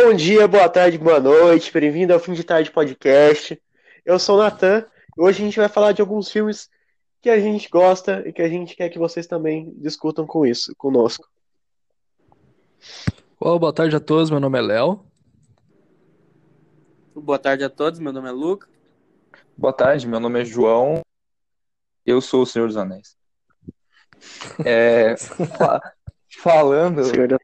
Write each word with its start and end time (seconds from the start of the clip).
Bom 0.00 0.14
dia, 0.14 0.46
boa 0.46 0.68
tarde, 0.68 0.96
boa 0.96 1.18
noite, 1.18 1.72
bem-vindo 1.72 2.14
ao 2.14 2.20
Fim 2.20 2.32
de 2.32 2.44
Tarde 2.44 2.70
Podcast. 2.70 3.60
Eu 4.06 4.16
sou 4.16 4.36
o 4.36 4.38
Natan 4.38 4.86
e 5.16 5.20
hoje 5.20 5.42
a 5.42 5.44
gente 5.44 5.58
vai 5.58 5.68
falar 5.68 5.90
de 5.90 6.00
alguns 6.00 6.30
filmes 6.30 6.70
que 7.20 7.28
a 7.28 7.40
gente 7.40 7.68
gosta 7.68 8.22
e 8.24 8.32
que 8.32 8.40
a 8.40 8.48
gente 8.48 8.76
quer 8.76 8.90
que 8.90 8.98
vocês 8.98 9.26
também 9.26 9.74
discutam 9.76 10.24
com 10.24 10.46
isso, 10.46 10.72
conosco. 10.76 11.28
Olá, 13.40 13.58
boa 13.58 13.72
tarde 13.72 13.96
a 13.96 14.00
todos, 14.00 14.30
meu 14.30 14.38
nome 14.38 14.56
é 14.60 14.62
Léo. 14.62 15.04
Boa 17.12 17.38
tarde 17.40 17.64
a 17.64 17.68
todos, 17.68 17.98
meu 17.98 18.12
nome 18.12 18.28
é 18.28 18.32
Luca. 18.32 18.68
Boa 19.56 19.72
tarde, 19.72 20.06
meu 20.06 20.20
nome 20.20 20.40
é 20.40 20.44
João. 20.44 21.02
Eu 22.06 22.20
sou 22.20 22.42
o 22.42 22.46
Senhor 22.46 22.68
dos 22.68 22.76
Anéis. 22.76 23.16
É, 24.64 25.16
fa- 25.58 25.92
falando 26.40 27.02
Senhor 27.04 27.36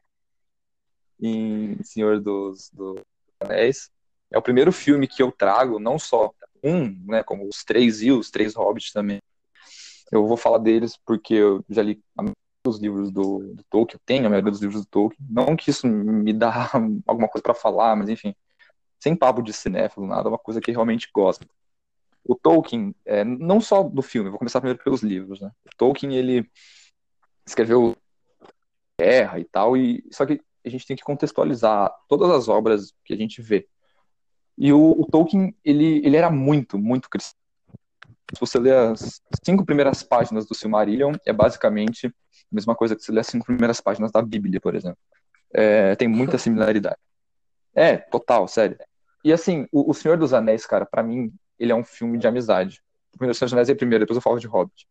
em 1.19 1.81
Senhor 1.83 2.19
dos, 2.19 2.69
dos 2.71 2.99
Anéis, 3.39 3.89
é 4.31 4.37
o 4.37 4.41
primeiro 4.41 4.71
filme 4.71 5.07
que 5.07 5.21
eu 5.21 5.31
trago, 5.31 5.79
não 5.79 5.97
só 5.97 6.31
um, 6.63 6.89
né, 7.05 7.23
como 7.23 7.47
os 7.47 7.63
três 7.63 8.01
e 8.01 8.11
os 8.11 8.29
três 8.29 8.55
Hobbits 8.55 8.91
também. 8.91 9.21
Eu 10.11 10.27
vou 10.27 10.37
falar 10.37 10.57
deles 10.57 10.97
porque 11.05 11.33
eu 11.33 11.63
já 11.69 11.81
li 11.81 12.01
dos 12.63 12.79
livros 12.79 13.11
do, 13.11 13.53
do 13.53 13.63
Tolkien, 13.69 13.95
eu 13.95 14.01
tenho 14.05 14.25
a 14.25 14.29
maioria 14.29 14.49
dos 14.49 14.59
livros 14.59 14.81
do 14.81 14.87
Tolkien. 14.87 15.19
Não 15.29 15.55
que 15.55 15.69
isso 15.69 15.87
me 15.87 16.33
dá 16.33 16.71
alguma 17.05 17.27
coisa 17.27 17.43
para 17.43 17.53
falar, 17.53 17.95
mas 17.95 18.09
enfim, 18.09 18.35
sem 18.99 19.15
papo 19.15 19.41
de 19.41 19.53
cinéfilo, 19.53 20.07
nada, 20.07 20.27
é 20.27 20.31
uma 20.31 20.39
coisa 20.39 20.59
que 20.59 20.71
realmente 20.71 21.09
gosto. 21.13 21.47
O 22.23 22.33
Tolkien, 22.35 22.95
é, 23.05 23.23
não 23.23 23.61
só 23.61 23.83
do 23.83 24.01
filme, 24.01 24.31
vou 24.31 24.39
começar 24.39 24.59
primeiro 24.59 24.83
pelos 24.83 25.03
livros, 25.03 25.39
né? 25.39 25.51
O 25.65 25.77
Tolkien, 25.77 26.15
ele 26.15 26.49
escreveu 27.45 27.95
Guerra 28.99 29.39
e 29.39 29.45
tal, 29.45 29.77
e 29.77 30.03
só 30.11 30.25
que 30.25 30.41
a 30.65 30.69
gente 30.69 30.85
tem 30.85 30.95
que 30.95 31.03
contextualizar 31.03 31.93
todas 32.07 32.29
as 32.31 32.47
obras 32.47 32.93
que 33.03 33.13
a 33.13 33.17
gente 33.17 33.41
vê. 33.41 33.67
E 34.57 34.71
o, 34.71 34.91
o 34.99 35.05
Tolkien, 35.05 35.55
ele, 35.63 36.01
ele 36.05 36.15
era 36.15 36.29
muito, 36.29 36.77
muito 36.77 37.09
cristão. 37.09 37.39
Se 38.33 38.39
você 38.39 38.57
ler 38.57 38.73
as 38.73 39.21
cinco 39.43 39.65
primeiras 39.65 40.01
páginas 40.01 40.47
do 40.47 40.55
Silmarillion, 40.55 41.13
é 41.25 41.31
basicamente 41.31 42.07
a 42.07 42.11
mesma 42.51 42.75
coisa 42.75 42.95
que 42.95 43.03
você 43.03 43.11
ler 43.11 43.19
as 43.19 43.27
cinco 43.27 43.45
primeiras 43.45 43.79
páginas 43.79 44.11
da 44.11 44.21
Bíblia, 44.21 44.59
por 44.59 44.75
exemplo. 44.75 44.97
É, 45.53 45.95
tem 45.95 46.07
muita 46.07 46.37
similaridade. 46.37 46.97
É, 47.73 47.97
total, 47.97 48.47
sério. 48.47 48.77
E 49.23 49.31
assim, 49.31 49.67
o, 49.71 49.91
o 49.91 49.93
Senhor 49.93 50.17
dos 50.17 50.33
Anéis, 50.33 50.65
cara, 50.65 50.85
pra 50.85 51.03
mim, 51.03 51.31
ele 51.59 51.71
é 51.71 51.75
um 51.75 51.83
filme 51.83 52.17
de 52.17 52.27
amizade. 52.27 52.81
O 53.13 53.17
Senhor 53.17 53.31
dos 53.31 53.53
Anéis 53.53 53.69
é 53.69 53.75
primeiro, 53.75 54.03
depois 54.03 54.15
eu 54.15 54.21
falo 54.21 54.39
de 54.39 54.47
Hobbit. 54.47 54.87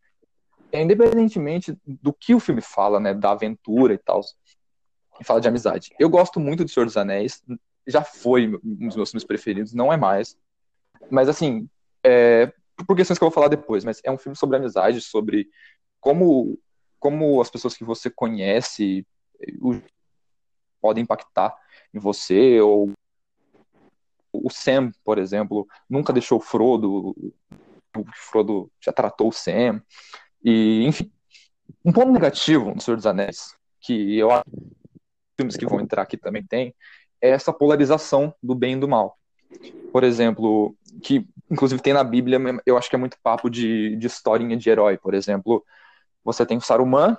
É, 0.70 0.82
independentemente 0.82 1.76
do 1.86 2.12
que 2.12 2.34
o 2.34 2.40
filme 2.40 2.60
fala, 2.60 2.98
né, 2.98 3.14
da 3.14 3.30
aventura 3.30 3.94
e 3.94 3.98
tal, 3.98 4.20
e 5.20 5.24
fala 5.24 5.40
de 5.40 5.48
amizade. 5.48 5.94
Eu 5.98 6.08
gosto 6.08 6.40
muito 6.40 6.64
do 6.64 6.70
Senhor 6.70 6.86
dos 6.86 6.96
Anéis, 6.96 7.42
já 7.86 8.02
foi 8.02 8.48
um 8.64 8.86
dos 8.88 8.96
meus 8.96 9.10
filmes 9.10 9.24
preferidos, 9.24 9.74
não 9.74 9.92
é 9.92 9.96
mais. 9.96 10.36
Mas 11.10 11.28
assim, 11.28 11.68
é, 12.02 12.52
por 12.86 12.96
questões 12.96 13.18
que 13.18 13.24
eu 13.24 13.28
vou 13.28 13.34
falar 13.34 13.48
depois, 13.48 13.84
mas 13.84 14.00
é 14.04 14.10
um 14.10 14.18
filme 14.18 14.36
sobre 14.36 14.56
amizade, 14.56 15.00
sobre 15.00 15.48
como, 16.00 16.58
como 16.98 17.40
as 17.40 17.50
pessoas 17.50 17.76
que 17.76 17.84
você 17.84 18.10
conhece 18.10 19.06
o- 19.60 19.80
podem 20.80 21.02
impactar 21.02 21.54
em 21.92 21.98
você, 21.98 22.60
ou 22.60 22.90
o 24.32 24.50
Sam, 24.50 24.90
por 25.04 25.18
exemplo, 25.18 25.66
nunca 25.88 26.12
deixou 26.12 26.38
o 26.38 26.42
Frodo, 26.42 27.14
o 27.96 28.04
Frodo 28.14 28.70
já 28.80 28.92
tratou 28.92 29.28
o 29.28 29.32
Sam, 29.32 29.80
e 30.42 30.84
enfim. 30.84 31.10
Um 31.84 31.92
ponto 31.92 32.10
negativo 32.12 32.74
no 32.74 32.80
Senhor 32.80 32.96
dos 32.96 33.06
Anéis, 33.06 33.56
que 33.80 34.18
eu 34.18 34.30
acho 34.30 34.44
filmes 35.36 35.56
que 35.56 35.66
vão 35.66 35.80
entrar 35.80 36.02
aqui 36.02 36.16
também 36.16 36.44
tem, 36.44 36.74
é 37.20 37.30
essa 37.30 37.52
polarização 37.52 38.34
do 38.42 38.54
bem 38.54 38.74
e 38.74 38.80
do 38.80 38.88
mal. 38.88 39.18
Por 39.92 40.04
exemplo, 40.04 40.76
que 41.02 41.26
inclusive 41.50 41.80
tem 41.80 41.92
na 41.92 42.04
Bíblia, 42.04 42.38
eu 42.66 42.76
acho 42.76 42.88
que 42.88 42.96
é 42.96 42.98
muito 42.98 43.18
papo 43.22 43.48
de, 43.48 43.96
de 43.96 44.06
historinha 44.06 44.56
de 44.56 44.68
herói. 44.68 44.98
Por 44.98 45.14
exemplo, 45.14 45.64
você 46.24 46.44
tem 46.44 46.56
o 46.56 46.60
Saruman 46.60 47.16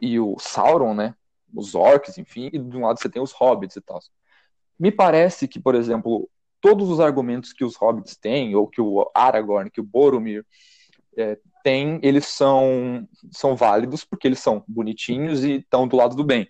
e 0.00 0.18
o 0.18 0.36
Sauron, 0.38 0.94
né? 0.94 1.14
Os 1.54 1.74
orcs, 1.74 2.18
enfim, 2.18 2.50
e 2.52 2.58
de 2.58 2.76
um 2.76 2.86
lado 2.86 3.00
você 3.00 3.08
tem 3.08 3.22
os 3.22 3.32
hobbits 3.32 3.76
e 3.76 3.80
tal. 3.80 4.00
Me 4.78 4.90
parece 4.90 5.46
que, 5.46 5.60
por 5.60 5.74
exemplo, 5.74 6.28
todos 6.60 6.88
os 6.88 7.00
argumentos 7.00 7.52
que 7.52 7.64
os 7.64 7.76
hobbits 7.76 8.16
têm, 8.16 8.54
ou 8.56 8.66
que 8.66 8.80
o 8.80 9.10
Aragorn, 9.14 9.70
que 9.70 9.80
o 9.80 9.84
Boromir 9.84 10.44
é, 11.16 11.38
tem, 11.62 12.00
eles 12.02 12.26
são, 12.26 13.06
são 13.30 13.54
válidos 13.54 14.04
porque 14.04 14.26
eles 14.26 14.40
são 14.40 14.64
bonitinhos 14.66 15.44
e 15.44 15.56
estão 15.56 15.86
do 15.86 15.96
lado 15.96 16.16
do 16.16 16.24
bem. 16.24 16.48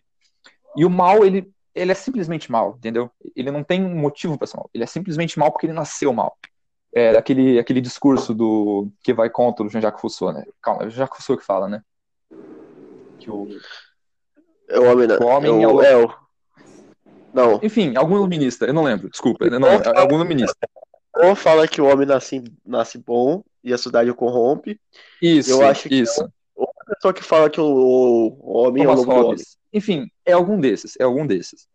E 0.77 0.85
o 0.85 0.91
mal, 0.91 1.25
ele, 1.25 1.51
ele 1.75 1.93
é 1.93 1.95
simplesmente 1.95 2.51
mal, 2.51 2.75
entendeu? 2.79 3.11
Ele 3.35 3.51
não 3.51 3.63
tem 3.63 3.85
um 3.85 3.95
motivo 3.95 4.37
para 4.37 4.47
ser 4.47 4.57
mal. 4.57 4.71
Ele 4.75 4.85
é 4.85 4.87
simplesmente 4.87 5.39
mal 5.39 5.51
porque 5.53 5.67
ele 5.67 5.73
nasceu 5.73 6.13
mal. 6.13 6.37
É 6.93 7.17
aquele, 7.17 7.59
aquele 7.59 7.81
discurso 7.81 8.33
do 8.33 8.89
que 9.03 9.13
vai 9.13 9.29
contra 9.29 9.65
o 9.65 9.69
Jean-Jacques 9.69 10.01
Rousseau, 10.01 10.33
né? 10.33 10.45
Calma, 10.63 10.83
é 10.85 10.87
o 10.87 10.91
Jean-Jacques 10.91 11.19
Rousseau 11.19 11.37
que 11.37 11.45
fala, 11.45 11.69
né? 11.69 11.83
Que 13.19 13.31
o, 13.31 13.49
É 14.69 14.79
o 14.79 14.85
homem, 14.85 15.09
O 15.21 15.25
homem 15.25 15.61
é 15.61 15.65
é 15.65 15.69
o, 15.69 15.83
é 15.83 15.97
o- 15.97 16.15
Não. 17.33 17.61
enfim, 17.63 17.97
algum 17.97 18.15
iluminista, 18.17 18.65
eu 18.67 18.73
não 18.73 18.85
lembro, 18.85 19.11
desculpa, 19.11 19.51
não, 19.51 19.69
é 19.69 19.83
algum 19.99 20.15
iluminista. 20.17 20.57
Ou 21.17 21.35
fala 21.35 21.67
que 21.67 21.81
o 21.81 21.87
homem 21.87 22.07
nasce, 22.07 22.43
nasce 22.65 22.99
bom 22.99 23.43
e 23.63 23.73
a 23.73 23.79
cidade 23.79 24.11
o 24.11 24.15
corrompe. 24.15 24.81
Isso, 25.21 25.51
Eu 25.51 25.65
acho 25.65 25.89
que 25.89 25.97
isso. 25.97 26.29
Outra 26.85 26.97
pessoa 26.97 27.15
que 27.15 27.23
fala 27.23 27.49
que 27.49 27.61
o, 27.61 27.65
o 28.41 28.59
homem 28.59 28.85
é 28.85 28.87
o 28.87 28.91
Thomas 28.91 29.01
lobo 29.01 29.13
do 29.13 29.17
homem. 29.17 29.31
Hobbes. 29.31 29.57
Enfim, 29.73 30.07
é 30.25 30.33
algum 30.33 30.61
desses, 30.61 30.95
é 31.01 31.05
algum 31.05 31.27
desses. 31.27 31.67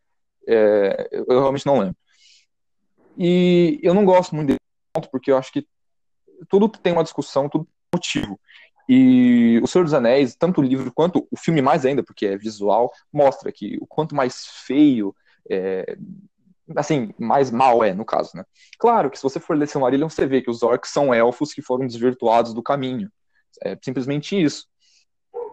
É, 0.47 1.09
eu, 1.11 1.25
eu 1.27 1.39
realmente 1.39 1.65
não 1.65 1.79
lembro. 1.79 1.97
E 3.17 3.79
eu 3.81 3.93
não 3.93 4.05
gosto 4.05 4.35
muito 4.35 4.47
desse 4.49 4.59
ponto, 4.93 5.09
porque 5.09 5.31
eu 5.31 5.37
acho 5.37 5.51
que 5.51 5.67
tudo 6.47 6.69
tem 6.69 6.93
uma 6.93 7.03
discussão, 7.03 7.49
tudo 7.49 7.65
tem 7.65 7.73
um 7.93 7.97
motivo. 7.97 8.39
E 8.87 9.59
O 9.61 9.67
Senhor 9.67 9.83
dos 9.83 9.93
Anéis, 9.93 10.35
tanto 10.35 10.61
o 10.61 10.63
livro 10.63 10.91
quanto 10.93 11.27
o 11.29 11.37
filme 11.37 11.61
mais 11.61 11.85
ainda, 11.85 12.03
porque 12.03 12.25
é 12.25 12.37
visual, 12.37 12.91
mostra 13.11 13.51
que 13.51 13.77
o 13.81 13.85
quanto 13.85 14.15
mais 14.15 14.45
feio, 14.65 15.13
é, 15.49 15.97
assim, 16.75 17.13
mais 17.19 17.51
mal 17.51 17.83
é, 17.83 17.93
no 17.93 18.05
caso, 18.05 18.31
né? 18.35 18.43
Claro 18.79 19.09
que 19.09 19.17
se 19.17 19.23
você 19.23 19.39
for 19.39 19.57
ler 19.57 19.67
Silmarillion, 19.67 20.09
você 20.09 20.25
vê 20.25 20.41
que 20.41 20.49
os 20.49 20.63
orcs 20.63 20.91
são 20.91 21.13
elfos 21.13 21.53
que 21.53 21.61
foram 21.61 21.85
desvirtuados 21.85 22.53
do 22.53 22.63
caminho. 22.63 23.11
É 23.63 23.77
simplesmente 23.83 24.41
isso. 24.41 24.65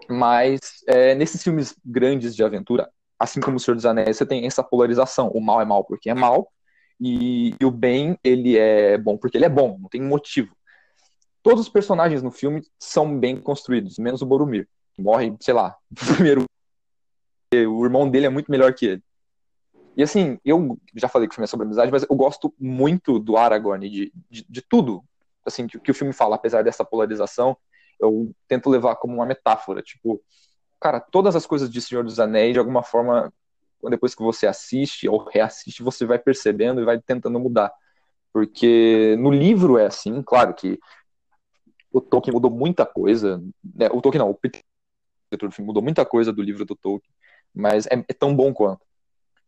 Mas 0.09 0.61
é, 0.87 1.15
nesses 1.15 1.43
filmes 1.43 1.77
grandes 1.85 2.35
de 2.35 2.45
aventura, 2.45 2.91
assim 3.19 3.41
como 3.41 3.57
O 3.57 3.61
Senhor 3.61 3.75
dos 3.75 3.87
Anéis, 3.87 4.17
você 4.17 4.27
tem 4.27 4.47
essa 4.47 4.63
polarização. 4.63 5.29
O 5.29 5.41
mal 5.41 5.61
é 5.61 5.65
mal 5.65 5.85
porque 5.85 6.11
é 6.11 6.15
mal, 6.15 6.53
e, 7.01 7.55
e 7.61 7.65
o 7.65 7.71
bem, 7.71 8.19
ele 8.23 8.57
é 8.57 8.97
bom 8.97 9.17
porque 9.17 9.37
ele 9.37 9.45
é 9.45 9.49
bom, 9.49 9.79
não 9.79 9.89
tem 9.89 10.01
motivo. 10.01 10.55
Todos 11.43 11.63
os 11.63 11.69
personagens 11.69 12.23
no 12.23 12.31
filme 12.31 12.63
são 12.79 13.19
bem 13.19 13.37
construídos, 13.37 13.99
menos 13.99 14.23
o 14.23 14.27
Boromir. 14.27 14.69
que 14.95 15.03
Morre, 15.03 15.35
sei 15.41 15.55
lá, 15.55 15.77
primeiro. 16.15 16.45
O 17.53 17.85
irmão 17.85 18.11
dele 18.11 18.27
é 18.27 18.31
muito 18.31 18.51
melhor 18.51 18.75
que 18.75 18.87
ele. 18.87 19.03
E 19.97 20.03
assim, 20.03 20.39
eu 20.45 20.79
já 20.95 21.09
falei 21.09 21.27
que 21.27 21.33
o 21.33 21.35
filme 21.37 21.45
é 21.45 21.47
sobre 21.47 21.65
amizade, 21.65 21.91
mas 21.91 22.03
eu 22.03 22.15
gosto 22.15 22.53
muito 22.59 23.19
do 23.19 23.37
Aragorn, 23.37 23.89
de, 23.89 24.13
de, 24.29 24.45
de 24.47 24.63
tudo 24.63 25.03
assim, 25.47 25.67
que, 25.67 25.79
que 25.79 25.91
o 25.91 25.95
filme 25.95 26.13
fala, 26.13 26.35
apesar 26.35 26.63
dessa 26.65 26.85
polarização, 26.85 27.57
eu 28.01 28.33
tento 28.49 28.71
levar 28.71 28.97
como 28.97 29.15
uma 29.15 29.27
metáfora. 29.27 29.83
Tipo, 29.83 30.21
cara, 30.81 31.01
todas 31.01 31.37
as 31.37 31.47
coisas 31.47 31.71
de 31.71 31.81
Senhor 31.81 32.05
dos 32.05 32.21
Anéis, 32.21 32.53
de 32.53 32.59
alguma 32.59 32.83
forma, 32.83 33.33
depois 33.89 34.15
que 34.15 34.23
você 34.23 34.47
assiste 34.47 35.09
ou 35.09 35.25
reassiste, 35.25 35.83
você 35.83 36.05
vai 36.05 36.19
percebendo 36.19 36.81
e 36.81 36.85
vai 36.85 37.01
tentando 37.01 37.39
mudar. 37.39 37.73
Porque 38.33 39.17
no 39.19 39.31
livro 39.31 39.79
é 39.79 39.87
assim, 39.87 40.23
claro 40.23 40.55
que 40.55 40.79
o 41.93 42.01
Tolkien 42.01 42.35
mudou 42.35 42.51
muita 42.51 42.85
coisa. 42.85 43.43
Né? 43.65 43.89
O 43.93 44.01
Tolkien 44.03 44.19
não, 44.19 44.31
o 44.31 44.35
Peter 44.35 44.63
mudou 45.61 45.83
muita 45.83 46.05
coisa 46.05 46.33
do 46.33 46.43
livro 46.43 46.65
do 46.65 46.77
Tolkien, 46.77 47.13
mas 47.55 47.87
é, 47.87 47.95
é 48.09 48.13
tão 48.13 48.35
bom 48.35 48.53
quanto. 48.53 48.85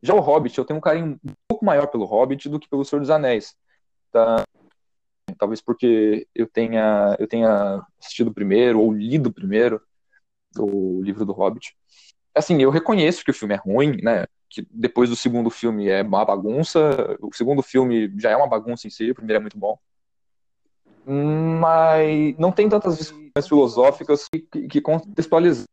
Já 0.03 0.15
o 0.15 0.21
Hobbit, 0.21 0.57
eu 0.57 0.65
tenho 0.65 0.79
um 0.79 0.81
carinho 0.81 1.21
um 1.25 1.33
pouco 1.47 1.65
maior 1.65 1.89
pelo 1.89 2.05
Hobbit 2.05 2.49
do 2.49 2.59
que 2.59 2.69
pelo 2.69 2.85
Senhor 2.85 3.01
dos 3.01 3.11
Anéis. 3.11 3.55
Tá? 4.13 4.45
Talvez 5.39 5.61
porque 5.61 6.27
eu 6.35 6.47
tenha, 6.47 7.17
eu 7.19 7.27
tenha 7.27 7.83
assistido 7.99 8.35
primeiro 8.35 8.81
ou 8.81 8.93
lido 8.93 9.33
primeiro 9.33 9.81
o 10.59 11.01
livro 11.03 11.25
do 11.25 11.33
Hobbit. 11.33 11.77
Assim, 12.35 12.61
eu 12.61 12.71
reconheço 12.71 13.25
que 13.25 13.31
o 13.31 13.35
filme 13.35 13.55
é 13.55 13.59
ruim, 13.59 14.01
né? 14.03 14.27
Que 14.49 14.67
depois 14.71 15.09
do 15.09 15.17
segundo 15.17 15.51
filme 15.51 15.89
é 15.89 16.03
uma 16.03 16.25
bagunça. 16.25 17.17
O 17.21 17.35
segundo 17.35 17.63
filme 17.63 18.13
já 18.19 18.31
é 18.31 18.37
uma 18.37 18.49
bagunça 18.49 18.87
em 18.87 18.91
si, 18.91 19.11
o 19.11 19.15
primeiro 19.15 19.39
é 19.39 19.43
muito 19.43 19.59
bom. 19.59 19.79
Mas 21.07 22.37
não 22.39 22.53
tem 22.53 22.69
tantas 22.69 22.99
discussões 22.99 23.49
filosóficas 23.49 24.29
que, 24.29 24.69
que, 24.69 24.81
contextualizam. 24.81 25.65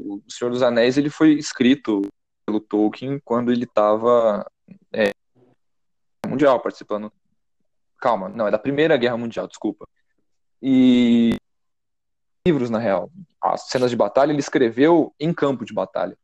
O 0.00 0.20
Senhor 0.28 0.50
dos 0.50 0.62
Anéis 0.62 0.98
ele 0.98 1.08
foi 1.08 1.34
escrito 1.34 2.02
pelo 2.44 2.60
Tolkien 2.60 3.20
quando 3.24 3.52
ele 3.52 3.64
estava 3.64 4.44
é, 4.92 5.12
mundial 6.28 6.60
participando. 6.60 7.12
Calma, 8.04 8.28
não, 8.28 8.46
é 8.46 8.50
da 8.50 8.58
Primeira 8.58 8.98
Guerra 8.98 9.16
Mundial, 9.16 9.48
desculpa. 9.48 9.88
E 10.60 11.38
livros, 12.46 12.68
na 12.68 12.78
real. 12.78 13.10
As 13.40 13.62
cenas 13.70 13.90
de 13.90 13.96
batalha 13.96 14.30
ele 14.30 14.40
escreveu 14.40 15.14
em 15.18 15.32
campo 15.32 15.64
de 15.64 15.72
batalha. 15.72 16.14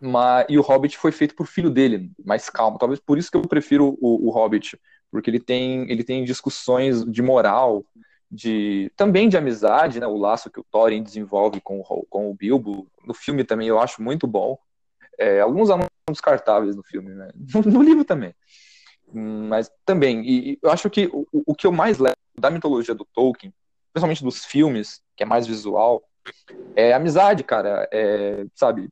Mas, 0.00 0.46
e 0.48 0.58
o 0.58 0.62
Hobbit 0.62 0.96
foi 0.96 1.12
feito 1.12 1.34
por 1.34 1.46
filho 1.46 1.68
dele, 1.68 2.10
mais 2.24 2.48
calmo. 2.48 2.78
Talvez 2.78 2.98
por 2.98 3.18
isso 3.18 3.30
que 3.30 3.36
eu 3.36 3.42
prefiro 3.42 3.98
o, 4.00 4.26
o 4.26 4.30
Hobbit, 4.30 4.80
porque 5.10 5.28
ele 5.28 5.38
tem, 5.38 5.82
ele 5.90 6.02
tem 6.02 6.24
discussões 6.24 7.04
de 7.04 7.20
moral, 7.20 7.84
de 8.30 8.90
também 8.96 9.28
de 9.28 9.36
amizade, 9.36 10.00
né? 10.00 10.06
O 10.06 10.16
laço 10.16 10.50
que 10.50 10.60
o 10.60 10.64
Thorin 10.64 11.02
desenvolve 11.02 11.60
com 11.60 11.80
o, 11.80 12.06
com 12.08 12.30
o 12.30 12.34
Bilbo. 12.34 12.90
No 13.06 13.12
filme 13.12 13.44
também 13.44 13.68
eu 13.68 13.78
acho 13.78 14.00
muito 14.00 14.26
bom. 14.26 14.58
É, 15.18 15.42
alguns 15.42 15.68
anúncios 15.68 15.92
são 16.08 16.14
descartáveis 16.14 16.74
no 16.74 16.82
filme, 16.82 17.10
né? 17.10 17.30
No, 17.54 17.60
no 17.70 17.82
livro 17.82 18.02
também. 18.02 18.34
Mas 19.12 19.70
também, 19.84 20.22
e, 20.26 20.58
eu 20.62 20.70
acho 20.70 20.90
que 20.90 21.08
o, 21.12 21.26
o 21.32 21.54
que 21.54 21.66
eu 21.66 21.72
mais 21.72 21.98
levo 21.98 22.16
da 22.36 22.50
mitologia 22.50 22.94
do 22.94 23.04
Tolkien, 23.04 23.52
principalmente 23.92 24.24
dos 24.24 24.44
filmes, 24.44 25.02
que 25.16 25.22
é 25.22 25.26
mais 25.26 25.46
visual, 25.46 26.02
é 26.74 26.92
amizade, 26.92 27.44
cara. 27.44 27.88
É, 27.92 28.44
sabe, 28.54 28.88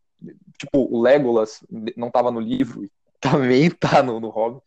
tipo, 0.59 0.79
o 0.79 1.00
Legolas 1.00 1.64
não 1.97 2.09
estava 2.09 2.31
no 2.31 2.41
livro, 2.41 2.88
também 3.20 3.70
tá 3.70 4.03
no, 4.03 4.20
no 4.20 4.29
Hobbit, 4.29 4.64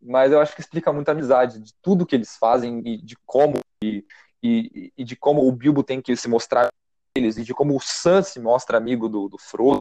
mas 0.00 0.32
eu 0.32 0.40
acho 0.40 0.54
que 0.54 0.60
explica 0.60 0.92
muito 0.92 1.08
a 1.08 1.12
amizade, 1.12 1.58
de 1.58 1.72
tudo 1.82 2.06
que 2.06 2.14
eles 2.14 2.36
fazem 2.36 2.82
e 2.84 2.98
de 2.98 3.16
como 3.24 3.58
e, 3.82 4.04
e, 4.42 4.92
e 4.96 5.04
de 5.04 5.16
como 5.16 5.46
o 5.46 5.52
Bilbo 5.52 5.82
tem 5.82 6.00
que 6.00 6.14
se 6.16 6.28
mostrar 6.28 6.68
eles 7.16 7.38
e 7.38 7.44
de 7.44 7.54
como 7.54 7.76
o 7.76 7.80
Sam 7.80 8.22
se 8.22 8.40
mostra 8.40 8.76
amigo 8.76 9.08
do, 9.08 9.28
do 9.28 9.38
Frodo. 9.38 9.78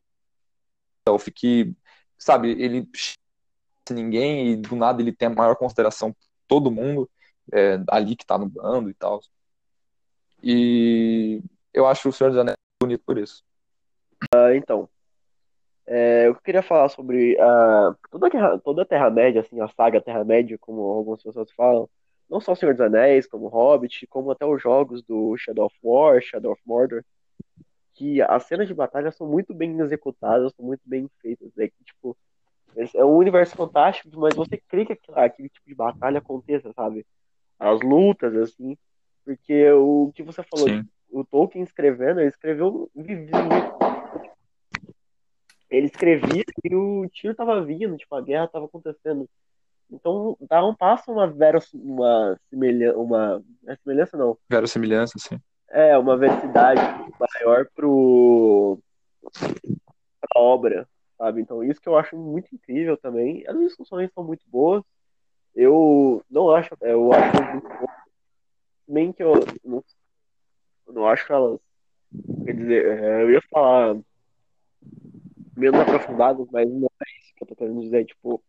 Que, 1.36 1.76
sabe, 2.18 2.52
ele 2.52 2.88
ninguém 3.92 4.52
e 4.52 4.56
do 4.56 4.76
nada 4.76 5.02
ele 5.02 5.12
tem 5.12 5.28
a 5.28 5.34
maior 5.34 5.56
consideração 5.56 6.16
todo 6.48 6.72
mundo 6.72 7.10
é, 7.52 7.80
ali 7.90 8.16
que 8.16 8.26
tá 8.26 8.38
no 8.38 8.48
bando 8.48 8.90
e 8.90 8.94
tal. 8.94 9.20
E 10.42 11.42
eu 11.74 11.88
acho 11.88 12.10
o 12.10 12.14
Senhor 12.14 12.30
dos 12.30 12.40
Anéis 12.40 12.58
bonito 12.80 13.04
por 13.06 13.18
isso. 13.18 13.44
Uh, 14.34 14.54
então, 14.56 14.88
é, 15.86 16.28
eu 16.28 16.36
queria 16.36 16.62
falar 16.62 16.88
sobre 16.90 17.36
uh, 17.36 17.96
toda, 18.10 18.28
a, 18.28 18.60
toda 18.60 18.82
a 18.84 18.86
Terra-média, 18.86 19.42
assim, 19.42 19.60
a 19.60 19.68
saga 19.68 20.02
Terra-média, 20.02 20.58
como 20.60 20.82
algumas 20.82 21.22
pessoas 21.22 21.52
falam, 21.52 21.90
não 22.30 22.40
só 22.40 22.54
o 22.54 22.56
Senhor 22.56 22.74
dos 22.74 22.82
Anéis, 22.82 23.28
como 23.28 23.48
Hobbit, 23.48 24.08
como 24.08 24.32
até 24.32 24.46
os 24.46 24.62
jogos 24.62 25.02
do 25.02 25.36
Shadow 25.38 25.66
of 25.66 25.76
War, 25.84 26.22
Shadow 26.22 26.54
of 26.54 26.62
Mordor, 26.66 27.04
que 27.94 28.22
as 28.22 28.44
cenas 28.44 28.68
de 28.68 28.74
batalha 28.74 29.12
são 29.12 29.28
muito 29.28 29.54
bem 29.54 29.80
executadas, 29.80 30.54
são 30.56 30.66
muito 30.66 30.82
bem 30.86 31.10
feitas, 31.22 31.52
né? 31.56 31.68
Que, 31.68 31.84
tipo, 31.84 32.18
é 32.96 33.06
um 33.06 33.16
universo 33.16 33.56
fantástico, 33.56 34.10
mas 34.20 34.36
você 34.36 34.58
crê 34.68 34.86
que 34.86 34.94
aquele, 34.94 35.20
aquele 35.20 35.50
tipo 35.50 35.68
de 35.68 35.76
batalha 35.76 36.20
aconteça, 36.20 36.72
sabe? 36.74 37.06
As 37.60 37.82
lutas, 37.82 38.36
assim, 38.36 38.78
porque 39.26 39.72
o 39.72 40.12
que 40.14 40.24
você 40.24 40.44
falou, 40.44 40.68
Sim. 40.68 40.84
o 41.12 41.24
Tolkien 41.24 41.64
escrevendo, 41.64 42.20
ele 42.20 42.30
escreveu, 42.30 42.90
ele 45.70 45.88
escrevia 45.88 46.44
e 46.64 46.76
o 46.76 47.08
tiro 47.10 47.34
tava 47.36 47.64
vindo, 47.64 47.98
tipo, 47.98 48.16
a 48.16 48.22
guerra 48.22 48.48
tava 48.48 48.66
acontecendo. 48.66 49.28
Então 49.90 50.36
dá 50.42 50.66
um 50.66 50.76
passo 50.76 51.12
uma 51.12 51.28
veros, 51.28 51.72
uma 51.74 52.38
semelhança, 52.50 52.98
uma 52.98 53.44
é 53.68 53.76
semelhança 53.78 54.18
não. 54.18 54.38
Verossimilhança, 54.50 55.14
sim. 55.18 55.40
É, 55.70 55.98
uma 55.98 56.18
veracidade 56.18 56.82
maior 57.20 57.68
pro 57.76 58.80
pra 60.20 60.42
obra, 60.42 60.88
sabe? 61.24 61.42
Então 61.42 61.64
isso 61.64 61.80
que 61.80 61.88
eu 61.88 61.98
acho 61.98 62.18
muito 62.18 62.54
incrível 62.54 62.98
também. 62.98 63.46
As 63.48 63.58
discussões 63.58 64.12
são 64.14 64.24
muito 64.26 64.44
boas. 64.50 64.84
Eu 65.56 66.24
não 66.30 66.52
acho, 66.52 66.76
eu 66.82 67.14
acho 67.14 67.44
muito 67.52 67.68
bom. 67.70 67.88
Bem 68.88 69.14
que 69.14 69.24
eu 69.24 69.34
não, 69.64 69.84
não 70.88 71.08
acho 71.08 71.32
elas. 71.32 71.60
Quer 72.46 72.56
dizer, 72.56 73.00
é, 73.00 73.24
eu 73.24 73.32
ia 73.32 73.42
falar 73.50 73.98
menos 75.56 75.80
aprofundados, 75.80 76.48
mas 76.52 76.70
não 76.70 76.90
é 77.00 77.20
isso 77.22 77.34
que 77.36 77.44
eu 77.44 77.48
tô 77.48 77.56
querendo 77.56 77.82
dizer, 77.82 78.06
tipo. 78.06 78.44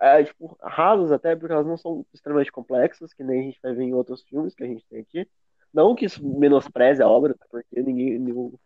É, 0.00 0.22
tipo, 0.22 0.56
rasos 0.62 1.10
até, 1.10 1.34
porque 1.34 1.52
elas 1.52 1.66
não 1.66 1.76
são 1.76 2.06
extremamente 2.14 2.52
complexas, 2.52 3.12
que 3.12 3.24
nem 3.24 3.40
a 3.40 3.42
gente 3.42 3.60
vai 3.60 3.74
ver 3.74 3.82
em 3.82 3.94
outros 3.94 4.22
filmes 4.22 4.54
que 4.54 4.62
a 4.62 4.66
gente 4.66 4.86
tem 4.86 5.00
aqui. 5.00 5.28
Não 5.74 5.94
que 5.94 6.06
isso 6.06 6.24
menospreze 6.24 7.02
a 7.02 7.08
obra, 7.08 7.34
porque 7.50 7.82
ninguém, 7.82 8.18
nenhum, 8.18 8.56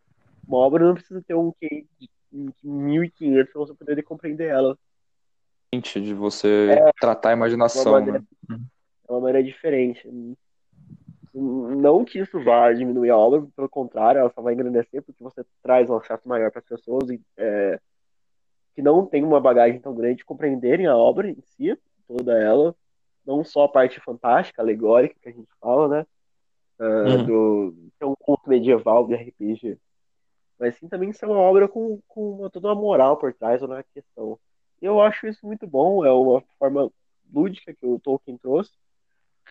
uma 0.47 0.59
obra 0.59 0.85
não 0.85 0.95
precisa 0.95 1.23
ter 1.23 1.35
um 1.35 1.53
QI 1.53 1.87
de 1.99 2.09
1500 2.63 3.53
para 3.53 3.61
você 3.61 3.75
poder 3.75 4.03
compreender 4.03 4.49
ela. 4.49 4.79
De 5.73 6.15
você 6.15 6.69
é, 6.71 6.93
tratar 7.01 7.31
a 7.31 7.33
imaginação, 7.33 7.93
maneira, 7.93 8.19
né? 8.49 8.59
É 9.09 9.13
uma 9.13 9.21
maneira 9.21 9.43
diferente. 9.43 10.07
Não 11.35 12.05
que 12.05 12.19
isso 12.19 12.43
vá 12.45 12.71
diminuir 12.73 13.09
a 13.09 13.17
obra, 13.17 13.47
pelo 13.57 13.69
contrário, 13.69 14.19
ela 14.19 14.31
só 14.35 14.43
vai 14.43 14.53
engrandecer 14.53 15.03
porque 15.03 15.23
você 15.23 15.43
traz 15.63 15.89
um 15.89 15.97
acesso 15.97 16.29
maior 16.29 16.51
para 16.51 16.61
as 16.61 16.67
pessoas 16.67 17.09
e, 17.09 17.19
é, 17.39 17.81
que 18.75 18.83
não 18.83 19.07
tem 19.07 19.25
uma 19.25 19.41
bagagem 19.41 19.81
tão 19.81 19.95
grande 19.95 20.25
compreenderem 20.25 20.87
a 20.87 20.97
obra 20.97 21.31
em 21.31 21.41
si, 21.57 21.79
toda 22.07 22.39
ela, 22.39 22.75
não 23.25 23.43
só 23.43 23.65
a 23.65 23.69
parte 23.69 23.99
fantástica, 24.01 24.61
alegórica 24.61 25.17
que 25.21 25.29
a 25.29 25.33
gente 25.33 25.49
fala, 25.59 25.89
né? 25.89 26.07
Uh, 26.79 26.85
uhum. 26.85 27.25
do 27.25 27.75
é 28.01 28.07
um 28.07 28.15
conto 28.19 28.49
medieval 28.49 29.07
de 29.07 29.15
RPG, 29.15 29.79
mas 30.63 30.77
sim 30.77 30.87
também 30.87 31.13
ser 31.13 31.27
uma 31.27 31.39
obra 31.39 31.67
com, 31.67 32.01
com 32.07 32.35
uma, 32.35 32.49
toda 32.49 32.69
uma 32.69 32.75
moral 32.77 33.17
por 33.17 33.35
trás, 33.35 33.61
uma 33.63 33.83
questão. 33.83 34.39
Eu 34.81 35.03
acho 35.03 35.27
isso 35.27 35.45
muito 35.45 35.67
bom, 35.67 36.05
é 36.07 36.13
uma 36.13 36.41
forma 36.57 36.89
lúdica 37.35 37.75
que 37.75 37.85
o 37.85 37.99
Tolkien 37.99 38.39
trouxe, 38.39 38.71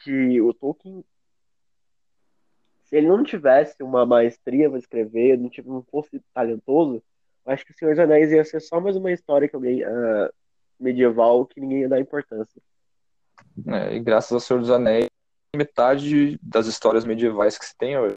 que 0.02 0.40
o 0.40 0.54
Tolkien 0.54 1.04
se 2.86 2.96
ele 2.96 3.08
não 3.08 3.26
tivesse 3.26 3.84
uma 3.84 4.06
maestria 4.06 4.70
para 4.70 4.80
escrever, 4.80 5.38
não, 5.38 5.50
tivesse, 5.50 5.70
não 5.70 5.84
fosse 5.84 6.22
talentoso, 6.34 7.04
acho 7.46 7.66
que 7.66 7.72
o 7.72 7.76
Senhor 7.76 7.92
dos 7.92 8.00
Anéis 8.00 8.32
ia 8.32 8.46
ser 8.46 8.62
só 8.62 8.80
mais 8.80 8.96
uma 8.96 9.12
história 9.12 9.50
que 9.50 9.56
alguém, 9.56 9.84
uh, 9.84 10.34
medieval 10.80 11.46
que 11.46 11.60
ninguém 11.60 11.82
ia 11.82 11.90
dar 11.90 12.00
importância. 12.00 12.62
É, 13.68 13.96
e 13.96 14.00
graças 14.00 14.32
ao 14.32 14.40
Senhor 14.40 14.60
dos 14.62 14.72
Anéis, 14.72 15.08
metade 15.54 16.40
das 16.42 16.68
histórias 16.68 17.04
medievais 17.04 17.58
que 17.58 17.66
se 17.66 17.76
tem 17.78 17.98
hoje. 17.98 18.16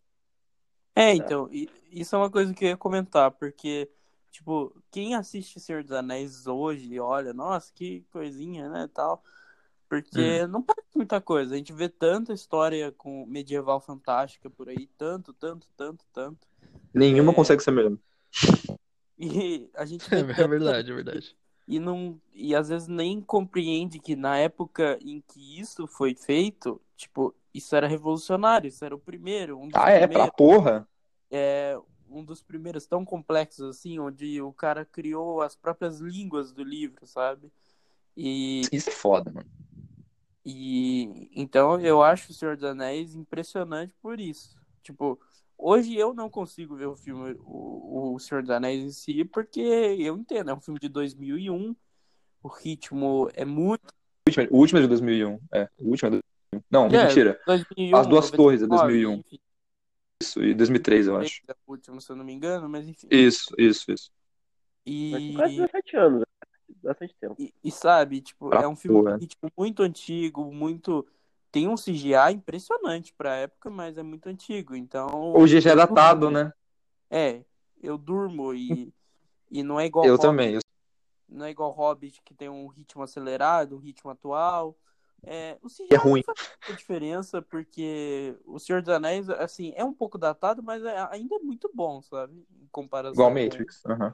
É, 0.97 1.15
então, 1.15 1.49
isso 1.91 2.15
é 2.15 2.19
uma 2.19 2.31
coisa 2.31 2.55
que 2.55 2.65
eu 2.65 2.69
ia 2.69 2.77
comentar, 2.77 3.31
porque, 3.33 3.91
tipo, 4.31 4.75
quem 4.91 5.15
assiste 5.15 5.59
Senhor 5.59 5.83
dos 5.83 5.93
Anéis 5.93 6.47
hoje, 6.47 7.01
olha, 7.01 7.33
nossa, 7.33 7.73
que 7.75 8.05
coisinha, 8.13 8.69
né, 8.69 8.89
tal, 8.95 9.23
porque 9.89 10.45
hum. 10.45 10.49
não 10.49 10.63
parece 10.63 10.89
muita 10.95 11.21
coisa. 11.21 11.55
A 11.55 11.57
gente 11.57 11.73
vê 11.73 11.89
tanta 11.89 12.33
história 12.33 12.93
com 12.93 13.27
medieval 13.27 13.81
fantástica 13.81 14.49
por 14.49 14.69
aí, 14.69 14.89
tanto, 14.99 15.33
tanto, 15.33 15.67
tanto, 15.77 16.05
tanto. 16.13 16.47
Nenhuma 16.93 17.33
é... 17.33 17.35
consegue 17.35 17.63
ser 17.63 17.73
melhor. 17.73 17.97
E 19.19 19.69
a 19.75 19.85
gente 19.85 20.07
é, 20.15 20.19
é 20.19 20.49
verdade, 20.49 20.91
é 20.91 20.95
verdade. 20.95 21.37
E 21.67 21.79
não 21.79 22.21
e 22.33 22.55
às 22.55 22.69
vezes 22.69 22.89
nem 22.89 23.21
compreende 23.21 23.99
que 23.99 24.15
na 24.15 24.37
época 24.37 24.99
em 25.01 25.23
que 25.27 25.61
isso 25.61 25.87
foi 25.87 26.15
feito, 26.15 26.81
tipo, 26.97 27.35
isso 27.55 27.75
era 27.75 27.87
revolucionário, 27.87 28.69
isso 28.69 28.85
era 28.85 28.95
o 28.95 28.99
primeiro, 28.99 29.59
um 29.59 29.69
Ah, 29.73 29.91
é 29.91 30.07
pra 30.07 30.31
porra. 30.31 30.87
É 31.37 31.77
um 32.09 32.25
dos 32.25 32.41
primeiros 32.41 32.87
tão 32.87 33.05
complexos 33.05 33.69
assim, 33.69 33.99
onde 33.99 34.41
o 34.41 34.53
cara 34.53 34.85
criou 34.85 35.43
as 35.43 35.57
próprias 35.57 35.99
línguas 35.99 36.53
do 36.53 36.63
livro, 36.63 37.07
sabe? 37.07 37.51
E 38.17 38.63
isso 38.73 38.91
é 38.91 38.93
foda, 38.93 39.33
mano. 39.33 39.51
E 40.45 41.29
então 41.35 41.81
eu 41.81 42.03
acho 42.03 42.31
o 42.31 42.35
Senhor 42.35 42.57
dos 42.57 42.65
Anéis 42.65 43.15
impressionante 43.15 43.95
por 44.01 44.21
isso. 44.21 44.57
Tipo, 44.83 45.19
hoje 45.59 45.97
eu 45.97 46.15
não 46.15 46.29
consigo 46.31 46.77
ver 46.77 46.87
o 46.87 46.97
filme 46.97 47.35
o, 47.41 48.15
o 48.15 48.19
Senhor 48.19 48.43
dos 48.43 48.51
Anéis 48.51 48.85
em 48.85 48.93
si, 48.93 49.25
porque 49.25 49.61
eu 49.61 50.17
entendo, 50.17 50.51
é 50.51 50.55
um 50.55 50.61
filme 50.61 50.79
de 50.79 50.89
2001, 50.89 51.75
o 52.43 52.49
ritmo 52.49 53.29
é 53.35 53.45
muito. 53.45 53.93
O 54.51 54.59
último 54.59 54.79
é 54.79 54.83
de 54.83 54.89
2001, 54.89 55.39
é. 55.53 55.69
O 55.79 55.89
último 55.89 56.09
é 56.09 56.11
de 56.11 56.23
2001. 56.53 56.63
Não, 56.71 56.87
é, 56.87 57.07
mentira. 57.07 57.41
2001, 57.47 57.97
As 57.97 58.07
duas 58.07 58.31
99, 58.31 58.37
torres 58.37 58.63
é 58.63 58.67
2001. 58.67 59.13
Enfim. 59.15 59.39
Isso, 60.25 60.43
e 60.43 60.55
2003, 60.55 61.07
eu 61.07 61.17
acho. 61.17 61.43
É 61.47 61.53
o 61.53 61.73
último, 61.73 62.01
se 62.01 62.11
eu 62.11 62.17
não 62.17 62.25
me 62.25 62.33
engano, 62.33 62.69
mas 62.69 62.89
enfim. 62.89 63.07
Isso, 63.11 63.55
isso, 63.59 63.93
isso. 63.93 64.11
E. 64.87 65.35
Quase 65.37 65.57
17 65.57 65.97
anos, 65.97 66.21
né? 66.21 66.25
bastante 66.83 67.15
tempo. 67.15 67.35
E, 67.39 67.53
e 67.63 67.71
sabe, 67.71 68.21
tipo, 68.21 68.49
pra 68.49 68.63
é 68.63 68.69
um 68.69 68.77
filme 68.77 69.03
porra. 69.03 69.19
tipo, 69.19 69.51
muito 69.57 69.83
antigo, 69.83 70.53
muito. 70.53 71.07
Tem 71.51 71.69
um 71.69 71.77
CGI 71.77 72.33
impressionante 72.33 73.15
pra 73.15 73.37
época, 73.37 73.71
mas 73.71 73.97
é 73.97 74.03
muito 74.03 74.29
antigo. 74.29 74.75
Então. 74.75 75.35
O 75.35 75.47
GG 75.47 75.69
é 75.69 75.77
datado, 75.77 76.31
né? 76.31 76.53
É, 77.11 77.45
eu 77.83 77.97
durmo 77.97 78.53
e, 78.55 78.93
e 79.51 79.63
não 79.63 79.79
é 79.79 79.87
igual. 79.87 80.05
Eu 80.05 80.13
Hobbit, 80.13 80.27
também. 80.27 80.55
Eu... 80.55 80.61
Não 81.29 81.47
é 81.47 81.51
igual 81.51 81.71
Hobbit, 81.71 82.21
que 82.25 82.35
tem 82.35 82.49
um 82.49 82.67
ritmo 82.67 83.03
acelerado, 83.03 83.77
um 83.77 83.81
ritmo 83.81 84.11
atual. 84.11 84.77
É, 85.27 85.59
o 85.63 85.69
CGI 85.69 85.89
é 85.91 85.97
ruim. 85.97 86.23
faz 86.23 86.39
muita 86.39 86.77
diferença, 86.77 87.43
porque 87.43 88.37
o 88.45 88.59
Senhor 88.59 88.83
dos 88.83 88.93
Anéis, 88.95 89.29
assim, 89.31 89.73
é 89.77 89.85
um 89.85 89.93
pouco 89.93 90.19
datado, 90.19 90.63
mas 90.63 90.85
é, 90.85 91.09
ainda 91.11 91.37
é 91.37 91.39
muito 91.39 91.71
bom, 91.75 92.03
sabe? 92.03 92.47
Em 92.61 92.69
comparação. 92.71 93.15
Igual 93.15 93.31
Matrix. 93.31 93.85
Uhum. 93.85 94.13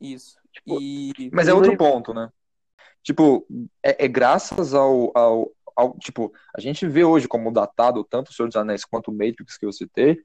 Isso. 0.00 0.36
Tipo, 0.52 0.80
e... 0.80 1.30
Mas 1.32 1.48
é 1.48 1.54
outro 1.54 1.76
ponto, 1.76 2.12
né? 2.12 2.30
Tipo, 3.02 3.46
é, 3.82 4.04
é 4.04 4.08
graças 4.08 4.74
ao, 4.74 5.16
ao, 5.16 5.52
ao, 5.76 5.98
Tipo, 5.98 6.32
a 6.56 6.60
gente 6.60 6.86
vê 6.86 7.04
hoje 7.04 7.28
como 7.28 7.52
datado 7.52 8.02
tanto 8.04 8.30
o 8.30 8.32
Senhor 8.32 8.48
dos 8.48 8.56
Anéis 8.56 8.84
quanto 8.84 9.10
o 9.10 9.12
Matrix 9.12 9.58
que 9.58 9.66
eu 9.66 9.72
citei, 9.72 10.24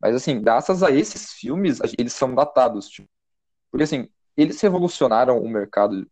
mas 0.00 0.14
assim, 0.14 0.40
graças 0.40 0.82
a 0.82 0.90
esses 0.90 1.32
filmes, 1.32 1.80
eles 1.98 2.12
são 2.12 2.34
datados. 2.34 2.88
Tipo, 2.88 3.08
Porque, 3.70 3.84
assim, 3.84 4.08
eles 4.36 4.60
revolucionaram 4.60 5.38
o 5.38 5.48
mercado, 5.48 6.08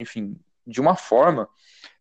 enfim, 0.00 0.38
de 0.66 0.80
uma 0.80 0.96
forma 0.96 1.48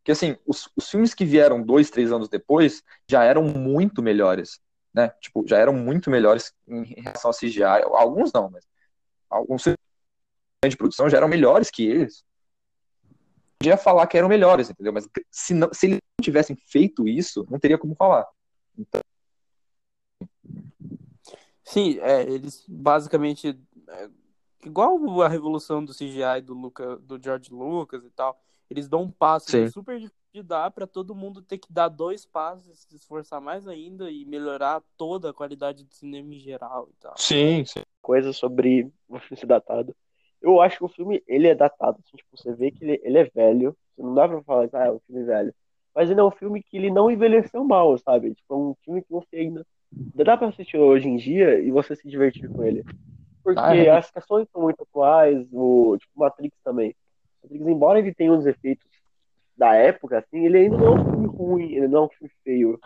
que, 0.04 0.12
assim, 0.12 0.36
os, 0.46 0.70
os 0.76 0.90
filmes 0.90 1.14
que 1.14 1.24
vieram 1.24 1.62
dois, 1.62 1.90
três 1.90 2.12
anos 2.12 2.28
depois 2.28 2.84
já 3.08 3.24
eram 3.24 3.44
muito 3.44 4.02
melhores, 4.02 4.60
né? 4.94 5.10
Tipo, 5.22 5.48
já 5.48 5.58
eram 5.58 5.74
muito 5.74 6.10
melhores 6.10 6.54
em 6.68 7.02
relação 7.02 7.30
ao 7.30 7.38
CGI. 7.38 7.64
Alguns 7.64 8.34
não, 8.34 8.50
mas 8.50 8.68
alguns 9.30 9.64
de 9.64 10.78
produção 10.78 11.10
já 11.10 11.18
eram 11.18 11.28
melhores 11.28 11.70
que 11.70 11.86
eles. 11.86 12.24
Podia 13.58 13.78
falar 13.78 14.08
que 14.08 14.18
eram 14.18 14.28
melhores, 14.28 14.70
entendeu? 14.70 14.92
Mas 14.92 15.08
se, 15.32 15.54
não, 15.54 15.74
se 15.74 15.86
eles 15.86 15.96
não 16.20 16.24
tivessem 16.24 16.56
feito 16.56 17.08
isso, 17.08 17.48
não 17.50 17.58
teria 17.58 17.78
como 17.78 17.96
falar. 17.96 18.28
Então... 18.78 19.02
Sim, 21.64 21.98
é, 22.02 22.24
eles 22.24 22.66
basicamente. 22.68 23.58
É, 23.88 24.10
igual 24.66 25.22
a 25.22 25.30
revolução 25.30 25.84
do 25.84 25.94
CGI 25.94 26.42
do, 26.44 26.54
Luca, 26.54 26.98
do 26.98 27.22
George 27.22 27.54
Lucas 27.54 28.04
e 28.04 28.10
tal, 28.10 28.38
eles 28.70 28.88
dão 28.88 29.04
um 29.04 29.12
passo 29.12 29.52
Sim. 29.52 29.68
super 29.68 30.00
difícil 30.00 30.24
de 30.34 30.42
dar 30.42 30.72
para 30.72 30.88
todo 30.88 31.14
mundo 31.14 31.42
ter 31.42 31.60
que 31.60 31.72
dar 31.72 31.90
dois 31.90 32.26
passos, 32.26 32.80
se 32.80 32.96
esforçar 32.96 33.40
mais 33.40 33.68
ainda 33.68 34.10
e 34.10 34.26
melhorar 34.26 34.82
toda 34.98 35.30
a 35.30 35.34
qualidade 35.34 35.84
do 35.84 35.94
cinema 35.94 36.34
em 36.34 36.40
geral 36.40 36.90
e 36.90 36.96
tal. 37.00 37.14
Sim, 37.18 37.64
sim. 37.66 37.82
Coisa 38.02 38.34
sobre 38.34 38.92
o 39.08 39.20
filme 39.20 39.40
ser 39.40 39.46
datado. 39.46 39.96
Eu 40.42 40.60
acho 40.60 40.78
que 40.80 40.84
o 40.84 40.90
filme, 40.90 41.24
ele 41.28 41.48
é 41.48 41.56
datado, 41.56 42.00
assim, 42.04 42.18
tipo, 42.18 42.36
você 42.36 42.52
vê 42.54 42.72
que 42.72 42.84
ele, 42.84 43.00
ele 43.04 43.18
é 43.20 43.26
velho, 43.26 43.78
não 43.98 44.14
dá 44.14 44.28
pra 44.28 44.44
falar 44.44 44.68
que 44.68 44.76
ah, 44.76 44.88
é 44.88 44.92
um 44.92 45.00
filme 45.08 45.24
velho, 45.24 45.54
mas 45.96 46.10
ele 46.10 46.20
é 46.20 46.24
um 46.24 46.32
filme 46.32 46.62
que 46.64 46.76
ele 46.76 46.90
não 46.90 47.10
envelheceu 47.10 47.64
mal, 47.64 47.98
sabe? 48.00 48.34
Tipo, 48.34 48.54
é 48.54 48.58
um 48.58 48.76
filme 48.84 49.02
que 49.04 49.12
você 49.12 49.38
ainda 49.38 49.66
dá 50.16 50.36
pra 50.36 50.48
assistir 50.48 50.78
hoje 50.78 51.08
em 51.08 51.16
dia 51.16 51.60
e 51.60 51.72
você 51.72 51.96
se 51.96 52.08
divertir 52.10 52.50
com 52.50 52.64
ele. 52.64 52.84
Porque 53.44 53.60
ah, 53.60 53.76
é. 53.76 53.90
as 53.90 54.10
questões 54.10 54.48
são 54.52 54.62
muito 54.62 54.82
atuais, 54.82 55.46
o 55.52 55.98
tipo, 55.98 56.12
Matrix 56.16 56.58
também. 56.64 56.96
Embora 57.50 58.00
ele 58.00 58.14
tenha 58.14 58.32
uns 58.32 58.46
efeitos 58.46 58.88
da 59.56 59.74
época, 59.76 60.20
assim, 60.20 60.46
ele 60.46 60.58
ainda 60.58 60.78
não 60.78 60.88
é 60.88 60.92
um 60.92 61.06
filme 61.06 61.28
ruim, 61.28 61.74
ele 61.74 61.88
não 61.88 62.04
é 62.04 62.06
um 62.06 62.10
filme 62.10 62.34
feio. 62.44 62.80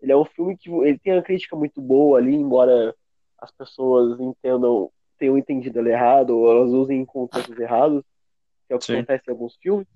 Ele 0.00 0.12
é 0.12 0.16
um 0.16 0.24
filme 0.24 0.56
que 0.56 0.70
ele 0.70 0.98
tem 0.98 1.12
uma 1.12 1.22
crítica 1.22 1.54
muito 1.54 1.80
boa 1.80 2.18
ali, 2.18 2.34
embora 2.34 2.94
as 3.38 3.52
pessoas 3.52 4.18
entendam, 4.20 4.90
tenham 5.18 5.38
entendido 5.38 5.78
ele 5.78 5.90
errado, 5.90 6.30
ou 6.30 6.50
elas 6.50 6.72
usem 6.72 7.00
em 7.00 7.04
contextos 7.04 7.58
errados, 7.58 8.02
que 8.66 8.72
é 8.72 8.76
o 8.76 8.78
que 8.78 8.86
Sim. 8.86 8.94
acontece 8.94 9.24
em 9.28 9.30
alguns 9.30 9.56
filmes. 9.56 9.86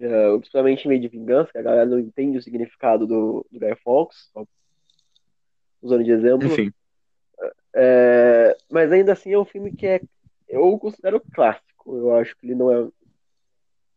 Uh, 0.00 0.38
principalmente 0.38 0.86
em 0.86 0.88
meio 0.88 1.00
de 1.00 1.08
vingança, 1.08 1.52
que 1.52 1.58
a 1.58 1.62
galera 1.62 1.84
não 1.84 1.98
entende 1.98 2.38
o 2.38 2.42
significado 2.42 3.06
do, 3.06 3.46
do 3.50 3.60
Guy 3.60 3.76
Fawkes, 3.84 4.30
usando 5.82 6.04
de 6.04 6.10
exemplo. 6.10 6.46
Enfim. 6.46 6.72
É, 7.74 8.56
mas 8.70 8.90
ainda 8.90 9.12
assim 9.12 9.32
é 9.32 9.38
um 9.38 9.44
filme 9.44 9.74
que 9.74 9.86
é, 9.86 10.00
eu 10.48 10.78
considero 10.78 11.22
clássico. 11.32 11.69
Eu 11.86 12.16
acho 12.16 12.36
que 12.36 12.46
ele 12.46 12.54
não 12.54 12.72
é 12.72 12.88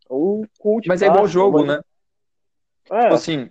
um 0.10 0.44
culto. 0.60 0.88
Mas 0.88 1.02
é 1.02 1.08
igual 1.08 1.28
jogo, 1.28 1.60
mas... 1.60 1.68
né? 1.68 1.82
É. 2.92 3.02
Tipo 3.04 3.14
assim, 3.14 3.50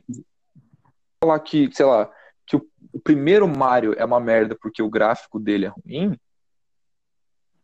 falar 1.23 1.39
que, 1.41 1.71
sei 1.73 1.87
lá, 1.87 2.11
que 2.47 2.57
o, 2.57 2.69
o, 2.93 3.01
primeiro 3.01 3.49
Mario 3.49 3.95
é 3.95 4.05
uma 4.05 4.21
merda 4.21 4.57
porque 4.61 4.83
o 4.83 4.91
gráfico 4.91 5.41
dele 5.41 5.67
é 5.67 5.69
ruim, 5.69 6.19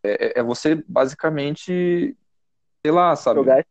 é, 0.03 0.27
é, 0.27 0.41
é 0.41 0.43
você 0.43 0.83
basicamente, 0.89 2.17
sei 2.83 2.93
lá, 2.93 3.15
sabe? 3.17 3.41
É 3.51 3.65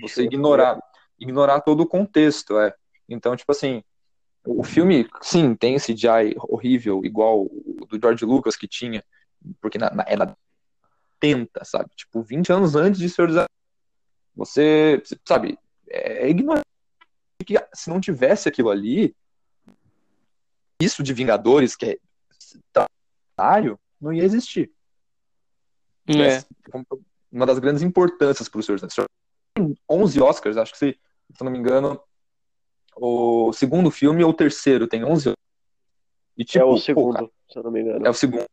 você 0.00 0.22
né? 0.22 0.26
ignorar, 0.26 0.80
ignorar 1.18 1.60
todo 1.60 1.80
o 1.80 1.86
contexto, 1.86 2.58
é. 2.58 2.74
Então, 3.08 3.36
tipo 3.36 3.52
assim, 3.52 3.82
o 4.44 4.64
filme, 4.64 5.08
sim, 5.20 5.54
tem 5.54 5.74
esse 5.74 5.92
CGI 5.92 6.34
horrível, 6.38 7.04
igual 7.04 7.42
o 7.42 7.86
do 7.88 7.98
George 8.00 8.24
Lucas 8.24 8.56
que 8.56 8.66
tinha, 8.66 9.04
porque 9.60 9.76
na, 9.76 9.90
na, 9.90 10.04
é 10.06 10.16
na 10.16 10.36
80, 11.22 11.64
sabe? 11.64 11.90
Tipo, 11.94 12.22
20 12.22 12.52
anos 12.52 12.74
antes 12.74 13.00
de 13.00 13.08
Senhor 13.08 13.28
dos 13.28 13.36
Anéis. 13.36 13.48
Você, 14.34 15.02
sabe, 15.26 15.58
é, 15.88 16.26
é 16.26 16.30
ignorante 16.30 16.64
que 17.44 17.56
ah, 17.56 17.68
se 17.74 17.90
não 17.90 18.00
tivesse 18.00 18.48
aquilo 18.48 18.70
ali, 18.70 19.14
isso 20.80 21.02
de 21.02 21.12
Vingadores, 21.12 21.76
que 21.76 21.86
é 21.86 21.98
não 24.00 24.12
ia 24.12 24.24
existir. 24.24 24.70
É. 26.08 26.44
Uma 27.30 27.46
das 27.46 27.58
grandes 27.58 27.82
importâncias 27.82 28.48
para 28.48 28.60
o 28.60 28.62
Senhor 28.62 28.80
dos 28.80 28.98
Anéis. 28.98 29.76
11 29.88 30.20
Oscars, 30.20 30.56
acho 30.56 30.72
que 30.72 30.78
se, 30.78 31.00
se 31.34 31.44
não 31.44 31.52
me 31.52 31.58
engano, 31.58 32.00
o 32.96 33.52
segundo 33.52 33.90
filme 33.90 34.24
ou 34.24 34.30
o 34.30 34.34
terceiro 34.34 34.88
tem 34.88 35.04
11 35.04 35.32
e, 36.36 36.44
tipo, 36.44 36.64
é 36.64 36.64
o 36.64 36.74
tipo, 36.74 36.84
segundo, 36.84 37.12
pô, 37.12 37.12
cara, 37.12 37.30
se 37.50 37.58
eu 37.58 37.62
não 37.62 37.70
me 37.70 37.80
engano. 37.80 38.06
É 38.06 38.10
o 38.10 38.14
segundo. 38.14 38.46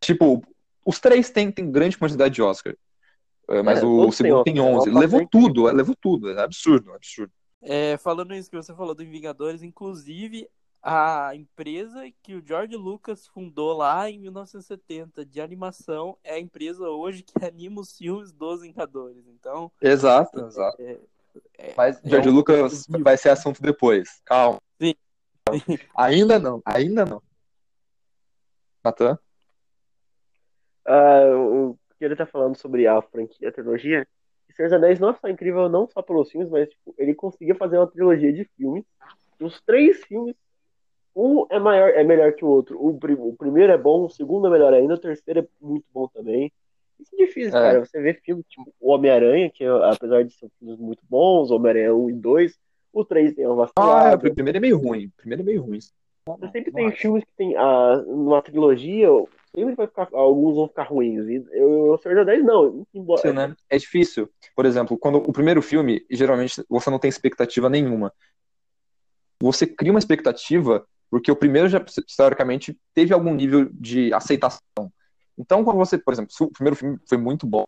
Tipo, 0.00 0.42
os 0.84 0.98
três 0.98 1.30
têm, 1.30 1.50
têm 1.50 1.70
grande 1.70 1.98
quantidade 1.98 2.34
de 2.34 2.42
Oscar. 2.42 2.76
É, 3.48 3.62
mas 3.62 3.80
é, 3.80 3.84
o, 3.84 4.08
o 4.08 4.12
segundo 4.12 4.44
tem 4.44 4.60
11. 4.60 4.88
Ele 4.88 4.98
levou 4.98 5.26
tudo, 5.26 5.68
é, 5.68 5.72
levou 5.72 5.96
tudo. 6.00 6.30
É 6.30 6.42
absurdo, 6.42 6.92
é 6.92 6.96
absurdo. 6.96 7.32
É, 7.60 7.96
falando 7.96 8.34
isso 8.34 8.50
que 8.50 8.56
você 8.56 8.74
falou 8.74 8.94
do 8.94 9.04
Vingadores, 9.04 9.62
inclusive 9.62 10.48
a 10.82 11.30
empresa 11.34 12.10
que 12.22 12.34
o 12.34 12.44
George 12.44 12.74
Lucas 12.76 13.28
fundou 13.28 13.76
lá 13.76 14.10
em 14.10 14.18
1970 14.18 15.24
de 15.24 15.40
animação 15.40 16.18
é 16.24 16.34
a 16.34 16.40
empresa 16.40 16.88
hoje 16.88 17.22
que 17.22 17.44
anima 17.44 17.80
os 17.80 17.96
filmes 17.96 18.32
dos 18.32 18.62
Vingadores. 18.62 19.24
Então. 19.28 19.70
Exato, 19.80 20.40
é, 20.40 20.46
exato. 20.46 20.82
É, 20.82 20.98
é, 21.58 21.74
Mas 21.76 22.00
George 22.04 22.28
um... 22.28 22.32
Lucas 22.32 22.86
vai 22.88 23.16
ser 23.16 23.28
assunto 23.28 23.62
depois. 23.62 24.20
Calma. 24.24 24.60
Sim. 24.80 24.94
Ainda 25.96 26.38
não, 26.38 26.60
ainda 26.64 27.04
não. 27.04 27.22
Natan? 28.84 29.18
Uh, 30.86 31.70
o 31.70 31.78
que 31.98 32.04
ele 32.04 32.16
tá 32.16 32.26
falando 32.26 32.56
sobre 32.56 32.86
a 32.86 33.00
franquia, 33.00 33.48
a 33.48 33.52
trilogia, 33.52 34.06
Senhor 34.54 34.68
dos 34.68 34.76
Anéis 34.76 35.00
não 35.00 35.10
é 35.10 35.14
só 35.14 35.28
incrível, 35.28 35.68
não 35.68 35.88
só 35.88 36.02
pelos 36.02 36.30
filmes, 36.30 36.50
mas 36.50 36.68
tipo, 36.68 36.94
ele 36.98 37.14
conseguiu 37.14 37.56
fazer 37.56 37.78
uma 37.78 37.86
trilogia 37.86 38.32
de 38.32 38.44
filmes. 38.56 38.84
Os 39.40 39.60
três 39.62 40.04
filmes, 40.04 40.36
um 41.16 41.46
é 41.50 41.58
maior, 41.58 41.88
é 41.90 42.04
melhor 42.04 42.32
que 42.32 42.44
o 42.44 42.48
outro. 42.48 42.78
O, 42.78 42.90
o 42.90 43.36
primeiro 43.36 43.72
é 43.72 43.78
bom, 43.78 44.04
o 44.04 44.10
segundo 44.10 44.46
é 44.46 44.50
melhor 44.50 44.72
ainda, 44.72 44.94
o 44.94 44.98
terceiro 44.98 45.40
é 45.40 45.46
muito 45.60 45.84
bom 45.92 46.06
também. 46.08 46.52
Isso 47.00 47.14
é 47.14 47.24
difícil, 47.24 47.58
é. 47.58 47.62
cara. 47.62 47.84
Você 47.84 48.00
vê 48.00 48.14
filmes 48.14 48.46
tipo 48.46 48.72
O 48.80 48.92
Homem-Aranha, 48.92 49.50
que 49.50 49.64
apesar 49.64 50.22
de 50.22 50.32
ser 50.32 50.48
filmes 50.58 50.78
muito 50.78 51.02
bons, 51.08 51.50
Homem-Aranha 51.50 51.94
1 51.94 52.10
e 52.10 52.12
2, 52.12 52.58
o 52.92 53.04
3 53.04 53.34
tem 53.34 53.46
uma 53.46 53.66
vacilada. 53.66 54.08
Ah, 54.08 54.12
é, 54.12 54.14
o 54.14 54.34
primeiro 54.34 54.58
é 54.58 54.60
meio 54.60 54.78
ruim. 54.78 55.06
O 55.06 55.12
primeiro 55.16 55.42
é 55.42 55.44
meio 55.44 55.62
ruim. 55.62 55.78
Você 55.78 56.48
sempre 56.52 56.70
tem 56.70 56.92
filmes 56.92 57.24
que 57.24 57.32
tem 57.36 57.56
a, 57.56 57.96
uma 58.06 58.40
trilogia, 58.40 59.08
sempre 59.54 59.74
vai 59.74 59.86
ficar, 59.86 60.08
alguns 60.12 60.56
vão 60.56 60.68
ficar 60.68 60.84
ruins. 60.84 61.26
E 61.28 61.44
eu, 61.52 61.86
eu 61.86 61.98
Senhor 61.98 62.24
10 62.24 62.44
não. 62.44 62.86
Embora... 62.92 63.20
Sim, 63.22 63.32
né? 63.32 63.54
É 63.68 63.78
difícil. 63.78 64.28
Por 64.54 64.66
exemplo, 64.66 64.98
quando 64.98 65.16
o 65.16 65.32
primeiro 65.32 65.62
filme, 65.62 66.04
geralmente 66.10 66.64
você 66.68 66.90
não 66.90 66.98
tem 66.98 67.08
expectativa 67.08 67.68
nenhuma. 67.68 68.12
Você 69.40 69.66
cria 69.66 69.92
uma 69.92 69.98
expectativa 69.98 70.86
porque 71.12 71.30
o 71.30 71.36
primeiro 71.36 71.68
já, 71.68 71.84
historicamente, 72.08 72.74
teve 72.94 73.12
algum 73.12 73.34
nível 73.34 73.68
de 73.70 74.14
aceitação. 74.14 74.90
Então, 75.36 75.62
quando 75.62 75.76
você, 75.76 75.98
por 75.98 76.14
exemplo, 76.14 76.32
o 76.40 76.50
primeiro 76.50 76.74
filme 76.74 76.98
foi 77.06 77.18
muito 77.18 77.46
bom, 77.46 77.66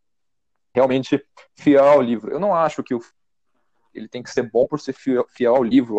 realmente 0.75 1.23
fiel 1.55 1.85
ao 1.85 2.01
livro, 2.01 2.33
eu 2.33 2.41
não 2.41 2.55
acho 2.55 2.83
que 2.83 2.95
o, 2.95 3.01
ele 3.93 4.09
tem 4.09 4.23
que 4.23 4.31
ser 4.31 4.51
bom 4.51 4.67
por 4.67 4.81
ser 4.81 4.95
fiel, 4.95 5.27
fiel 5.29 5.57
ao 5.57 5.63
livro, 5.63 5.97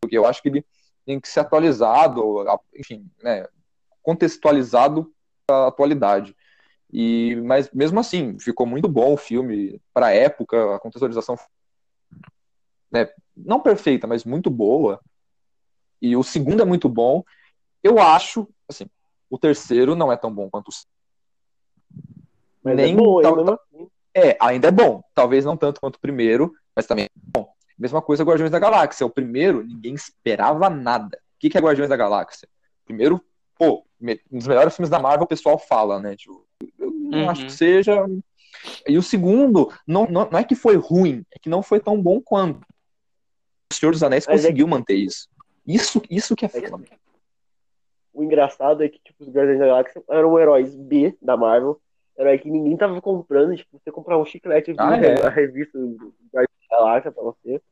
porque 0.00 0.18
eu 0.18 0.26
acho 0.26 0.42
que 0.42 0.48
ele 0.48 0.66
tem 1.06 1.20
que 1.20 1.28
ser 1.28 1.38
atualizado, 1.38 2.20
enfim, 2.74 3.08
né, 3.22 3.46
contextualizado 4.08 5.12
para 5.46 5.64
a 5.64 5.68
atualidade. 5.68 6.34
E, 6.90 7.36
mas 7.44 7.70
mesmo 7.72 8.00
assim, 8.00 8.38
ficou 8.38 8.66
muito 8.66 8.88
bom 8.88 9.12
o 9.12 9.18
filme 9.18 9.78
para 9.92 10.06
a 10.06 10.14
época, 10.14 10.76
a 10.76 10.78
contextualização 10.78 11.36
né, 12.90 13.10
não 13.36 13.60
perfeita, 13.60 14.06
mas 14.06 14.24
muito 14.24 14.48
boa. 14.48 14.98
E 16.00 16.16
o 16.16 16.22
segundo 16.22 16.62
é 16.62 16.64
muito 16.64 16.88
bom. 16.88 17.22
Eu 17.82 17.98
acho, 17.98 18.48
assim, 18.66 18.86
o 19.28 19.38
terceiro 19.38 19.94
não 19.94 20.10
é 20.10 20.16
tão 20.16 20.32
bom 20.32 20.48
quanto 20.48 20.68
o 20.68 20.72
mas 22.64 22.76
Nem 22.76 22.94
é 22.94 22.96
bom, 22.96 23.20
tal, 23.20 23.44
tal, 23.44 23.54
assim. 23.54 23.90
É, 24.14 24.38
ainda 24.40 24.68
é 24.68 24.72
bom. 24.72 25.02
Talvez 25.14 25.44
não 25.44 25.54
tanto 25.54 25.82
quanto 25.82 25.96
o 25.96 26.00
primeiro, 26.00 26.54
mas 26.74 26.86
também 26.86 27.04
é 27.04 27.08
bom. 27.14 27.52
Mesma 27.78 28.00
coisa 28.00 28.24
Guardiões 28.24 28.50
da 28.50 28.58
Galáxia. 28.58 29.06
O 29.06 29.10
primeiro, 29.10 29.62
ninguém 29.62 29.94
esperava 29.94 30.70
nada. 30.70 31.18
O 31.36 31.38
que, 31.38 31.50
que 31.50 31.58
é 31.58 31.60
Guardiões 31.60 31.90
da 31.90 31.96
Galáxia? 31.96 32.48
Primeiro, 32.86 33.22
pô, 33.58 33.84
um 34.00 34.38
dos 34.38 34.46
melhores 34.46 34.74
filmes 34.74 34.90
da 34.90 34.98
Marvel, 34.98 35.24
o 35.24 35.28
pessoal 35.28 35.58
fala, 35.58 36.00
né? 36.00 36.16
Tipo, 36.16 36.46
eu 36.78 36.90
não 36.90 37.18
uhum. 37.20 37.30
acho 37.30 37.44
que 37.44 37.52
seja. 37.52 38.06
E 38.86 38.96
o 38.96 39.02
segundo, 39.02 39.72
não, 39.86 40.06
não, 40.06 40.28
não, 40.30 40.38
é 40.38 40.44
que 40.44 40.54
foi 40.54 40.76
ruim, 40.76 41.24
é 41.32 41.38
que 41.38 41.48
não 41.48 41.62
foi 41.62 41.80
tão 41.80 42.00
bom 42.00 42.20
quanto. 42.20 42.60
O 43.70 43.74
Senhor 43.74 43.92
dos 43.92 44.02
Anéis 44.02 44.26
mas 44.26 44.40
conseguiu 44.40 44.66
é 44.66 44.68
que... 44.68 44.74
manter 44.74 44.94
isso. 44.94 45.28
Isso, 45.66 46.02
isso 46.08 46.34
que 46.34 46.46
é, 46.46 46.48
é 46.48 46.68
foda 46.68 46.84
o 48.18 48.24
engraçado 48.24 48.82
é 48.82 48.88
que, 48.88 48.98
tipo, 48.98 49.22
os 49.22 49.30
Guardiões 49.30 49.60
da 49.60 49.66
Galáxia 49.66 50.02
eram 50.10 50.36
heróis 50.36 50.74
B 50.74 51.16
da 51.22 51.36
Marvel, 51.36 51.80
herói 52.18 52.36
que 52.36 52.50
ninguém 52.50 52.76
tava 52.76 53.00
comprando, 53.00 53.56
tipo, 53.56 53.78
você 53.78 53.92
comprar 53.92 54.18
um 54.18 54.24
chiclete 54.24 54.74
ah, 54.76 54.96
é. 54.96 55.24
a 55.24 55.30
revista 55.30 55.78
do 55.78 56.12
Guardiões 56.34 56.68
da 56.68 56.76
Galáxia 56.76 57.12
pra 57.12 57.22
você, 57.22 57.62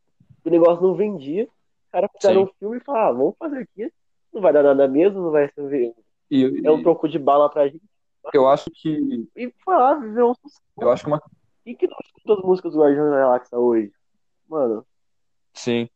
o 0.45 0.51
negócio 0.51 0.87
não 0.87 0.95
vendia, 0.95 1.45
os 1.45 1.91
caras 1.91 2.11
fizeram 2.15 2.45
um 2.45 2.51
filme 2.61 2.77
e 2.77 2.81
falaram, 2.81 3.09
ah, 3.09 3.13
vamos 3.13 3.35
fazer 3.37 3.59
aqui, 3.59 3.93
não 4.37 4.43
vai 4.43 4.53
dar 4.53 4.63
nada 4.63 4.87
mesmo, 4.87 5.23
não 5.23 5.31
vai 5.31 5.51
ser... 5.51 5.95
E, 6.31 6.67
é 6.67 6.71
um 6.71 6.83
troco 6.83 7.09
de 7.09 7.19
bala 7.19 7.49
pra 7.49 7.69
gente, 7.69 7.81
Eu 8.33 8.49
acho 8.49 8.69
que. 8.73 9.29
E 9.37 9.53
foi 9.65 9.77
lá, 9.77 9.95
viveu 9.95 10.31
um 10.31 10.35
sucesso. 10.35 10.61
Eu 10.81 10.91
acho 10.91 11.05
que 11.05 11.09
uma. 11.09 11.23
E 11.65 11.75
que 11.75 11.87
não 11.87 11.97
escuta 12.05 12.33
as 12.35 12.41
músicas 12.41 12.73
do 12.73 12.81
Guardiões 12.81 13.11
da 13.11 13.19
Galáxia 13.19 13.59
hoje? 13.59 13.93
Mano, 14.49 14.85
Sim. 15.57 15.89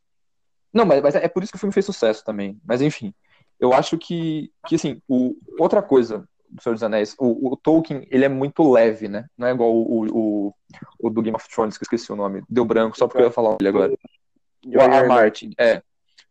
Não, 0.73 0.85
mas, 0.85 1.01
mas 1.01 1.15
é 1.15 1.27
por 1.27 1.43
isso 1.43 1.51
que 1.51 1.57
o 1.57 1.59
filme 1.59 1.73
fez 1.73 1.85
sucesso 1.85 2.25
também. 2.25 2.59
Mas 2.65 2.81
enfim, 2.81 3.13
eu 3.59 3.73
acho 3.73 3.97
que, 3.97 4.51
que 4.67 4.75
assim, 4.75 5.01
o, 5.07 5.35
outra 5.59 5.81
coisa 5.81 6.27
do 6.49 6.61
Senhor 6.61 6.73
dos 6.73 6.83
Anéis, 6.83 7.15
o, 7.19 7.51
o 7.53 7.55
Tolkien, 7.55 8.07
ele 8.09 8.25
é 8.25 8.29
muito 8.29 8.69
leve, 8.69 9.07
né? 9.07 9.27
Não 9.37 9.47
é 9.47 9.51
igual 9.51 9.73
o, 9.73 10.05
o, 10.07 10.55
o 10.99 11.09
do 11.09 11.21
Game 11.21 11.35
of 11.35 11.47
Thrones, 11.47 11.77
que 11.77 11.83
eu 11.83 11.85
esqueci 11.85 12.11
o 12.11 12.15
nome. 12.15 12.43
Deu 12.49 12.65
branco, 12.65 12.97
só 12.97 13.07
porque 13.07 13.21
eu 13.21 13.27
ia 13.27 13.31
falar 13.31 13.57
ele 13.59 13.69
agora. 13.69 13.93
O. 14.65 14.79
R. 14.79 15.07
Martin, 15.07 15.51
é. 15.57 15.81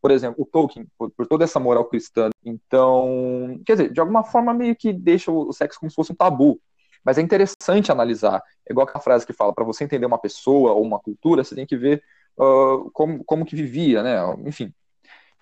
Por 0.00 0.10
exemplo, 0.10 0.42
o 0.42 0.46
Tolkien, 0.46 0.86
por, 0.98 1.10
por 1.10 1.26
toda 1.26 1.44
essa 1.44 1.60
moral 1.60 1.84
cristã, 1.84 2.30
então, 2.44 3.60
quer 3.66 3.72
dizer, 3.72 3.92
de 3.92 4.00
alguma 4.00 4.24
forma 4.24 4.54
meio 4.54 4.74
que 4.74 4.92
deixa 4.92 5.30
o 5.30 5.52
sexo 5.52 5.78
como 5.78 5.90
se 5.90 5.96
fosse 5.96 6.12
um 6.12 6.16
tabu. 6.16 6.60
Mas 7.04 7.18
é 7.18 7.22
interessante 7.22 7.90
analisar. 7.90 8.42
É 8.68 8.72
igual 8.72 8.86
aquela 8.86 9.02
frase 9.02 9.26
que 9.26 9.32
fala, 9.32 9.54
para 9.54 9.64
você 9.64 9.84
entender 9.84 10.06
uma 10.06 10.18
pessoa 10.18 10.72
ou 10.72 10.82
uma 10.82 10.98
cultura, 10.98 11.42
você 11.42 11.54
tem 11.54 11.66
que 11.66 11.76
ver 11.76 12.02
uh, 12.38 12.90
como, 12.92 13.24
como 13.24 13.44
que 13.44 13.56
vivia, 13.56 14.02
né? 14.02 14.16
Enfim. 14.46 14.72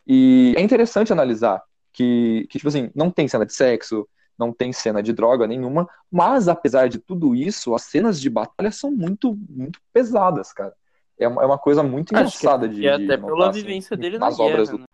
E 0.06 0.54
é 0.56 0.60
interessante 0.60 1.12
analisar 1.12 1.62
que, 1.92 2.46
que, 2.50 2.58
tipo 2.58 2.68
assim, 2.68 2.90
não 2.94 3.10
tem 3.10 3.28
cena 3.28 3.44
de 3.44 3.52
sexo, 3.52 4.08
não 4.38 4.52
tem 4.52 4.72
cena 4.72 5.02
de 5.02 5.12
droga 5.12 5.46
nenhuma, 5.46 5.88
mas 6.10 6.48
apesar 6.48 6.88
de 6.88 6.98
tudo 6.98 7.34
isso, 7.34 7.74
as 7.74 7.82
cenas 7.82 8.20
de 8.20 8.30
batalha 8.30 8.70
são 8.70 8.90
muito, 8.90 9.36
muito 9.48 9.80
pesadas, 9.92 10.52
cara. 10.52 10.72
É 11.18 11.26
uma, 11.26 11.42
é 11.42 11.46
uma 11.46 11.58
coisa 11.58 11.82
muito 11.82 12.08
que 12.08 12.14
engraçada 12.14 12.68
de, 12.68 12.76
E 12.76 12.80
de 12.80 12.88
até 12.88 13.16
notar, 13.16 13.36
pela 13.36 13.50
assim, 13.50 13.60
vivência 13.62 13.96
dele 13.96 14.18
na 14.18 14.26
nas 14.26 14.38
obras 14.38 14.68
guerra, 14.68 14.78
do 14.78 14.80
né? 14.82 14.86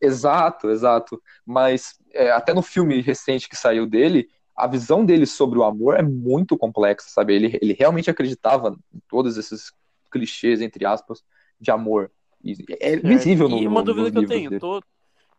Exato, 0.00 0.70
exato. 0.70 1.22
Mas 1.44 1.98
é, 2.12 2.30
até 2.30 2.54
no 2.54 2.62
filme 2.62 3.00
recente 3.00 3.48
que 3.48 3.56
saiu 3.56 3.86
dele, 3.86 4.30
a 4.56 4.66
visão 4.66 5.04
dele 5.04 5.26
sobre 5.26 5.58
o 5.58 5.64
amor 5.64 5.96
é 5.96 6.02
muito 6.02 6.56
complexa, 6.56 7.08
sabe? 7.08 7.34
Ele, 7.34 7.58
ele 7.60 7.74
realmente 7.74 8.10
acreditava 8.10 8.76
em 8.94 9.00
todos 9.08 9.36
esses 9.36 9.72
clichês, 10.10 10.60
entre 10.60 10.86
aspas, 10.86 11.22
de 11.60 11.70
amor. 11.70 12.10
E 12.42 12.56
é 12.80 12.96
visível 12.96 13.48
no, 13.48 13.58
E 13.58 13.66
uma 13.66 13.80
no- 13.80 13.86
dúvida 13.86 14.10
que 14.10 14.18
eu 14.18 14.26
tenho, 14.26 14.48
dele. 14.50 14.60
tô... 14.60 14.82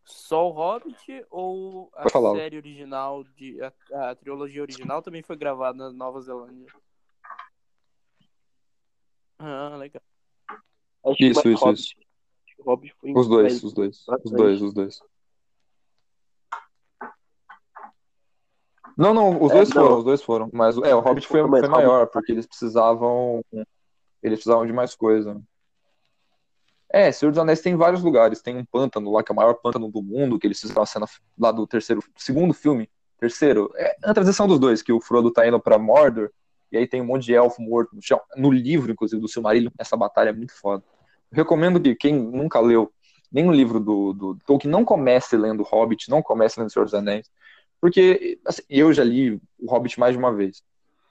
só 0.05 0.47
o 0.47 0.51
Hobbit 0.51 1.25
ou 1.31 1.91
a 1.95 2.07
série 2.09 2.57
original, 2.57 3.23
de, 3.23 3.57
a, 3.61 4.11
a 4.11 4.15
trilogia 4.15 4.61
original 4.61 5.01
também 5.01 5.23
foi 5.23 5.35
gravada 5.35 5.77
na 5.77 5.91
Nova 5.91 6.21
Zelândia? 6.21 6.67
Ah, 9.43 9.75
legal. 9.77 10.01
Acho 11.03 11.24
Isso, 11.24 11.50
isso, 11.50 11.65
Hobbit. 11.65 11.79
isso. 11.81 11.95
Acho 12.45 12.55
que 12.55 12.62
Hobbit 12.63 12.93
foi 13.00 13.13
Os 13.15 13.27
dois, 13.27 13.63
os 13.63 13.74
dois, 13.74 14.05
os 14.24 14.31
dois, 14.31 14.62
os 14.62 14.74
dois. 14.74 15.00
Não, 18.98 19.13
não, 19.13 19.41
os 19.41 19.51
É, 19.51 19.55
dois 19.55 19.69
não. 19.69 19.81
foram, 19.81 19.98
os 19.98 20.03
dois 20.03 20.21
foram. 20.21 20.50
Mas 20.53 20.77
é, 20.77 20.93
o 20.93 21.00
Hobbit 21.00 21.27
foi, 21.27 21.41
foi 21.48 21.67
maior, 21.67 22.07
porque 22.07 22.31
eles 22.31 22.45
precisavam. 22.45 23.43
Eles 24.21 24.38
precisavam 24.39 24.65
de 24.67 24.74
mais 24.74 24.93
coisa. 24.95 25.41
É, 26.93 27.12
Senhor 27.12 27.31
dos 27.31 27.39
Anéis 27.39 27.62
tem 27.62 27.75
vários 27.75 28.03
lugares. 28.03 28.41
Tem 28.41 28.55
um 28.55 28.65
pântano 28.65 29.12
lá, 29.12 29.24
que 29.24 29.31
é 29.31 29.33
o 29.33 29.36
maior 29.36 29.55
pântano 29.55 29.89
do 29.89 30.03
mundo, 30.03 30.38
que 30.38 30.45
eles 30.45 30.60
fizeram 30.60 30.83
a 30.83 30.86
cena 30.86 31.07
lá 31.39 31.51
do 31.51 31.65
terceiro, 31.65 32.03
segundo 32.15 32.53
filme. 32.53 32.89
Terceiro, 33.17 33.71
é 33.75 33.95
a 34.03 34.13
transição 34.13 34.48
dos 34.48 34.60
dois, 34.60 34.81
que 34.81 34.91
o 34.91 35.00
Frodo 35.00 35.31
tá 35.31 35.48
indo 35.48 35.60
pra 35.60 35.79
Mordor, 35.79 36.31
e 36.71 36.77
aí 36.77 36.87
tem 36.87 37.01
um 37.01 37.05
monte 37.05 37.25
de 37.25 37.33
elfo 37.33 37.61
morto 37.61 37.95
no 37.95 38.01
chão. 38.01 38.19
No 38.35 38.51
livro, 38.51 38.91
inclusive, 38.91 39.21
do 39.21 39.27
Silmarillion, 39.27 39.71
essa 39.77 39.97
batalha 39.97 40.29
é 40.29 40.33
muito 40.33 40.53
foda. 40.59 40.83
Eu 41.31 41.35
recomendo 41.37 41.79
que 41.79 41.95
quem 41.95 42.13
nunca 42.13 42.59
leu 42.59 42.91
nenhum 43.31 43.51
livro 43.51 43.79
do, 43.79 44.13
do 44.13 44.37
Tolkien 44.45 44.71
não 44.71 44.83
comece 44.83 45.37
lendo 45.37 45.63
Hobbit, 45.63 46.09
não 46.09 46.21
comece 46.21 46.59
lendo 46.59 46.72
Senhor 46.72 46.85
dos 46.85 46.93
Anéis, 46.93 47.29
porque 47.79 48.39
assim, 48.46 48.61
eu 48.69 48.93
já 48.93 49.03
li 49.03 49.39
o 49.59 49.72
Hobbit 49.72 50.00
mais 50.00 50.13
de 50.13 50.19
uma 50.19 50.33
vez. 50.33 50.63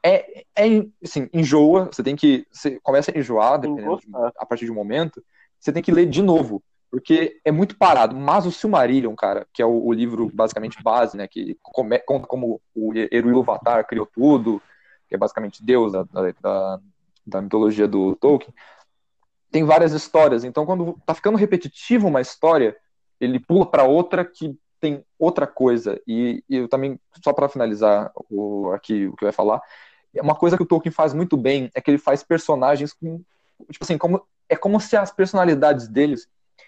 É, 0.03 0.45
é 0.57 0.65
assim, 1.03 1.29
enjoa, 1.33 1.87
você 1.93 2.03
tem 2.03 2.17
que. 2.17 2.47
Você 2.51 2.79
começa 2.83 3.11
a 3.15 3.19
enjoar, 3.19 3.59
dependendo 3.59 3.97
de- 4.01 4.07
a 4.39 4.47
partir 4.47 4.65
de 4.65 4.71
um 4.73 4.75
momento, 4.75 5.23
você 5.59 5.73
tem 5.73 5.83
que 5.83 5.93
ler 5.93 6.07
de 6.07 6.23
novo, 6.23 6.63
porque 6.91 7.39
é 7.45 7.53
muito 7.53 7.77
parado. 7.77 8.17
Mas 8.17 8.47
o 8.47 8.53
Silmarillion, 8.53 9.15
cara, 9.15 9.47
que 9.53 9.61
é 9.61 9.67
o, 9.67 9.85
o 9.87 9.93
livro 9.93 10.31
basicamente 10.33 10.83
base, 10.83 11.17
né, 11.19 11.29
que 11.29 11.57
come- 11.63 11.99
conta 12.01 12.27
como 12.27 12.61
o 12.75 12.93
Eru 13.11 13.29
Ilúvatar 13.29 13.87
criou 13.87 14.07
tudo, 14.07 14.63
que 15.11 15.17
é 15.17 15.19
basicamente 15.19 15.63
Deus 15.63 15.93
da, 15.93 16.05
da, 16.41 16.81
da 17.27 17.43
mitologia 17.43 17.87
do 17.87 18.15
Tolkien, 18.17 18.55
tem 19.51 19.65
várias 19.65 19.93
histórias. 19.93 20.45
Então, 20.45 20.65
quando 20.65 20.97
tá 21.05 21.13
ficando 21.13 21.37
repetitivo 21.37 22.07
uma 22.07 22.21
história, 22.21 22.77
ele 23.21 23.41
pula 23.41 23.67
para 23.67 23.83
outra 23.85 24.25
que 24.25 24.57
tem 24.81 25.05
outra 25.19 25.47
coisa. 25.47 26.01
E, 26.07 26.43
e 26.49 26.57
eu 26.57 26.69
também, 26.69 26.99
só 27.23 27.33
para 27.33 27.49
finalizar 27.49 28.13
o, 28.31 28.71
aqui 28.71 29.09
o 29.09 29.17
que 29.17 29.25
eu 29.25 29.29
ia 29.29 29.33
falar, 29.33 29.61
uma 30.15 30.35
coisa 30.35 30.57
que 30.57 30.63
o 30.63 30.67
Tolkien 30.67 30.93
faz 30.93 31.13
muito 31.13 31.37
bem 31.37 31.71
é 31.75 31.81
que 31.81 31.91
ele 31.91 31.99
faz 31.99 32.23
personagens 32.23 32.93
com, 32.93 33.21
tipo 33.71 33.85
assim, 33.85 33.99
como 33.99 34.25
é 34.49 34.57
como 34.57 34.81
se 34.81 34.97
as 34.97 35.13
personalidades 35.13 35.87
deles 35.87 36.27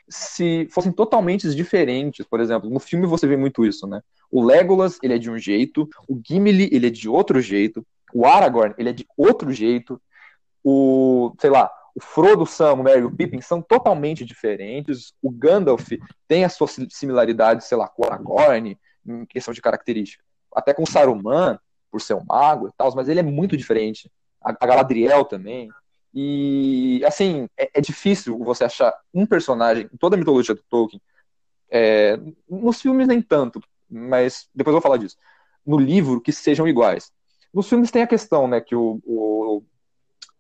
se 0.09 0.69
fossem 0.71 0.93
totalmente 0.93 1.53
diferentes. 1.55 2.25
Por 2.27 2.41
exemplo, 2.41 2.71
no 2.71 2.79
filme 2.79 3.07
você 3.07 3.27
vê 3.27 3.37
muito 3.37 3.65
isso, 3.65 3.87
né? 3.87 4.03
O 4.31 4.45
Legolas, 4.45 4.99
ele 5.03 5.15
é 5.15 5.19
de 5.19 5.31
um 5.31 5.39
jeito, 5.39 5.89
o 6.09 6.21
Gimli, 6.25 6.69
ele 6.73 6.87
é 6.87 6.91
de 6.91 7.09
outro 7.09 7.41
jeito, 7.41 7.85
o 8.13 8.27
Aragorn, 8.27 8.75
ele 8.79 8.91
é 8.91 8.93
de 8.93 9.07
outro 9.17 9.53
jeito, 9.53 10.01
o, 10.65 11.35
sei 11.41 11.51
lá, 11.51 11.71
o 11.95 12.01
Frodo, 12.01 12.47
Sam, 12.47 12.75
o 12.75 12.83
Merry 12.83 13.01
e 13.01 13.05
o 13.05 13.15
Pippin 13.15 13.41
são 13.41 13.61
totalmente 13.61 14.25
diferentes. 14.25 15.13
O 15.23 15.31
Gandalf 15.31 15.89
tem 16.27 16.45
as 16.45 16.55
suas 16.55 16.77
similaridades, 16.91 17.67
sei 17.67 17.77
lá, 17.77 17.89
com 17.89 18.03
o 18.03 18.07
Aragorn, 18.07 18.79
em 19.07 19.27
questão 19.27 19.53
de 19.53 19.61
característica. 19.61 20.25
Até 20.55 20.73
com 20.73 20.85
o 20.85 20.87
Saruman, 20.87 21.59
por 21.91 22.01
ser 22.01 22.15
um 22.15 22.25
mago 22.25 22.69
e 22.69 22.73
tal, 22.77 22.95
mas 22.95 23.09
ele 23.09 23.21
é 23.21 23.23
muito 23.23 23.57
diferente. 23.57 24.11
A, 24.41 24.55
a 24.59 24.67
Galadriel 24.67 25.25
também. 25.25 25.69
E, 26.15 27.03
assim, 27.05 27.47
é, 27.59 27.71
é 27.75 27.81
difícil 27.81 28.39
você 28.39 28.65
achar 28.65 28.95
um 29.13 29.27
personagem 29.27 29.89
em 29.93 29.97
toda 29.97 30.17
a 30.17 30.19
mitologia 30.19 30.55
do 30.55 30.63
Tolkien. 30.69 31.01
É, 31.71 32.19
nos 32.49 32.81
filmes, 32.81 33.09
nem 33.09 33.21
tanto, 33.21 33.63
mas 33.89 34.49
depois 34.55 34.73
eu 34.75 34.81
vou 34.81 34.83
falar 34.83 34.99
disso. 34.99 35.17
No 35.65 35.79
livro, 35.79 36.21
que 36.21 36.33
sejam 36.33 36.69
iguais. 36.69 37.13
Nos 37.53 37.69
filmes 37.69 37.91
tem 37.91 38.03
a 38.03 38.07
questão, 38.07 38.49
né, 38.49 38.61
que 38.61 38.75
o, 38.75 39.01
o, 39.05 39.63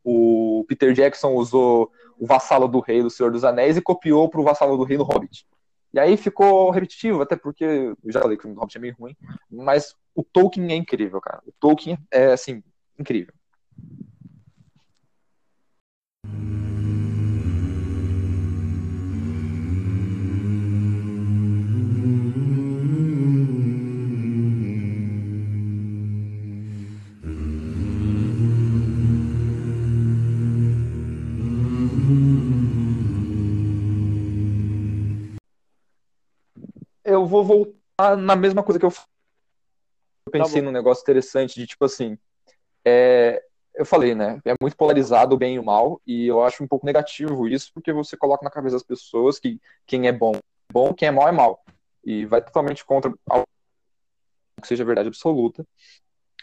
o 0.03 0.64
Peter 0.66 0.92
Jackson 0.92 1.35
usou 1.35 1.90
o 2.18 2.27
Vassalo 2.27 2.68
do 2.68 2.81
Rei 2.81 3.03
do 3.03 3.11
Senhor 3.11 3.31
dos 3.31 3.44
Anéis 3.44 3.77
e 3.77 3.83
copiou 3.83 4.29
pro 4.29 4.42
Vassalo 4.42 4.77
do 4.77 4.85
Rei 4.85 4.96
no 4.96 5.05
Hobbit. 5.05 5.46
E 5.92 6.01
aí 6.01 6.16
ficou 6.16 6.70
repetitivo, 6.70 7.20
até 7.20 7.37
porque 7.37 7.64
eu 7.64 7.96
já 8.07 8.20
falei 8.20 8.38
que 8.38 8.46
o 8.46 8.55
Hobbit 8.55 8.79
é 8.79 8.81
meio 8.81 8.96
ruim, 8.98 9.14
mas 9.51 9.94
o 10.14 10.25
Tolkien 10.25 10.72
é 10.72 10.77
incrível, 10.77 11.20
cara. 11.20 11.42
O 11.46 11.53
Tolkien 11.61 11.98
é, 12.11 12.33
assim, 12.33 12.62
incrível. 12.98 13.35
Vou 37.42 37.64
voltar 37.98 38.16
na 38.16 38.37
mesma 38.37 38.62
coisa 38.62 38.78
que 38.78 38.87
eu 38.87 38.92
eu 40.26 40.31
pensei 40.31 40.61
bom. 40.61 40.66
num 40.66 40.72
negócio 40.72 41.02
interessante 41.02 41.59
de 41.59 41.66
tipo 41.66 41.85
assim, 41.85 42.16
é, 42.85 43.42
eu 43.74 43.85
falei, 43.85 44.14
né? 44.14 44.40
É 44.44 44.55
muito 44.61 44.76
polarizado 44.76 45.35
o 45.35 45.38
bem 45.38 45.57
e 45.57 45.59
o 45.59 45.64
mal, 45.64 46.00
e 46.07 46.26
eu 46.26 46.42
acho 46.42 46.62
um 46.62 46.68
pouco 46.68 46.87
negativo 46.87 47.48
isso, 47.48 47.72
porque 47.74 47.92
você 47.92 48.16
coloca 48.16 48.44
na 48.44 48.50
cabeça 48.50 48.76
das 48.76 48.83
pessoas 48.83 49.38
que 49.38 49.61
quem 49.87 50.07
é 50.07 50.12
bom 50.12 50.33
é 50.35 50.40
bom, 50.72 50.94
quem 50.94 51.09
é 51.09 51.11
mal 51.11 51.28
é 51.28 51.33
mal. 51.33 51.64
E 52.05 52.24
vai 52.26 52.42
totalmente 52.42 52.85
contra 52.85 53.12
algo 53.28 53.46
que 54.61 54.68
seja 54.68 54.85
verdade 54.85 55.09
absoluta. 55.09 55.66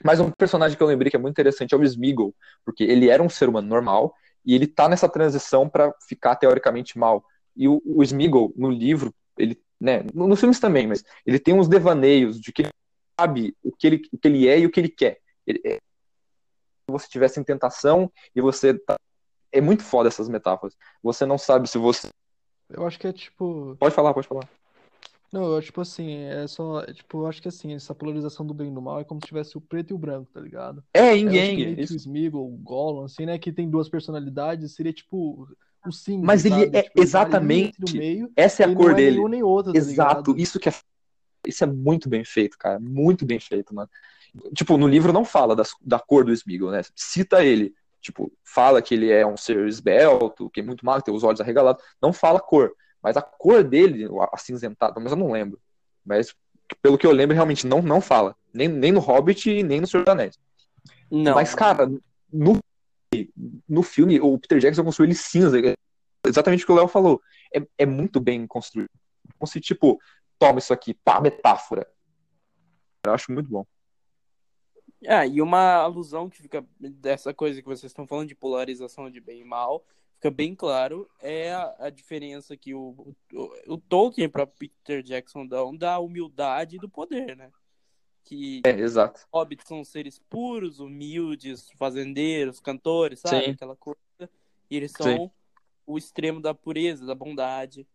Mas 0.04 0.20
um 0.20 0.32
personagem 0.32 0.78
que 0.78 0.84
eu 0.84 0.88
lembrei 0.88 1.10
que 1.10 1.16
é 1.16 1.20
muito 1.20 1.34
interessante 1.34 1.74
é 1.74 1.78
o 1.78 1.84
Smeagol, 1.84 2.34
porque 2.66 2.84
ele 2.84 3.10
era 3.10 3.22
um 3.22 3.30
ser 3.30 3.50
humano 3.50 3.68
normal 3.68 4.14
e 4.46 4.56
ele 4.56 4.68
tá 4.68 4.88
nessa 4.88 5.10
transição 5.10 5.70
para 5.70 5.94
ficar 6.08 6.36
teoricamente 6.36 6.98
mal. 6.98 7.24
E 7.56 7.68
o, 7.68 7.82
o 7.86 8.02
Smeagol, 8.04 8.54
no 8.56 8.70
livro, 8.70 9.14
ele, 9.38 9.62
né, 9.80 10.04
no- 10.14 10.28
nos 10.28 10.40
filmes 10.40 10.60
também, 10.60 10.88
mas 10.88 11.04
ele 11.26 11.40
tem 11.40 11.54
uns 11.54 11.68
devaneios 11.68 12.40
de 12.40 12.52
que 12.52 12.64
ele 12.64 12.72
sabe 13.20 13.56
o 13.64 13.72
que 13.72 13.88
ele, 13.88 14.02
o 14.12 14.18
que 14.18 14.28
ele 14.28 14.48
é 14.48 14.60
e 14.60 14.66
o 14.66 14.72
que 14.72 14.80
ele 14.80 14.90
quer. 14.90 15.20
Ele, 15.48 15.62
é, 15.66 15.76
se 15.76 16.92
você 16.92 17.08
tivesse 17.08 17.40
em 17.40 17.44
tentação 17.44 18.12
e 18.36 18.42
você 18.42 18.78
tá, 18.78 18.96
é 19.52 19.62
muito 19.62 19.84
foda 19.84 20.10
essas 20.10 20.28
metáforas. 20.30 20.76
Você 21.04 21.26
não 21.26 21.38
sabe 21.38 21.70
se 21.70 21.78
você 21.78 22.10
Eu 22.70 22.86
acho 22.86 23.00
que 23.00 23.08
é 23.08 23.14
tipo. 23.14 23.76
pode 23.80 23.96
falar, 23.96 24.14
pode 24.14 24.28
falar. 24.28 24.48
Não, 25.32 25.54
eu, 25.56 25.62
tipo 25.62 25.80
assim, 25.82 26.24
é 26.24 26.48
só. 26.48 26.82
é, 26.82 26.92
Tipo, 26.94 27.20
eu 27.20 27.28
acho 27.28 27.42
que 27.42 27.48
assim, 27.48 27.74
essa 27.74 27.94
polarização 27.94 28.46
do 28.46 28.54
bem 28.54 28.70
e 28.70 28.74
do 28.74 28.82
mal 28.82 29.00
é 29.00 29.04
como 29.04 29.22
se 29.22 29.28
tivesse 29.28 29.58
o 29.58 29.62
preto 29.62 29.92
e 29.92 29.94
o 29.94 29.98
branco, 29.98 30.32
tá 30.32 30.40
ligado? 30.42 30.84
É, 30.94 31.16
ninguém, 31.16 31.56
meio 31.58 31.76
que 31.76 31.82
o 31.82 31.86
isso. 31.86 31.96
Smeagol, 31.96 32.52
o 32.52 32.58
Gollum, 32.58 33.04
assim, 33.04 33.26
né? 33.28 33.38
Que 33.38 33.52
tem 33.52 33.70
duas 33.70 33.88
personalidades, 33.88 34.74
seria 34.74 34.92
tipo 34.94 35.48
o 35.88 35.92
símbolo, 35.92 36.26
Mas 36.26 36.46
ele 36.46 36.56
sabe? 36.56 36.78
é 36.78 36.82
Tipo, 36.84 36.86
ele 36.86 36.94
tá 36.96 37.02
exatamente 37.02 37.78
o 37.94 37.98
meio, 37.98 38.32
Essa 38.36 38.64
é 38.64 38.66
a 38.66 38.70
ele 38.70 38.76
cor 38.76 38.86
não 38.88 38.92
é 38.92 38.96
dele. 38.96 39.30
nenhum 39.30 39.46
outro, 39.48 39.72
tá 39.72 39.78
Exato, 39.78 40.32
ligado? 40.32 40.42
isso 40.42 40.60
que 40.60 40.70
é 40.70 40.74
Isso 41.48 41.64
é 41.64 41.68
muito 41.68 42.10
bem 42.10 42.24
feito, 42.26 42.58
cara. 42.58 42.80
Muito 42.80 43.26
bem 43.26 43.40
feito, 43.40 43.74
mano. 43.74 43.90
Tipo, 44.54 44.78
no 44.78 44.88
livro 44.88 45.12
não 45.14 45.24
fala 45.26 45.56
das, 45.56 45.72
da 45.82 45.98
cor 46.00 46.24
do 46.26 46.32
Smeagol, 46.34 46.72
né? 46.72 46.82
Cita 46.96 47.44
ele. 47.44 47.74
Tipo, 48.02 48.32
fala 48.44 48.82
que 48.82 48.94
ele 48.94 49.12
é 49.12 49.26
um 49.26 49.36
ser 49.38 49.68
esbelto, 49.68 50.50
que 50.50 50.60
é 50.60 50.64
muito 50.64 50.86
magro, 50.86 51.04
tem 51.04 51.14
os 51.14 51.24
olhos 51.24 51.42
arregalados. 51.42 51.84
Não 52.02 52.14
fala 52.14 52.40
cor. 52.40 52.72
Mas 53.02 53.16
a 53.18 53.22
cor 53.22 53.64
dele, 53.64 54.08
acinzentada, 54.34 55.00
mas 55.00 55.12
eu 55.12 55.18
não 55.18 55.32
lembro. 55.32 55.60
Mas 56.06 56.36
pelo 56.82 56.98
que 56.98 57.08
eu 57.08 57.12
lembro, 57.12 57.34
realmente 57.34 57.66
não, 57.66 57.82
não 57.82 58.00
fala. 58.02 58.36
Nem, 58.54 58.68
nem 58.68 58.92
no 58.92 59.00
Hobbit 59.00 59.50
e 59.50 59.64
nem 59.64 59.82
no 59.82 59.88
Senhor 59.88 60.04
dos 60.04 60.12
Anéis. 60.12 60.40
Não. 61.10 61.34
Mas, 61.34 61.56
cara, 61.56 61.90
no, 62.32 62.60
no 63.68 63.84
filme, 63.84 64.20
o 64.20 64.38
Peter 64.38 64.60
Jackson 64.60 64.84
construiu 64.84 65.08
ele 65.08 65.16
cinza. 65.16 65.58
Exatamente 66.26 66.64
o 66.64 66.66
que 66.66 66.72
o 66.72 66.76
Léo 66.76 66.88
falou. 66.88 67.22
É, 67.54 67.62
é 67.80 67.86
muito 67.86 68.20
bem 68.20 68.46
construído. 68.46 68.90
Como 69.38 69.50
se, 69.50 69.60
tipo, 69.60 70.00
toma 70.38 70.60
isso 70.60 70.74
aqui, 70.74 70.94
pá, 70.94 71.20
metáfora. 71.20 71.88
Eu 73.06 73.14
acho 73.14 73.32
muito 73.32 73.50
bom. 73.50 73.66
É, 75.04 75.26
e 75.28 75.42
uma 75.42 75.76
alusão 75.76 76.30
que 76.30 76.42
fica 76.42 76.66
dessa 76.80 77.34
coisa 77.34 77.62
que 77.62 77.68
vocês 77.68 77.90
estão 77.90 78.06
falando 78.06 78.28
de 78.28 78.36
polarização 78.36 79.10
de 79.10 79.22
bem 79.22 79.42
e 79.42 79.46
mal, 79.46 79.86
fica 80.16 80.30
bem 80.30 80.54
claro, 80.54 81.10
é 81.22 81.54
a, 81.54 81.76
a 81.80 81.90
diferença 81.90 82.58
que 82.58 82.74
o, 82.74 83.16
o, 83.34 83.74
o 83.74 83.78
Tolkien 83.78 84.28
para 84.28 84.46
Peter 84.46 85.02
Jackson 85.02 85.48
dão 85.48 85.76
da 85.76 86.00
humildade 86.00 86.76
e 86.76 86.80
do 86.80 86.90
poder, 86.90 87.38
né? 87.38 87.50
Que 88.30 88.62
É, 88.64 88.70
exato. 88.70 89.28
hobbits 89.34 89.68
são 89.68 89.84
seres 89.84 90.20
puros, 90.30 90.80
humildes, 90.80 91.72
fazendeiros, 91.72 92.60
cantores, 92.60 93.22
sabe? 93.22 93.46
Sim. 93.46 93.52
Aquela 93.54 93.76
coisa. 93.76 94.00
E 94.70 94.78
eles 94.78 94.92
são 94.92 95.04
Sim. 95.18 95.32
o 95.88 95.98
extremo 95.98 96.40
da 96.40 96.54
pureza, 96.54 97.08
da 97.08 97.16
bondade. 97.16 97.88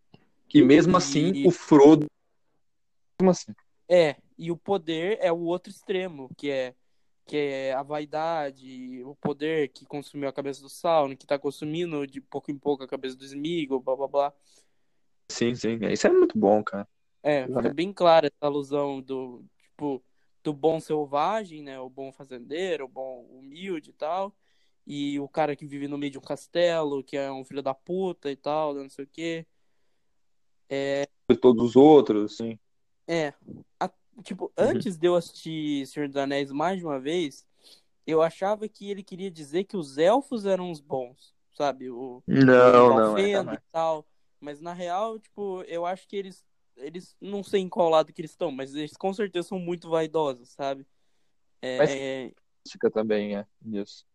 E 0.52 0.60
mesmo 0.60 0.96
E- 0.96 0.98
assim, 0.98 1.46
o 1.46 1.52
Frodo. 1.52 2.06
Mesmo 3.20 3.30
assim. 3.30 3.54
É, 3.88 4.16
e 4.36 4.50
o 4.50 4.56
poder 4.56 5.18
é 5.20 5.30
o 5.30 5.38
outro 5.38 5.70
extremo, 5.70 6.28
que 6.36 6.50
é 6.50 6.74
que 7.26 7.36
é 7.36 7.72
a 7.72 7.82
vaidade, 7.82 9.02
o 9.04 9.14
poder 9.14 9.68
que 9.68 9.86
consumiu 9.86 10.28
a 10.28 10.32
cabeça 10.32 10.60
do 10.60 10.68
Sauron, 10.68 11.16
que 11.16 11.24
tá 11.26 11.38
consumindo 11.38 12.06
de 12.06 12.20
pouco 12.20 12.50
em 12.50 12.58
pouco 12.58 12.82
a 12.82 12.88
cabeça 12.88 13.16
do 13.16 13.24
Smeagol, 13.24 13.80
blá 13.80 13.96
blá 13.96 14.08
blá. 14.08 14.32
Sim, 15.30 15.54
sim. 15.54 15.78
Isso 15.90 16.06
é 16.08 16.12
muito 16.12 16.36
bom, 16.36 16.62
cara. 16.62 16.86
É, 17.22 17.46
fica 17.46 17.72
bem 17.72 17.92
clara 17.94 18.26
essa 18.26 18.44
alusão 18.44 19.00
do, 19.00 19.42
tipo, 19.62 20.04
do 20.44 20.52
bom 20.52 20.78
selvagem, 20.80 21.62
né, 21.62 21.80
o 21.80 21.90
bom 21.90 22.12
fazendeiro, 22.12 22.84
o 22.84 22.88
bom 22.88 23.22
humilde 23.30 23.90
e 23.90 23.94
tal, 23.94 24.32
e 24.86 25.18
o 25.18 25.28
cara 25.28 25.56
que 25.56 25.66
vive 25.66 25.88
no 25.88 25.98
meio 25.98 26.12
de 26.12 26.18
um 26.18 26.22
castelo, 26.22 27.02
que 27.02 27.16
é 27.16 27.32
um 27.32 27.44
filho 27.44 27.62
da 27.62 27.74
puta 27.74 28.30
e 28.30 28.36
tal, 28.36 28.74
não 28.74 28.88
sei 28.90 29.04
o 29.06 29.08
quê. 29.08 29.46
De 31.30 31.36
todos 31.36 31.70
os 31.70 31.76
outros, 31.76 32.36
sim. 32.36 32.58
É, 33.08 33.32
a- 33.80 33.90
tipo, 34.22 34.44
Uhum. 34.44 34.52
antes 34.58 34.96
de 34.96 35.06
eu 35.06 35.14
assistir 35.14 35.86
Senhor 35.86 36.06
dos 36.08 36.16
Anéis 36.16 36.50
mais 36.52 36.78
de 36.78 36.84
uma 36.84 37.00
vez, 37.00 37.46
eu 38.06 38.20
achava 38.22 38.68
que 38.68 38.90
ele 38.90 39.02
queria 39.02 39.30
dizer 39.30 39.64
que 39.64 39.76
os 39.76 39.96
elfos 39.98 40.44
eram 40.44 40.70
os 40.70 40.80
bons, 40.80 41.34
sabe? 41.54 41.90
O, 41.90 42.22
Não, 42.26 42.86
o 42.86 42.88
não. 42.90 43.14
Valfenda 43.14 43.52
É, 43.52 43.54
e 43.54 43.60
tal. 43.72 44.06
Mas 44.40 44.60
na 44.60 44.72
real, 44.74 45.18
tipo, 45.18 45.62
eu 45.62 45.86
acho 45.86 46.06
que 46.06 46.16
eles, 46.16 46.44
eles 46.76 47.16
não 47.20 47.42
sei 47.42 47.60
em 47.60 47.68
qual 47.68 47.88
lado 47.88 48.12
que 48.12 48.20
eles 48.20 48.30
estão, 48.30 48.50
mas 48.50 48.74
eles 48.74 48.96
com 48.96 49.12
certeza 49.12 49.48
são 49.48 49.58
muito 49.58 49.88
vaidosos, 49.88 50.50
sabe? 50.50 50.86
É, 51.60 51.78
Mas- 51.78 51.90
é, 51.90 52.32
também, 52.92 53.36
é. 53.36 53.46
Isso. 53.64 54.06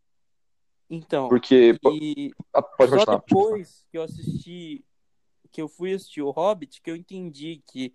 então, 0.89 1.29
Porque. 1.29 1.77
e 1.91 2.31
Ah, 2.53 2.61
Pode 2.61 2.91
só 2.91 2.97
continuar. 3.05 3.23
depois 3.25 3.85
que 3.89 3.97
eu 3.97 4.03
assisti, 4.03 4.83
que 5.51 5.61
eu 5.61 5.67
fui 5.67 5.93
assistir 5.93 6.21
o 6.21 6.31
Hobbit, 6.31 6.81
que 6.81 6.89
eu 6.89 6.95
entendi 6.95 7.61
que, 7.71 7.93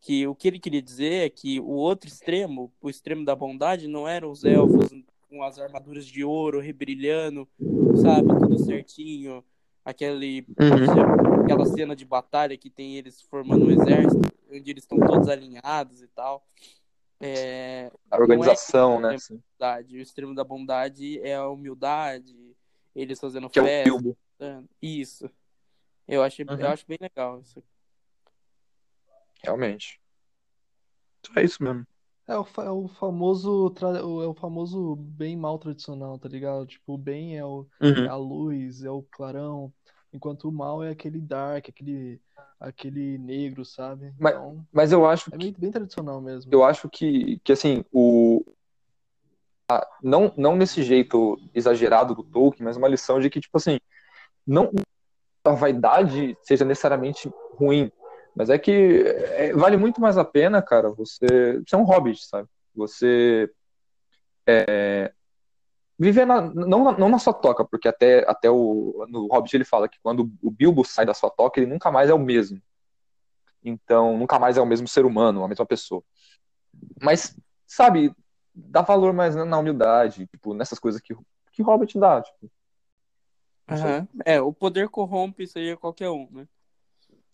que 0.00 0.26
o 0.26 0.34
que 0.34 0.48
ele 0.48 0.58
queria 0.58 0.82
dizer 0.82 1.26
é 1.26 1.30
que 1.30 1.60
o 1.60 1.70
outro 1.70 2.08
extremo, 2.08 2.72
o 2.80 2.88
extremo 2.88 3.24
da 3.24 3.36
bondade, 3.36 3.86
não 3.88 4.06
eram 4.08 4.30
os 4.30 4.44
elfos 4.44 4.92
com 5.28 5.42
as 5.42 5.58
armaduras 5.58 6.06
de 6.06 6.24
ouro 6.24 6.60
rebrilhando, 6.60 7.48
sabe, 7.94 8.28
tudo 8.38 8.58
certinho, 8.58 9.44
aquele, 9.84 10.46
Uhum. 10.60 11.42
aquela 11.44 11.66
cena 11.66 11.94
de 11.96 12.04
batalha 12.04 12.56
que 12.56 12.70
tem 12.70 12.96
eles 12.96 13.20
formando 13.22 13.64
um 13.66 13.70
exército, 13.70 14.20
onde 14.50 14.70
eles 14.70 14.84
estão 14.84 14.98
todos 14.98 15.28
alinhados 15.28 16.02
e 16.02 16.08
tal. 16.08 16.46
É, 17.20 17.90
A 18.10 18.16
organização, 18.16 18.98
não 19.00 19.10
é- 19.10 19.12
né? 19.12 19.18
sim. 19.18 19.40
bondade. 19.58 19.96
O 19.96 20.00
extremo 20.00 20.34
da 20.34 20.42
bondade 20.42 21.20
é 21.20 21.36
a 21.36 21.48
humildade, 21.48 22.56
eles 22.94 23.20
fazendo 23.20 23.48
Que 23.48 23.58
é 23.60 23.62
o 23.62 23.64
festa. 23.64 23.84
Bilbo. 23.90 24.18
Isso. 24.80 25.30
Eu 26.08 26.22
achei, 26.24 26.44
Uhum. 26.44 26.58
eu 26.58 26.66
acho 26.68 26.84
bem 26.86 26.98
legal 27.00 27.40
isso. 27.40 27.62
Realmente. 29.42 30.00
É 31.36 31.42
isso 31.44 31.62
mesmo. 31.62 31.86
É 32.26 32.36
o, 32.36 32.44
fa- 32.44 32.64
é 32.64 32.70
o 32.70 32.88
famoso 32.88 33.70
tra- 33.70 34.04
o- 34.04 34.22
é 34.22 34.26
o 34.26 34.34
famoso 34.34 34.96
bem 34.96 35.36
mal 35.36 35.58
tradicional, 35.58 36.18
tá 36.18 36.28
ligado? 36.28 36.66
Tipo, 36.66 36.94
o 36.94 36.98
bem 36.98 37.36
é, 37.36 37.44
o, 37.44 37.66
é 37.80 38.06
a 38.08 38.16
luz, 38.16 38.82
é 38.84 38.90
o 38.90 39.02
clarão, 39.02 39.72
enquanto 40.12 40.48
o 40.48 40.52
mal 40.52 40.82
é 40.84 40.90
aquele 40.90 41.20
dark, 41.20 41.68
aquele 41.68 42.20
aquele 42.60 43.18
negro, 43.18 43.64
sabe? 43.64 44.14
Mas- 44.18 44.34
Então, 44.34 44.64
Mas 44.72 44.92
eu 44.92 45.04
acho 45.04 45.34
é 45.34 45.36
bem, 45.36 45.52
bem 45.58 45.70
tradicional 45.72 46.20
mesmo. 46.20 46.52
eu 46.54 46.62
acho 46.64 46.88
que, 46.88 47.40
que 47.42 47.52
assim, 47.52 47.84
o. 47.92 48.44
não, 50.02 50.32
não 50.36 50.54
nesse 50.56 50.82
jeito 50.82 51.38
exagerado 51.52 52.14
do 52.14 52.22
Tolkien, 52.22 52.64
mas 52.64 52.76
uma 52.76 52.88
lição 52.88 53.18
de 53.18 53.28
que, 53.28 53.40
tipo 53.40 53.56
assim, 53.56 53.80
não 54.46 54.70
a 55.44 55.50
vaidade 55.52 56.36
seja 56.42 56.64
necessariamente 56.64 57.28
ruim, 57.56 57.90
mas 58.34 58.50
é 58.50 58.58
que 58.58 58.70
é, 59.36 59.52
vale 59.52 59.76
muito 59.76 60.00
mais 60.00 60.16
a 60.18 60.24
pena, 60.24 60.62
cara, 60.62 60.90
você 60.90 61.62
ser 61.66 61.76
um 61.76 61.82
hobbit, 61.84 62.24
sabe? 62.26 62.48
Você 62.74 63.50
é, 64.46 65.12
viver 65.98 66.24
na, 66.26 66.40
não, 66.40 66.84
na- 66.84 66.98
não 66.98 67.08
na 67.08 67.18
sua 67.18 67.32
toca, 67.32 67.64
porque 67.64 67.88
até, 67.88 68.28
até 68.28 68.50
o, 68.50 69.06
no 69.08 69.26
Hobbit 69.28 69.54
ele 69.56 69.64
fala 69.64 69.88
que 69.88 69.98
quando 70.02 70.30
o 70.42 70.50
Bilbo 70.50 70.84
sai 70.84 71.06
da 71.06 71.14
sua 71.14 71.30
toca, 71.30 71.60
ele 71.60 71.70
nunca 71.70 71.90
mais 71.90 72.10
é 72.10 72.14
o 72.14 72.18
mesmo. 72.18 72.60
Então, 73.64 74.18
nunca 74.18 74.38
mais 74.38 74.56
é 74.56 74.60
o 74.60 74.66
mesmo 74.66 74.88
ser 74.88 75.04
humano, 75.04 75.44
a 75.44 75.48
mesma 75.48 75.64
pessoa. 75.64 76.02
Mas, 77.00 77.38
sabe, 77.66 78.12
dá 78.54 78.82
valor 78.82 79.12
mais 79.12 79.36
na 79.36 79.58
humildade, 79.58 80.26
tipo, 80.26 80.54
nessas 80.54 80.78
coisas 80.78 81.00
que, 81.00 81.14
que 81.52 81.62
Hobbit 81.62 81.98
dá, 81.98 82.22
tipo. 82.22 82.50
Aham. 83.68 84.08
É, 84.24 84.40
o 84.40 84.52
poder 84.52 84.88
corrompe, 84.88 85.46
seja 85.46 85.76
qualquer 85.76 86.10
um, 86.10 86.28
né? 86.30 86.48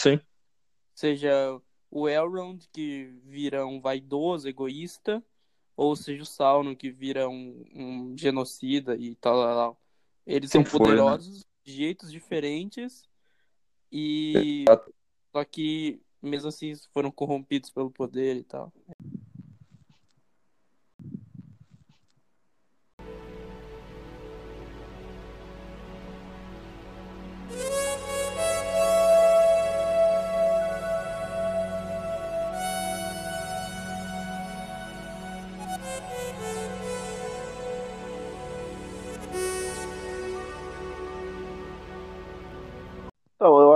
Sim. 0.01 0.21
Seja 0.99 1.31
o 1.89 2.09
Elrond, 2.09 2.67
que 2.73 3.05
vira 3.25 3.65
um 3.65 3.81
vaidoso, 3.81 4.49
egoísta, 4.49 5.25
ou 5.77 5.95
seja 5.95 6.25
o 6.25 6.27
Sauron, 6.27 6.75
que 6.75 6.91
vira 6.91 7.29
um, 7.29 7.65
um 7.73 8.19
genocida 8.19 8.97
e 8.97 9.15
tal, 9.15 9.41
tal, 9.41 9.55
tal. 9.55 9.81
Eles 10.27 10.51
são 10.51 10.61
Sempre 10.63 10.73
foi, 10.73 10.81
né? 10.81 10.97
poderosos 10.97 11.47
de 11.63 11.73
jeitos 11.73 12.11
diferentes 12.11 13.09
e 13.93 14.65
só 15.31 15.45
que 15.45 16.03
mesmo 16.21 16.49
assim 16.49 16.75
foram 16.93 17.13
corrompidos 17.13 17.71
pelo 17.71 17.93
poder 17.93 18.37
e 18.37 18.43
tal. 18.43 18.73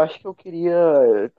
Acho 0.02 0.18
que 0.20 0.26
eu 0.26 0.34
queria. 0.34 0.76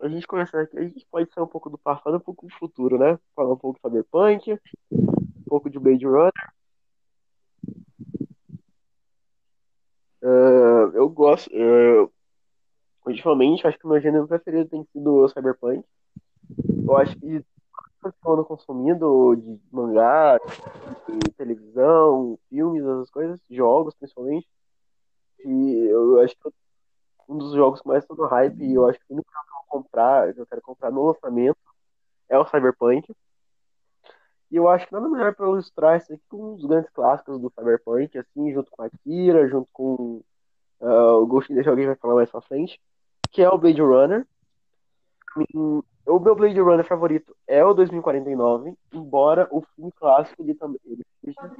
A 0.02 0.08
gente 0.08 0.28
começar 0.28 0.62
aqui. 0.62 0.78
A 0.78 0.84
gente 0.84 1.06
pode 1.12 1.32
sair 1.32 1.44
um 1.44 1.48
pouco 1.48 1.70
do 1.70 1.78
passado, 1.78 2.18
um 2.18 2.20
pouco 2.20 2.46
do 2.48 2.54
futuro, 2.54 2.98
né? 2.98 3.20
Falar 3.36 3.54
um 3.54 3.58
pouco 3.58 3.80
de 3.80 3.82
Cyberpunk, 3.82 4.60
um 4.92 5.44
pouco 5.48 5.70
de 5.70 5.80
Blade 5.80 6.06
Runner. 6.06 6.32
Ah, 10.24 10.92
eu 10.94 11.10
gosto. 11.10 11.50
ah, 11.54 12.10
ultimamente, 13.06 13.68
acho 13.68 13.78
que 13.78 13.86
o 13.86 13.90
meu 13.90 14.02
gênero 14.02 14.28
preferido 14.28 14.70
tem 14.70 14.84
sido 14.92 15.16
o 15.16 15.30
Cyberpunk. 15.30 15.84
Eu 16.86 16.98
acho 16.98 17.16
que 17.18 17.44
ando 18.26 18.44
consumindo 18.46 19.36
de 19.36 19.60
mangá, 19.72 20.38
de 21.08 21.32
televisão, 21.32 22.38
filmes, 22.50 22.84
essas 22.84 23.10
coisas, 23.10 23.40
jogos 23.50 23.96
principalmente. 23.96 24.48
E 25.46 25.88
eu 25.90 26.22
acho 26.22 26.36
que 26.36 26.48
eu 26.48 26.54
um 27.28 27.38
dos 27.38 27.54
jogos 27.54 27.82
que 27.82 27.88
mais 27.88 28.04
estou 28.04 28.18
no 28.18 28.26
hype 28.28 28.64
e 28.64 28.74
eu 28.74 28.88
acho 28.88 29.00
que 29.00 29.06
o 29.10 29.14
único 29.14 29.30
que 29.30 29.38
eu 29.38 29.54
vou 29.54 29.82
comprar, 29.82 30.34
que 30.34 30.42
eu 30.42 30.46
quero 30.46 30.62
comprar 30.62 30.92
no 30.92 31.08
lançamento, 31.08 31.58
é 32.30 32.38
o 32.38 32.46
Cyberpunk. 32.46 33.14
E 34.52 34.56
eu 34.56 34.68
acho 34.68 34.86
que 34.86 34.94
nada 34.94 35.10
melhor 35.10 35.34
para 35.34 35.48
ilustrar 35.48 35.98
isso 35.98 36.14
aqui 36.14 36.22
com 36.30 36.54
um 36.54 36.56
dos 36.56 36.66
grandes 36.66 36.90
clássicos 36.92 37.40
do 37.40 37.52
Cyberpunk, 37.52 38.18
assim, 38.18 38.54
junto 38.54 38.70
com 38.72 38.84
a 38.84 38.86
Akira, 38.86 39.48
junto 39.48 39.68
com 39.74 40.22
ah, 40.82 41.16
o 41.16 41.26
Ghost 41.26 41.52
in 41.52 41.56
the 41.56 41.64
Shell, 41.64 41.72
alguém 41.72 41.88
vai 41.88 41.96
falar 41.96 42.16
mais 42.16 42.30
pra 42.30 42.42
frente, 42.42 42.80
que 43.32 43.42
é 43.42 43.50
o 43.50 43.58
Blade 43.58 43.82
Runner. 43.82 44.28
o 45.50 46.20
meu 46.20 46.36
Blade 46.36 46.60
Runner 46.60 46.86
favorito 46.86 47.36
é 47.48 47.64
o 47.64 47.74
2049, 47.74 48.76
embora 48.92 49.48
o 49.50 49.62
filme 49.76 49.92
clássico 49.94 50.44
ele 50.44 50.54
também 50.54 50.80
ele 50.86 51.04
seja 51.24 51.52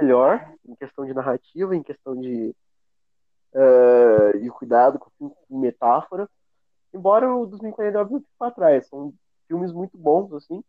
melhor 0.00 0.52
em 0.66 0.74
questão 0.74 1.04
de 1.04 1.14
narrativa, 1.14 1.76
em 1.76 1.82
questão 1.82 2.14
uh, 2.14 2.20
de 2.20 2.56
cuidado 4.64 4.98
com 4.98 5.34
metáfora, 5.50 6.28
embora 6.92 7.32
o 7.32 7.46
2049 7.46 8.12
não 8.12 8.20
fique 8.20 8.32
para 8.38 8.50
trás. 8.50 8.86
São 8.86 9.12
filmes 9.46 9.72
muito 9.72 9.96
bons, 9.98 10.32
assim. 10.32 10.64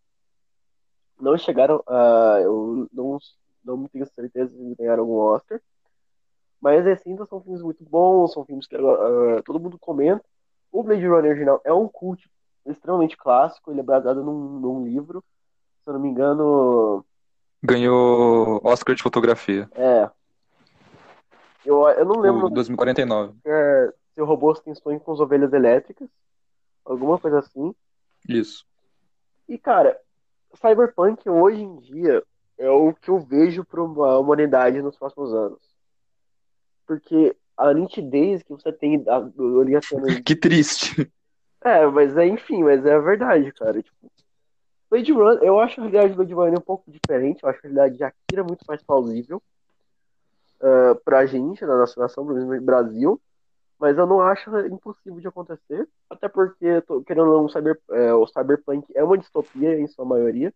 Não 1.20 1.38
chegaram 1.38 1.82
a. 1.88 2.40
eu 2.44 2.88
não, 2.92 3.18
não 3.64 3.88
tenho 3.88 4.06
certeza 4.08 4.54
se 4.54 4.76
ganharam 4.76 5.04
algum 5.04 5.18
Oscar. 5.18 5.62
Mas 6.60 6.86
assim, 6.86 7.16
são 7.26 7.42
filmes 7.42 7.62
muito 7.62 7.84
bons, 7.86 8.34
são 8.34 8.44
filmes 8.46 8.68
que 8.68 8.76
uh, 8.76 9.42
todo 9.46 9.60
mundo 9.60 9.80
comenta. 9.80 10.24
O 10.72 10.84
Blade 10.84 11.08
Runner 11.08 11.32
original 11.32 11.62
é 11.64 11.72
um 11.72 11.88
cult 11.88 12.30
extremamente 12.66 13.16
clássico, 13.16 13.72
ele 13.72 13.80
é 13.80 13.84
baseado 13.84 14.24
num, 14.24 14.60
num 14.60 14.84
livro, 14.84 15.24
se 15.84 15.90
eu 15.90 15.94
não 15.94 16.02
me 16.02 16.10
engano. 16.10 17.06
Ganhou 17.64 18.60
Oscar 18.64 18.96
de 18.96 19.04
fotografia. 19.04 19.70
É. 19.74 20.10
Eu, 21.66 21.88
eu 21.90 22.06
não 22.06 22.20
lembro. 22.20 22.48
O 22.48 22.50
2049. 22.50 23.34
É, 23.46 23.94
se 24.14 24.22
o 24.22 24.26
robô 24.26 24.54
tem 24.54 24.74
sonho 24.76 25.00
com 25.00 25.12
as 25.12 25.20
ovelhas 25.20 25.52
elétricas. 25.52 26.08
Alguma 26.86 27.18
coisa 27.18 27.40
assim. 27.40 27.74
Isso. 28.30 28.66
E, 29.50 29.58
cara, 29.58 30.00
Cyberpunk 30.54 31.28
hoje 31.28 31.62
em 31.62 31.78
dia 31.78 32.24
é 32.58 32.70
o 32.70 32.94
que 32.94 33.10
eu 33.10 33.20
vejo 33.20 33.66
para 33.66 33.82
a 33.82 34.20
humanidade 34.20 34.82
nos 34.82 34.98
próximos 34.98 35.34
anos. 35.34 35.60
Porque 36.86 37.36
a 37.58 37.74
nitidez 37.74 38.44
que 38.44 38.52
você 38.52 38.72
tem 38.72 39.04
orientando. 39.38 40.06
que 40.24 40.36
triste. 40.36 41.12
É, 41.64 41.86
mas 41.88 42.16
é, 42.16 42.28
enfim, 42.28 42.64
mas 42.64 42.86
é 42.86 42.94
a 42.94 43.00
verdade, 43.00 43.52
cara. 43.54 43.82
Tipo, 43.82 44.12
Blade 44.90 45.12
Runner, 45.12 45.44
eu 45.44 45.60
acho 45.60 45.82
a 45.82 45.84
realidade 45.84 46.14
do 46.14 46.18
Blade 46.18 46.34
Runner 46.34 46.60
um 46.60 46.62
pouco 46.62 46.92
diferente. 46.92 47.44
Eu 47.44 47.50
acho 47.50 47.60
a 47.60 47.62
realidade 47.64 47.98
de 47.98 48.04
Akira 48.04 48.44
muito 48.44 48.64
mais 48.68 48.84
plausível 48.84 49.42
uh, 50.62 50.96
pra 51.04 51.26
gente, 51.26 51.66
na 51.66 51.78
nossa 51.78 52.00
nação, 52.00 52.24
no 52.24 52.62
Brasil. 52.62 53.22
Mas 53.80 53.98
eu 53.98 54.08
não 54.08 54.22
acho 54.22 54.50
impossível 54.68 55.20
de 55.20 55.28
acontecer. 55.28 55.88
Até 56.10 56.30
porque, 56.30 56.82
tô, 56.82 57.02
querendo 57.02 57.30
ou 57.30 57.42
não, 57.42 57.50
cyber, 57.50 57.78
é, 57.92 58.14
o 58.14 58.26
Cyberpunk 58.26 58.86
é 58.96 59.04
uma 59.04 59.18
distopia 59.18 59.78
em 59.78 59.88
sua 59.88 60.06
maioria. 60.06 60.54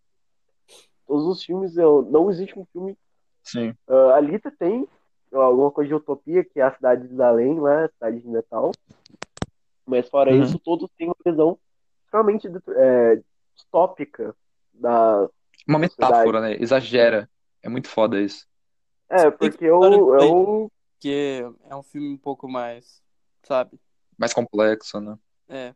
Todos 1.06 1.26
os 1.26 1.44
filmes, 1.44 1.76
eu, 1.76 2.02
não 2.10 2.30
existe 2.30 2.58
um 2.58 2.66
filme. 2.72 2.98
Sim. 3.44 3.76
Uh, 3.88 4.12
a 4.14 4.20
Lita 4.22 4.52
tem 4.58 4.88
alguma 5.34 5.70
coisa 5.70 5.90
de 5.90 5.96
utopia, 5.96 6.44
que 6.44 6.60
é 6.60 6.64
a 6.64 6.74
cidade 6.74 7.08
de 7.08 7.22
Além, 7.22 7.60
lá, 7.60 7.86
a 7.86 7.90
cidade 7.90 8.22
de 8.22 8.28
metal. 8.28 8.72
Mas 9.86 10.08
fora 10.08 10.32
uhum. 10.32 10.42
isso, 10.42 10.60
todos 10.60 10.90
têm 10.98 11.08
uma 11.08 11.16
visão 11.26 11.58
realmente 12.12 12.48
é, 12.76 13.22
distópica 13.56 14.36
da. 14.74 15.28
Uma 15.68 15.80
metáfora, 15.80 16.42
né? 16.42 16.56
Exagera. 16.60 17.30
É 17.62 17.70
muito 17.70 17.88
foda 17.88 18.20
isso. 18.20 18.48
É, 19.10 19.32
porque 19.32 19.66
eu, 19.66 19.82
eu. 20.20 20.72
Que 21.00 21.44
é 21.70 21.76
um 21.76 21.82
filme 21.82 22.10
um 22.10 22.18
pouco 22.18 22.48
mais, 22.48 23.02
sabe? 23.44 23.80
Mais 24.18 24.34
complexo, 24.34 25.00
né? 25.00 25.18
É. 25.48 25.74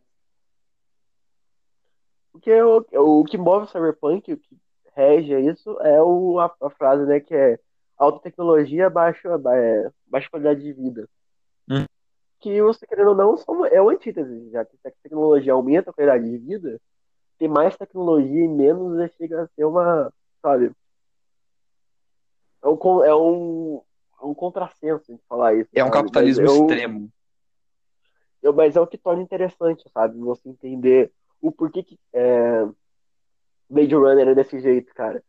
Porque 2.32 2.52
o, 2.62 2.86
o 3.22 3.24
que 3.24 3.38
move 3.38 3.66
o 3.66 3.68
Cyberpunk, 3.68 4.34
o 4.34 4.38
que 4.38 4.58
rege 4.96 5.40
isso, 5.40 5.80
é 5.82 6.02
o, 6.02 6.40
a, 6.40 6.54
a 6.62 6.70
frase, 6.72 7.06
né, 7.06 7.20
que 7.20 7.34
é 7.34 7.60
alta 7.98 8.20
tecnologia, 8.20 8.90
baixa, 8.90 9.30
é, 9.54 9.92
baixa 10.08 10.30
qualidade 10.30 10.62
de 10.62 10.74
vida. 10.74 11.10
Hum. 11.70 11.86
Que 12.40 12.62
você 12.62 12.86
querendo 12.86 13.10
ou 13.10 13.16
não 13.16 13.66
é 13.68 13.82
o 13.82 13.90
antítese, 13.90 14.50
já 14.52 14.66
que 14.66 14.76
se 14.78 14.88
a 14.88 14.92
tecnologia 15.02 15.54
aumenta 15.54 15.92
a 15.92 15.94
qualidade 15.94 16.30
de 16.30 16.38
vida, 16.38 16.82
ter 17.38 17.48
mais 17.48 17.78
tecnologia 17.78 18.44
e 18.44 18.48
menos 18.48 19.12
chega 19.14 19.44
a 19.44 19.48
ser 19.48 19.66
uma, 19.66 20.12
sabe? 20.42 20.72
É 22.64 22.68
um, 22.68 23.04
é 23.04 23.16
um, 23.16 23.82
é 24.22 24.26
um 24.26 24.34
contrassenso 24.34 25.14
de 25.14 25.22
falar 25.28 25.54
isso. 25.56 25.70
É 25.74 25.84
um 25.84 25.88
sabe? 25.88 25.98
capitalismo 25.98 26.46
eu, 26.46 26.62
extremo. 26.62 27.10
Eu, 28.42 28.54
mas 28.54 28.76
é 28.76 28.82
o 28.82 28.88
que 28.88 28.98
torna 28.98 29.22
interessante, 29.22 29.84
sabe? 29.94 30.18
Você 30.20 30.50
entender 30.50 31.12
o 31.42 31.52
porquê 31.52 31.84
que 31.84 32.00
é, 32.14 32.66
Blade 33.70 33.96
Runner 33.96 34.30
é 34.30 34.36
desse 34.36 34.60
jeito, 34.60 34.94
cara 34.94 35.24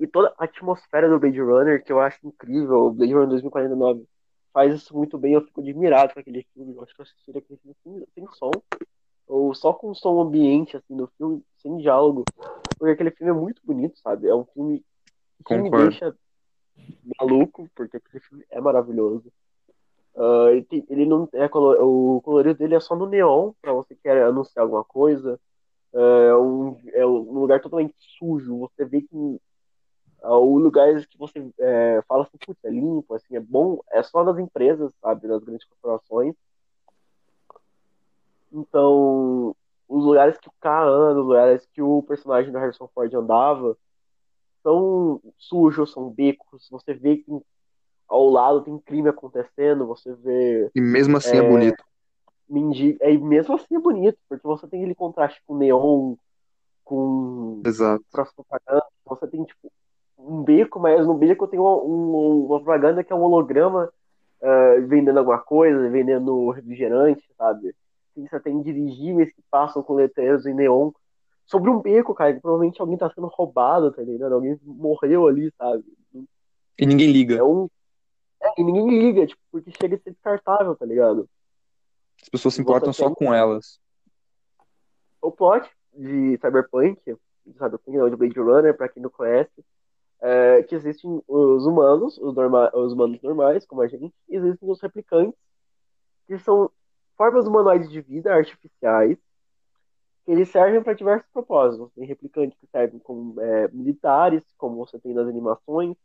e 0.00 0.06
toda 0.06 0.32
a 0.38 0.44
atmosfera 0.44 1.10
do 1.10 1.20
Blade 1.20 1.40
Runner, 1.40 1.84
que 1.84 1.92
eu 1.92 2.00
acho 2.00 2.26
incrível, 2.26 2.86
o 2.86 2.90
Blade 2.90 3.12
Runner 3.12 3.28
2049 3.28 4.04
faz 4.50 4.74
isso 4.74 4.96
muito 4.96 5.18
bem, 5.18 5.34
eu 5.34 5.42
fico 5.42 5.60
admirado 5.60 6.14
com 6.14 6.20
aquele 6.20 6.44
filme, 6.54 6.74
eu 6.74 6.82
acho 6.82 6.94
que 6.94 7.00
eu 7.00 7.04
assisti 7.04 7.30
aquele 7.30 7.60
filme 7.60 7.76
sem, 7.84 8.06
sem 8.14 8.26
som, 8.34 8.50
ou 9.28 9.54
só 9.54 9.74
com 9.74 9.94
som 9.94 10.18
ambiente, 10.18 10.74
assim, 10.74 10.94
no 10.94 11.06
filme, 11.18 11.44
sem 11.58 11.76
diálogo, 11.76 12.24
porque 12.78 12.92
aquele 12.92 13.10
filme 13.10 13.30
é 13.30 13.34
muito 13.34 13.60
bonito, 13.62 13.98
sabe? 14.00 14.26
É 14.26 14.34
um 14.34 14.46
filme 14.46 14.82
que 15.46 15.56
me 15.58 15.70
deixa 15.70 16.16
maluco, 17.18 17.68
porque 17.74 17.96
aquele 17.96 18.20
filme 18.20 18.44
é 18.50 18.60
maravilhoso. 18.60 19.32
Uh, 20.14 20.48
ele, 20.48 20.84
ele, 20.88 21.06
não 21.06 21.28
é 21.32 21.48
color, 21.48 21.78
o 21.80 22.20
colorido 22.22 22.58
dele 22.58 22.74
é 22.74 22.80
só 22.80 22.96
no 22.96 23.06
neon, 23.06 23.52
para 23.62 23.72
você 23.72 23.94
que 23.94 24.02
quer 24.02 24.22
anunciar 24.22 24.64
alguma 24.64 24.84
coisa. 24.84 25.40
Uh, 25.92 25.98
é, 25.98 26.36
um, 26.36 26.80
é 26.92 27.06
um 27.06 27.38
lugar 27.40 27.60
totalmente 27.60 27.94
sujo. 28.18 28.58
Você 28.58 28.84
vê 28.84 29.02
que 29.02 29.40
o 30.22 30.58
lugares 30.58 31.06
que 31.06 31.16
você 31.16 31.50
é, 31.58 32.02
fala 32.06 32.24
assim, 32.24 32.36
putz, 32.44 32.62
é 32.64 32.70
limpo, 32.70 33.14
assim, 33.14 33.36
é 33.36 33.40
bom, 33.40 33.80
é 33.90 34.02
só 34.02 34.22
nas 34.22 34.38
empresas, 34.38 34.92
sabe, 35.00 35.26
nas 35.26 35.42
grandes 35.42 35.66
corporações. 35.66 36.34
Então, 38.52 39.54
os 39.88 40.04
lugares 40.04 40.38
que 40.38 40.48
o 40.48 40.52
K 40.60 40.84
anda, 40.84 41.20
os 41.20 41.26
lugares 41.26 41.66
que 41.72 41.80
o 41.80 42.02
personagem 42.02 42.52
da 42.52 42.60
Harrison 42.60 42.88
Ford 42.88 43.12
andava, 43.14 43.76
são 44.62 45.20
sujos, 45.38 45.92
são 45.92 46.10
becos, 46.10 46.68
você 46.70 46.94
vê 46.94 47.18
que 47.18 47.30
ao 48.08 48.28
lado 48.28 48.62
tem 48.62 48.78
crime 48.78 49.08
acontecendo, 49.08 49.86
você 49.86 50.12
vê... 50.14 50.70
E 50.74 50.80
mesmo 50.80 51.16
assim 51.16 51.36
é, 51.36 51.38
é 51.38 51.48
bonito. 51.48 51.84
Mendigo, 52.48 52.98
é, 53.00 53.12
e 53.12 53.18
mesmo 53.18 53.54
assim 53.54 53.76
é 53.76 53.78
bonito, 53.78 54.18
porque 54.28 54.46
você 54.46 54.66
tem 54.66 54.80
aquele 54.80 54.94
contraste 54.94 55.40
com 55.46 55.56
neon, 55.56 56.16
com 56.84 57.62
Exato. 57.64 58.04
propaganda, 58.10 58.84
você 59.04 59.28
tem, 59.28 59.44
tipo, 59.44 59.70
um 60.18 60.42
beco, 60.42 60.80
mas 60.80 61.06
no 61.06 61.14
beco 61.14 61.46
tem 61.46 61.58
uma, 61.58 61.76
um, 61.76 62.46
uma 62.46 62.58
propaganda 62.58 63.04
que 63.04 63.12
é 63.12 63.16
um 63.16 63.22
holograma 63.22 63.90
uh, 64.40 64.86
vendendo 64.86 65.18
alguma 65.18 65.38
coisa, 65.38 65.88
vendendo 65.88 66.50
refrigerante, 66.50 67.24
sabe? 67.38 67.74
Você 68.16 68.40
tem 68.40 68.60
dirigíveis 68.60 69.32
que 69.32 69.42
passam 69.50 69.82
com 69.82 69.94
letreiros 69.94 70.44
em 70.46 70.54
neon 70.54 70.90
sobre 71.50 71.68
um 71.68 71.80
beco, 71.80 72.14
cara, 72.14 72.32
que 72.32 72.40
provavelmente 72.40 72.80
alguém 72.80 72.96
tá 72.96 73.10
sendo 73.12 73.26
roubado, 73.26 73.90
tá 73.90 74.00
ligado? 74.02 74.32
Alguém 74.32 74.56
morreu 74.62 75.26
ali, 75.26 75.52
sabe? 75.58 75.84
E 76.78 76.86
ninguém 76.86 77.10
liga. 77.10 77.34
É 77.34 77.42
um... 77.42 77.68
É, 78.40 78.60
e 78.60 78.62
ninguém 78.62 78.88
liga, 78.88 79.26
tipo, 79.26 79.42
porque 79.50 79.72
chega 79.72 79.96
a 79.96 79.98
ser 79.98 80.12
descartável, 80.12 80.76
tá 80.76 80.86
ligado? 80.86 81.28
As 82.22 82.28
pessoas 82.28 82.54
se 82.54 82.60
importam 82.60 82.92
só 82.92 83.12
com 83.12 83.34
elas. 83.34 83.80
O 85.20 85.32
plot 85.32 85.68
de 85.92 86.38
Cyberpunk, 86.38 87.02
Cyberpunk 87.44 87.98
não, 87.98 88.08
de 88.08 88.16
Blade 88.16 88.38
Runner, 88.38 88.76
pra 88.76 88.88
quem 88.88 89.02
não 89.02 89.10
conhece, 89.10 89.64
é, 90.20 90.62
que 90.62 90.76
existem 90.76 91.20
os 91.26 91.66
humanos, 91.66 92.16
os, 92.18 92.32
norma 92.32 92.70
os 92.72 92.92
humanos 92.92 93.20
normais, 93.22 93.66
como 93.66 93.82
a 93.82 93.88
gente, 93.88 94.14
e 94.28 94.36
existem 94.36 94.70
os 94.70 94.80
replicantes, 94.80 95.34
que 96.28 96.38
são 96.38 96.70
formas 97.16 97.44
humanoides 97.44 97.90
de 97.90 98.00
vida 98.00 98.32
artificiais, 98.32 99.18
eles 100.30 100.48
servem 100.48 100.82
para 100.82 100.92
diversos 100.92 101.28
propósitos. 101.32 101.90
Tem 101.94 102.04
replicantes 102.06 102.58
que 102.58 102.66
servem 102.66 102.98
como 103.00 103.40
é, 103.40 103.68
militares, 103.68 104.42
como 104.56 104.76
você 104.76 104.98
tem 104.98 105.14
nas 105.14 105.26
animações, 105.26 105.96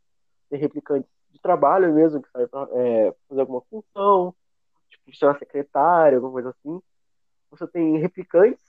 tem 0.50 0.58
replicantes 0.58 1.10
de 1.30 1.40
trabalho 1.40 1.92
mesmo, 1.94 2.22
que 2.22 2.30
servem 2.30 2.48
para 2.48 2.68
é, 2.72 3.14
fazer 3.28 3.40
alguma 3.40 3.60
função, 3.62 4.34
tipo, 4.88 5.14
ser 5.16 5.26
uma 5.26 5.38
secretária, 5.38 6.16
alguma 6.16 6.32
coisa 6.32 6.50
assim. 6.50 6.82
Você 7.50 7.66
tem 7.66 7.98
replicantes, 7.98 8.60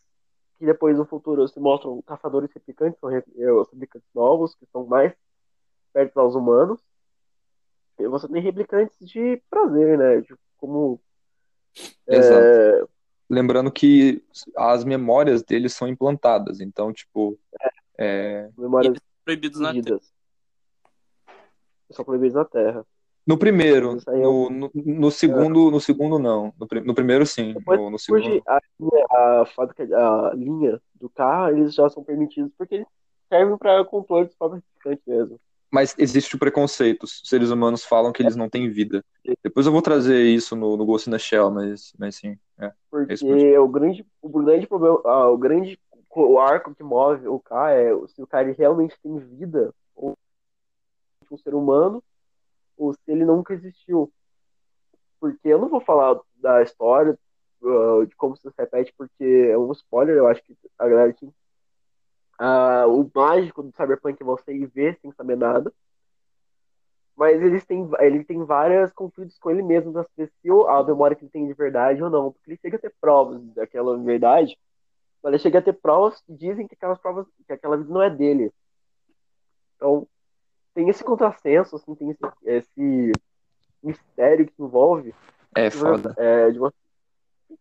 que 0.59 0.65
depois 0.65 0.97
no 0.97 1.05
futuro 1.05 1.47
se 1.47 1.59
mostram 1.59 2.01
caçadores 2.01 2.51
replicantes, 2.53 2.99
são 2.99 3.09
os 3.09 3.69
replicantes 3.71 4.09
novos, 4.13 4.55
que 4.55 4.65
são 4.67 4.85
mais 4.85 5.13
perto 5.93 6.19
aos 6.19 6.35
humanos. 6.35 6.79
E 7.99 8.07
você 8.07 8.27
tem 8.27 8.41
replicantes 8.41 8.97
de 8.99 9.41
prazer, 9.49 9.97
né? 9.97 10.23
Como. 10.57 11.01
Exato. 12.07 12.43
É... 12.43 12.96
Lembrando 13.29 13.71
que 13.71 14.23
as 14.55 14.83
memórias 14.83 15.43
deles 15.43 15.73
são 15.73 15.87
implantadas, 15.87 16.59
então, 16.59 16.93
tipo. 16.93 17.37
É. 17.61 17.69
É... 17.99 18.49
Memórias 18.57 18.97
proibidos 19.25 19.59
na 19.59 19.73
Terra. 19.73 19.99
São 21.91 22.05
proibidos 22.05 22.35
na 22.35 22.45
Terra. 22.45 22.85
No 23.25 23.37
primeiro, 23.37 23.97
é 24.07 24.17
no, 24.19 24.49
no, 24.49 24.71
no, 24.73 25.11
segundo, 25.11 25.69
no 25.69 25.81
segundo 25.81 26.17
não. 26.17 26.53
No, 26.57 26.67
no 26.85 26.95
primeiro 26.95 27.25
sim. 27.25 27.53
Depois, 27.53 27.77
no, 27.77 27.89
no 27.89 27.99
segundo. 27.99 28.41
A 28.47 28.61
linha, 28.79 29.05
a, 29.09 29.45
fábrica, 29.53 29.83
a 29.83 30.33
linha 30.33 30.81
do 30.95 31.09
carro, 31.09 31.57
eles 31.57 31.75
já 31.75 31.89
são 31.89 32.03
permitidos 32.03 32.53
porque 32.57 32.75
eles 32.75 32.87
servem 33.27 33.57
para 33.57 33.83
controle 33.83 34.27
dos 34.27 34.53
replicantes 34.53 35.03
mesmo 35.05 35.37
mas 35.71 35.95
existe 35.97 36.35
o 36.35 36.39
preconceito. 36.39 37.03
Os 37.03 37.21
seres 37.25 37.49
humanos 37.49 37.83
falam 37.83 38.11
que 38.11 38.21
eles 38.21 38.35
não 38.35 38.49
têm 38.49 38.69
vida. 38.69 39.03
Depois 39.43 39.65
eu 39.65 39.71
vou 39.71 39.81
trazer 39.81 40.23
isso 40.23 40.55
no, 40.55 40.77
no 40.77 40.85
Ghost 40.85 41.09
in 41.09 41.11
the 41.11 41.19
Shell, 41.19 41.51
mas, 41.51 41.93
mas 41.97 42.15
sim. 42.15 42.37
É, 42.59 42.71
porque 42.89 43.25
é 43.25 43.59
o 43.59 43.67
grande, 43.67 44.05
o 44.21 44.29
grande 44.29 44.65
problema, 44.65 44.99
ah, 45.05 45.29
o 45.29 45.37
grande 45.37 45.79
o 46.15 46.39
arco 46.39 46.73
que 46.73 46.83
move 46.83 47.27
o 47.27 47.39
K 47.39 47.71
é 47.73 48.07
se 48.07 48.21
o 48.21 48.27
cara 48.27 48.51
realmente 48.51 48.97
tem 49.01 49.17
vida, 49.19 49.73
ou 49.95 50.17
um 51.29 51.37
ser 51.37 51.53
humano, 51.53 52.03
ou 52.77 52.93
se 52.93 52.99
ele 53.07 53.25
nunca 53.25 53.53
existiu. 53.53 54.11
Porque 55.19 55.47
eu 55.47 55.59
não 55.59 55.69
vou 55.69 55.81
falar 55.81 56.19
da 56.35 56.63
história, 56.63 57.17
uh, 57.61 58.05
de 58.05 58.15
como 58.15 58.35
se 58.35 58.49
repete, 58.57 58.93
porque 58.97 59.49
é 59.51 59.57
um 59.57 59.71
spoiler, 59.73 60.15
eu 60.15 60.27
acho 60.27 60.41
que 60.43 60.55
a 60.77 60.87
galera 60.87 61.13
tinha. 61.13 61.31
Uh, 62.39 63.01
o 63.01 63.11
mágico 63.13 63.63
do 63.63 63.71
Cyberpunk 63.75 64.21
é 64.21 64.25
você 64.25 64.53
ir 64.53 64.67
ver 64.67 64.97
sem 65.01 65.11
saber 65.11 65.35
nada. 65.35 65.73
Mas 67.17 67.41
eles 67.41 67.65
têm, 67.65 67.89
ele 67.99 68.23
tem 68.23 68.43
vários 68.43 68.91
conflitos 68.93 69.39
com 69.39 69.49
ele 69.49 69.63
mesmo 69.63 69.91
para 69.91 70.03
saber 70.03 70.31
se 70.39 70.49
a 70.67 70.83
memória 70.83 71.15
que 71.15 71.23
ele 71.23 71.31
tem 71.31 71.47
de 71.47 71.53
verdade 71.53 72.03
ou 72.03 72.11
não. 72.11 72.31
Porque 72.31 72.51
ele 72.51 72.59
chega 72.61 72.77
a 72.77 72.79
ter 72.79 72.93
provas 73.01 73.41
daquela 73.55 73.97
verdade, 73.97 74.55
mas 75.23 75.33
ele 75.33 75.41
chega 75.41 75.57
a 75.57 75.61
ter 75.63 75.73
provas 75.73 76.21
que 76.21 76.31
dizem 76.31 76.67
que 76.67 76.75
aquelas 76.75 76.99
provas, 76.99 77.25
que 77.47 77.51
aquela 77.51 77.75
vida 77.75 77.91
não 77.91 78.03
é 78.03 78.09
dele. 78.11 78.53
Então, 79.75 80.07
tem 80.75 80.89
esse 80.89 81.03
contrassenso, 81.03 81.75
assim, 81.75 81.95
tem 81.95 82.11
esse, 82.11 82.21
esse 82.45 83.11
mistério 83.81 84.45
que 84.45 84.53
envolve. 84.61 85.13
É 85.55 85.71
foda. 85.71 86.13
É, 86.17 86.51
de 86.51 86.59
uma, 86.59 86.71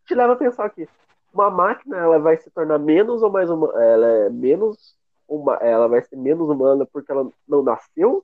te 0.05 0.13
leva 0.13 0.33
a 0.33 0.37
pensar 0.37 0.69
que 0.69 0.87
uma 1.33 1.49
máquina 1.49 1.97
ela 1.97 2.19
vai 2.19 2.37
se 2.37 2.51
tornar 2.51 2.77
menos 2.77 3.23
ou 3.23 3.31
mais 3.31 3.49
uma, 3.49 3.67
ela 3.81 4.07
é 4.07 4.29
menos 4.29 4.95
uma, 5.27 5.55
ela 5.55 5.87
vai 5.87 6.03
ser 6.03 6.15
menos 6.15 6.47
humana 6.47 6.85
porque 6.85 7.11
ela 7.11 7.27
não 7.47 7.63
nasceu 7.63 8.23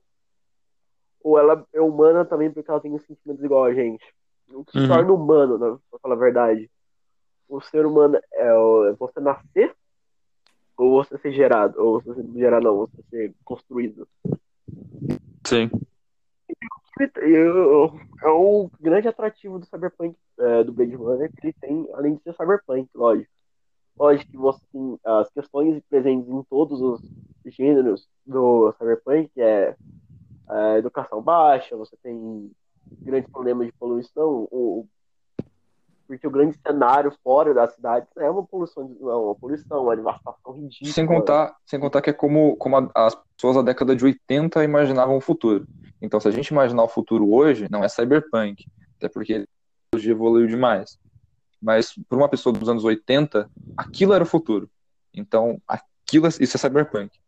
ou 1.24 1.38
ela 1.38 1.66
é 1.72 1.80
humana 1.80 2.24
também 2.24 2.50
porque 2.50 2.70
ela 2.70 2.80
tem 2.80 2.96
sentimentos 2.98 3.42
igual 3.42 3.64
a 3.64 3.72
gente. 3.72 4.04
O 4.50 4.62
que 4.62 4.76
uhum. 4.76 4.84
se 4.84 4.88
torna 4.88 5.10
humano, 5.10 5.58
né, 5.58 5.78
pra 5.90 5.98
falar 5.98 6.14
a 6.14 6.18
verdade. 6.18 6.70
O 7.48 7.60
ser 7.62 7.86
humano 7.86 8.20
é 8.32 8.92
você 8.92 9.18
nascer 9.20 9.74
ou 10.76 10.90
você 10.90 11.16
ser 11.18 11.32
gerado, 11.32 11.80
ou 11.80 12.00
você 12.00 12.14
ser 12.14 12.28
gerado 12.32 12.64
não, 12.64 12.76
você 12.76 13.02
ser 13.08 13.34
construído. 13.44 14.06
Sim. 15.46 15.70
É 18.22 18.28
um 18.28 18.70
grande 18.80 19.08
atrativo 19.08 19.58
do 19.58 19.66
Cyberpunk, 19.66 20.16
é, 20.38 20.62
do 20.62 20.72
Blade 20.72 20.94
Runner, 20.94 21.30
que 21.32 21.46
ele 21.46 21.54
tem, 21.60 21.88
além 21.94 22.14
de 22.16 22.22
ser 22.22 22.34
Cyberpunk, 22.34 22.88
lógico. 22.94 23.30
Lógico 23.96 24.30
que 24.30 24.36
você 24.36 24.60
tem 24.72 24.98
as 25.04 25.30
questões 25.30 25.80
presentes 25.88 26.28
em 26.28 26.42
todos 26.44 26.80
os 26.80 27.00
gêneros 27.46 28.08
do 28.26 28.72
Cyberpunk, 28.72 29.30
que 29.32 29.40
é 29.40 29.76
a 30.54 30.78
educação 30.78 31.20
baixa, 31.20 31.76
você 31.76 31.96
tem 32.02 32.50
grandes 33.02 33.30
problemas 33.30 33.66
de 33.66 33.72
poluição, 33.72 34.48
porque 36.06 36.26
o 36.26 36.30
grande 36.30 36.56
cenário 36.58 37.10
fora 37.22 37.54
da 37.54 37.66
cidade 37.66 38.06
é 38.18 38.30
uma 38.30 38.44
poluição, 38.44 38.96
é 39.00 39.14
uma 39.14 39.34
poluição, 39.34 39.82
uma 39.82 39.96
devastação 39.96 40.52
ridícula. 40.52 40.92
Sem 40.92 41.06
contar, 41.06 41.56
sem 41.66 41.80
contar 41.80 42.02
que 42.02 42.10
é 42.10 42.12
como, 42.12 42.56
como 42.56 42.90
as 42.94 43.14
pessoas 43.36 43.56
da 43.56 43.62
década 43.62 43.96
de 43.96 44.04
80 44.04 44.62
imaginavam 44.62 45.16
o 45.16 45.20
futuro. 45.20 45.66
Então, 46.00 46.20
se 46.20 46.28
a 46.28 46.30
gente 46.30 46.48
imaginar 46.48 46.84
o 46.84 46.88
futuro 46.88 47.32
hoje, 47.32 47.66
não 47.70 47.82
é 47.82 47.88
cyberpunk, 47.88 48.66
até 48.96 49.08
porque 49.08 49.46
tecnologia 49.90 50.12
evoluiu 50.12 50.46
demais. 50.46 50.98
Mas 51.60 51.94
para 52.08 52.18
uma 52.18 52.28
pessoa 52.28 52.52
dos 52.52 52.68
anos 52.68 52.84
80, 52.84 53.50
aquilo 53.76 54.12
era 54.12 54.22
o 54.22 54.26
futuro. 54.26 54.68
Então, 55.12 55.60
aquilo, 55.66 56.28
isso 56.28 56.56
é 56.56 56.60
cyberpunk. 56.60 57.18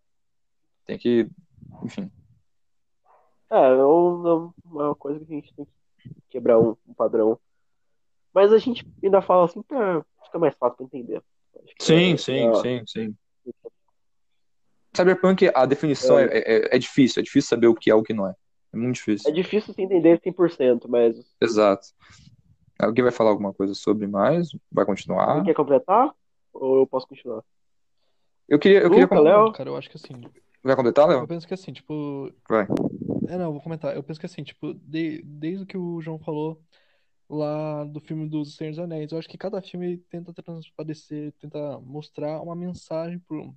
Tem 0.84 0.98
que, 0.98 1.28
enfim. 1.82 2.10
É, 3.50 3.56
é 3.56 3.84
uma 3.84 4.94
coisa 4.94 5.24
que 5.24 5.32
a 5.32 5.36
gente 5.36 5.54
tem 5.54 5.64
que 5.64 6.12
quebrar 6.28 6.58
um, 6.58 6.76
um 6.86 6.94
padrão 6.94 7.38
mas 8.36 8.52
a 8.52 8.58
gente 8.58 8.86
ainda 9.02 9.22
fala 9.22 9.46
assim 9.46 9.62
pra 9.62 10.04
ficar 10.22 10.38
mais 10.38 10.54
fácil 10.54 10.76
pra 10.76 10.84
entender. 10.84 11.22
Sim, 11.80 12.12
é, 12.12 12.16
sim, 12.18 12.48
é... 12.50 12.54
sim, 12.56 12.82
sim. 12.86 13.16
Cyberpunk, 14.94 15.50
a 15.54 15.64
definição 15.64 16.18
é. 16.18 16.24
é. 16.24 16.38
É, 16.40 16.76
é, 16.76 16.78
difícil, 16.78 17.20
é 17.20 17.22
difícil 17.22 17.48
saber 17.48 17.68
o 17.68 17.74
que 17.74 17.90
é 17.90 17.94
o 17.94 18.02
que 18.02 18.12
não 18.12 18.28
é. 18.28 18.34
É 18.74 18.76
muito 18.76 18.96
difícil. 18.96 19.30
É 19.30 19.32
difícil 19.32 19.72
se 19.72 19.80
entender 19.80 20.20
100%, 20.20 20.86
mas. 20.86 21.16
Exato. 21.40 21.86
Alguém 22.78 23.04
vai 23.04 23.12
falar 23.12 23.30
alguma 23.30 23.54
coisa 23.54 23.72
sobre 23.72 24.06
mais? 24.06 24.50
Vai 24.70 24.84
continuar? 24.84 25.38
Você 25.38 25.46
quer 25.46 25.54
completar? 25.54 26.14
Ou 26.52 26.80
eu 26.80 26.86
posso 26.86 27.08
continuar? 27.08 27.42
Eu 28.46 28.58
queria. 28.58 28.80
Eu 28.80 28.90
Luca, 28.90 29.08
queria... 29.08 29.22
Léo? 29.22 29.52
Cara, 29.52 29.70
eu 29.70 29.76
acho 29.78 29.88
que 29.88 29.96
assim. 29.96 30.12
Vai 30.62 30.76
completar, 30.76 31.08
Léo? 31.08 31.20
Eu 31.20 31.26
penso 31.26 31.48
que 31.48 31.54
assim, 31.54 31.72
tipo. 31.72 32.30
Vai. 32.46 32.66
É, 33.28 33.36
não, 33.36 33.52
vou 33.52 33.60
comentar. 33.60 33.94
Eu 33.94 34.02
penso 34.02 34.20
que 34.20 34.26
assim, 34.26 34.42
tipo, 34.42 34.74
de... 34.74 35.22
desde 35.22 35.64
o 35.64 35.66
que 35.66 35.76
o 35.76 36.00
João 36.00 36.18
falou, 36.18 36.62
lá 37.28 37.84
do 37.84 38.00
filme 38.00 38.28
dos 38.28 38.56
Senhor 38.56 38.70
dos 38.70 38.78
Anéis. 38.78 39.12
Eu 39.12 39.18
acho 39.18 39.28
que 39.28 39.38
cada 39.38 39.60
filme 39.60 39.98
tenta 40.08 40.32
transparecer, 40.32 41.32
tenta 41.32 41.78
mostrar 41.80 42.40
uma 42.40 42.54
mensagem 42.54 43.18
pro, 43.18 43.54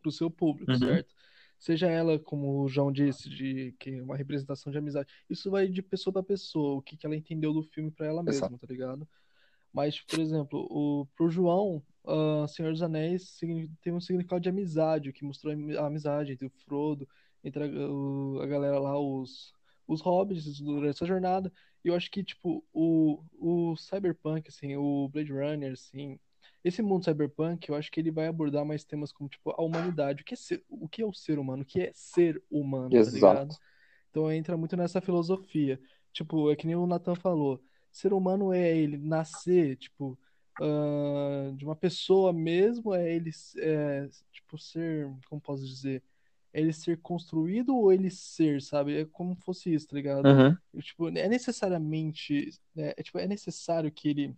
pro 0.00 0.10
seu 0.10 0.30
público, 0.30 0.70
uhum. 0.72 0.78
certo? 0.78 1.14
Seja 1.58 1.88
ela, 1.88 2.18
como 2.18 2.62
o 2.62 2.68
João 2.68 2.90
disse, 2.90 3.28
de 3.28 3.74
que 3.78 3.90
é 3.90 4.02
uma 4.02 4.16
representação 4.16 4.72
de 4.72 4.78
amizade. 4.78 5.12
Isso 5.28 5.50
vai 5.50 5.68
de 5.68 5.82
pessoa 5.82 6.12
para 6.12 6.22
pessoa, 6.22 6.78
o 6.78 6.82
que, 6.82 6.96
que 6.96 7.04
ela 7.04 7.16
entendeu 7.16 7.52
do 7.52 7.62
filme 7.62 7.90
para 7.90 8.06
ela 8.06 8.22
mesma, 8.22 8.58
tá 8.58 8.66
ligado? 8.66 9.06
Mas, 9.72 10.00
por 10.00 10.18
exemplo, 10.18 10.66
o, 10.70 11.06
pro 11.14 11.30
João, 11.30 11.82
uh, 12.04 12.48
Senhor 12.48 12.72
dos 12.72 12.82
Anéis 12.82 13.38
tem 13.82 13.92
um 13.92 14.00
significado 14.00 14.40
de 14.40 14.48
amizade, 14.48 15.12
que 15.12 15.24
mostrou 15.24 15.54
a 15.78 15.86
amizade 15.86 16.32
entre 16.32 16.46
o 16.46 16.50
Frodo, 16.64 17.06
entre 17.42 17.64
a, 17.64 18.42
a 18.42 18.46
galera 18.46 18.78
lá, 18.78 18.98
os, 18.98 19.52
os 19.86 20.00
hobbits 20.00 20.60
durante 20.60 20.96
essa 20.96 21.06
jornada. 21.06 21.52
E 21.84 21.88
eu 21.88 21.94
acho 21.94 22.10
que, 22.10 22.22
tipo, 22.22 22.64
o, 22.72 23.22
o 23.38 23.76
Cyberpunk, 23.76 24.48
assim, 24.48 24.76
o 24.76 25.08
Blade 25.08 25.32
Runner, 25.32 25.72
assim, 25.72 26.18
esse 26.62 26.82
mundo 26.82 27.04
cyberpunk, 27.04 27.68
eu 27.68 27.74
acho 27.74 27.90
que 27.90 28.00
ele 28.00 28.10
vai 28.10 28.26
abordar 28.26 28.64
mais 28.64 28.84
temas 28.84 29.12
como, 29.12 29.30
tipo, 29.30 29.50
a 29.50 29.62
humanidade. 29.62 30.22
O 30.22 30.24
que 30.24 30.34
é 30.34 30.36
ser, 30.36 30.62
o, 30.68 30.88
que 30.88 31.00
é 31.02 31.06
o 31.06 31.12
ser 31.12 31.38
humano? 31.38 31.62
O 31.62 31.66
que 31.66 31.80
é 31.80 31.90
ser 31.94 32.42
humano, 32.50 32.90
tá 32.90 32.96
Exato. 32.98 33.20
tá 33.20 33.30
ligado? 33.30 33.56
Então 34.10 34.32
entra 34.32 34.56
muito 34.56 34.76
nessa 34.76 35.00
filosofia. 35.00 35.80
Tipo, 36.12 36.50
é 36.50 36.56
que 36.56 36.66
nem 36.66 36.76
o 36.76 36.86
Nathan 36.86 37.14
falou. 37.14 37.62
Ser 37.90 38.12
humano 38.12 38.52
é 38.52 38.76
ele 38.76 38.98
nascer, 38.98 39.76
tipo, 39.76 40.18
uh, 40.60 41.56
de 41.56 41.64
uma 41.64 41.74
pessoa 41.74 42.32
mesmo, 42.32 42.94
é 42.94 43.14
ele, 43.14 43.30
é, 43.58 44.08
tipo, 44.30 44.58
ser, 44.58 45.10
como 45.28 45.40
posso 45.40 45.64
dizer? 45.64 46.02
Ele 46.52 46.72
ser 46.72 46.98
construído 47.00 47.76
ou 47.76 47.92
ele 47.92 48.10
ser, 48.10 48.60
sabe? 48.60 49.00
É 49.00 49.04
como 49.04 49.36
fosse 49.36 49.72
isso, 49.72 49.86
tá 49.88 49.96
ligado? 49.96 50.26
Uhum. 50.26 50.56
tipo, 50.80 51.08
é 51.08 51.28
necessariamente. 51.28 52.50
É, 52.76 52.94
é, 52.98 53.02
tipo, 53.02 53.18
é 53.18 53.26
necessário 53.26 53.90
que 53.90 54.08
ele 54.08 54.36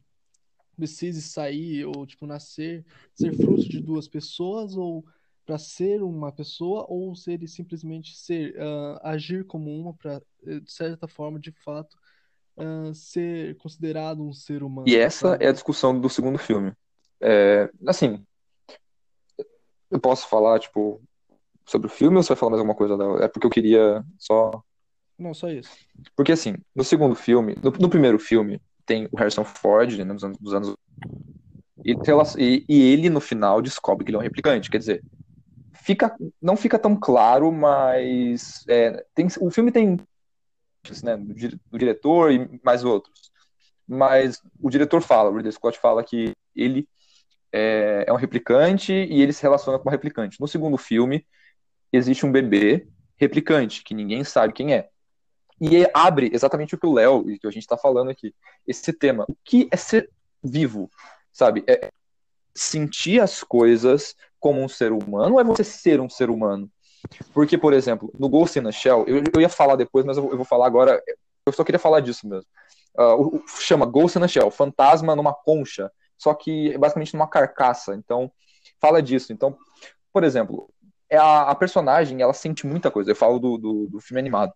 precise 0.77 1.23
sair 1.23 1.85
ou, 1.85 2.07
tipo, 2.07 2.27
nascer, 2.27 2.85
ser 3.15 3.33
fruto 3.35 3.69
de 3.69 3.81
duas 3.81 4.09
pessoas 4.09 4.77
ou 4.77 5.05
para 5.45 5.59
ser 5.59 6.03
uma 6.03 6.33
pessoa 6.33 6.87
ou 6.89 7.15
se 7.15 7.33
ele 7.33 7.49
simplesmente 7.49 8.17
ser, 8.17 8.55
uh, 8.57 8.99
agir 9.03 9.45
como 9.45 9.71
uma 9.71 9.93
para, 9.93 10.23
eh, 10.47 10.61
de 10.61 10.73
certa 10.73 11.09
forma, 11.09 11.39
de 11.39 11.51
fato, 11.51 11.97
uh, 12.57 12.95
ser 12.95 13.57
considerado 13.57 14.23
um 14.23 14.33
ser 14.33 14.63
humano. 14.63 14.89
E 14.89 14.97
essa 14.97 15.31
sabe? 15.31 15.45
é 15.45 15.49
a 15.49 15.53
discussão 15.53 15.99
do 15.99 16.09
segundo 16.09 16.39
filme. 16.39 16.73
É, 17.21 17.71
assim, 17.87 18.25
eu 19.91 20.01
posso 20.01 20.29
falar, 20.29 20.59
tipo, 20.59 21.03
sobre 21.67 21.87
o 21.87 21.91
filme 21.91 22.17
ou 22.17 22.23
você 22.23 22.31
vai 22.31 22.37
falar 22.37 22.51
mais 22.51 22.61
alguma 22.61 22.77
coisa? 22.77 22.97
É 23.25 23.29
porque 23.29 23.47
eu 23.47 23.51
queria 23.51 24.05
só. 24.19 24.63
Não, 25.19 25.33
só 25.35 25.49
isso. 25.49 25.71
Porque 26.17 26.33
assim, 26.33 26.55
no 26.75 26.85
segundo 26.85 27.15
filme, 27.15 27.57
no, 27.63 27.71
no 27.71 27.89
primeiro 27.89 28.19
filme, 28.19 28.61
tem 28.85 29.09
o 29.13 29.17
Harrison 29.17 29.45
Ford, 29.45 29.97
né, 29.99 30.05
nos 30.05 30.25
anos, 30.25 30.39
dos 30.39 30.55
anos 30.55 30.75
e, 31.85 31.95
e, 32.39 32.65
e, 32.69 32.93
ele 32.93 33.11
no 33.11 33.21
final 33.21 33.61
descobre 33.61 34.05
que 34.05 34.11
ele 34.11 34.17
é 34.17 34.21
um 34.21 34.23
replicante. 34.23 34.71
Quer 34.71 34.79
dizer, 34.79 35.05
fica, 35.73 36.15
não 36.41 36.57
fica 36.57 36.79
tão 36.79 36.97
claro, 36.97 37.51
mas 37.51 38.65
é, 38.69 39.05
tem, 39.15 39.27
o 39.41 39.51
filme 39.51 39.73
tem 39.73 39.97
né, 41.03 41.17
do, 41.17 41.35
do, 41.71 41.79
diretor 41.79 42.33
e 42.33 42.61
mais 42.63 42.85
outros. 42.85 43.33
Mas 43.87 44.41
o 44.61 44.71
diretor 44.71 45.03
fala, 45.03 45.31
o 45.31 45.35
Ridley 45.35 45.53
Scott 45.53 45.79
fala 45.79 46.05
que 46.05 46.33
ele 46.55 46.89
é, 47.53 48.05
é 48.07 48.13
um 48.13 48.17
replicante 48.17 48.93
e 48.93 49.21
ele 49.21 49.33
se 49.33 49.43
relaciona 49.43 49.79
com 49.79 49.85
uma 49.85 49.93
replicante. 49.93 50.41
No 50.41 50.49
segundo 50.49 50.79
filme, 50.79 51.27
existe 51.93 52.25
um 52.25 52.33
bebê 52.33 52.87
replicante, 53.17 53.85
que 53.85 53.95
ninguém 53.95 54.25
sabe 54.25 54.53
quem 54.53 54.75
é. 54.75 54.89
E 55.61 55.89
abre 55.95 56.31
exatamente 56.33 56.75
o 56.75 56.79
que 56.79 56.87
o 56.87 56.93
Léo 56.93 57.31
e 57.31 57.39
que 57.39 57.47
a 57.47 57.51
gente 57.51 57.63
está 57.63 57.77
falando 57.77 58.11
aqui. 58.11 58.35
Esse 58.67 58.93
tema. 58.93 59.25
O 59.29 59.37
que 59.45 59.69
é 59.71 59.77
ser 59.77 60.11
vivo? 60.43 60.91
Sabe? 61.33 61.63
É 61.69 61.89
sentir 62.55 63.21
as 63.21 63.45
coisas 63.45 64.17
como 64.41 64.61
um 64.61 64.69
ser 64.69 64.91
humano 64.91 65.35
ou 65.35 65.41
é 65.41 65.45
você 65.45 65.63
ser 65.63 66.01
um 66.01 66.11
ser 66.11 66.31
humano? 66.31 66.69
Porque, 67.33 67.57
por 67.57 67.73
exemplo, 67.73 68.13
no 68.19 68.29
Ghost 68.29 68.59
in 68.59 68.73
Shell, 68.73 69.05
eu, 69.07 69.23
eu 69.33 69.41
ia 69.41 69.49
falar 69.49 69.77
depois, 69.77 70.05
mas 70.05 70.17
eu, 70.17 70.31
eu, 70.31 70.37
vou 70.37 70.45
falar 70.45 70.67
agora. 70.67 71.03
Eu 71.47 71.53
só 71.53 71.65
queria 71.65 71.79
falar 71.79 72.01
disso 72.01 72.29
mesmo. 72.29 72.47
Uh, 72.99 73.43
chama 73.61 73.87
Ghost 73.87 74.19
in 74.19 74.29
Shell, 74.29 74.51
fantasma 74.51 75.17
numa 75.17 75.33
concha, 75.33 75.91
só 76.19 76.35
que 76.35 76.77
basicamente 76.79 77.15
numa 77.15 77.29
carcaça. 77.29 77.95
Então, 77.95 78.31
fala 78.81 79.03
disso. 79.03 79.33
Então, 79.33 79.57
por 80.13 80.25
exemplo, 80.25 80.69
a, 81.17 81.51
a, 81.51 81.55
personagem, 81.55 82.21
ela 82.23 82.33
sente 82.33 82.67
muita 82.67 82.91
coisa. 82.91 83.11
Eu 83.11 83.17
falo 83.17 83.39
do, 83.39 83.59
do, 83.59 83.87
do, 83.87 84.01
filme 84.01 84.21
animado. 84.21 84.53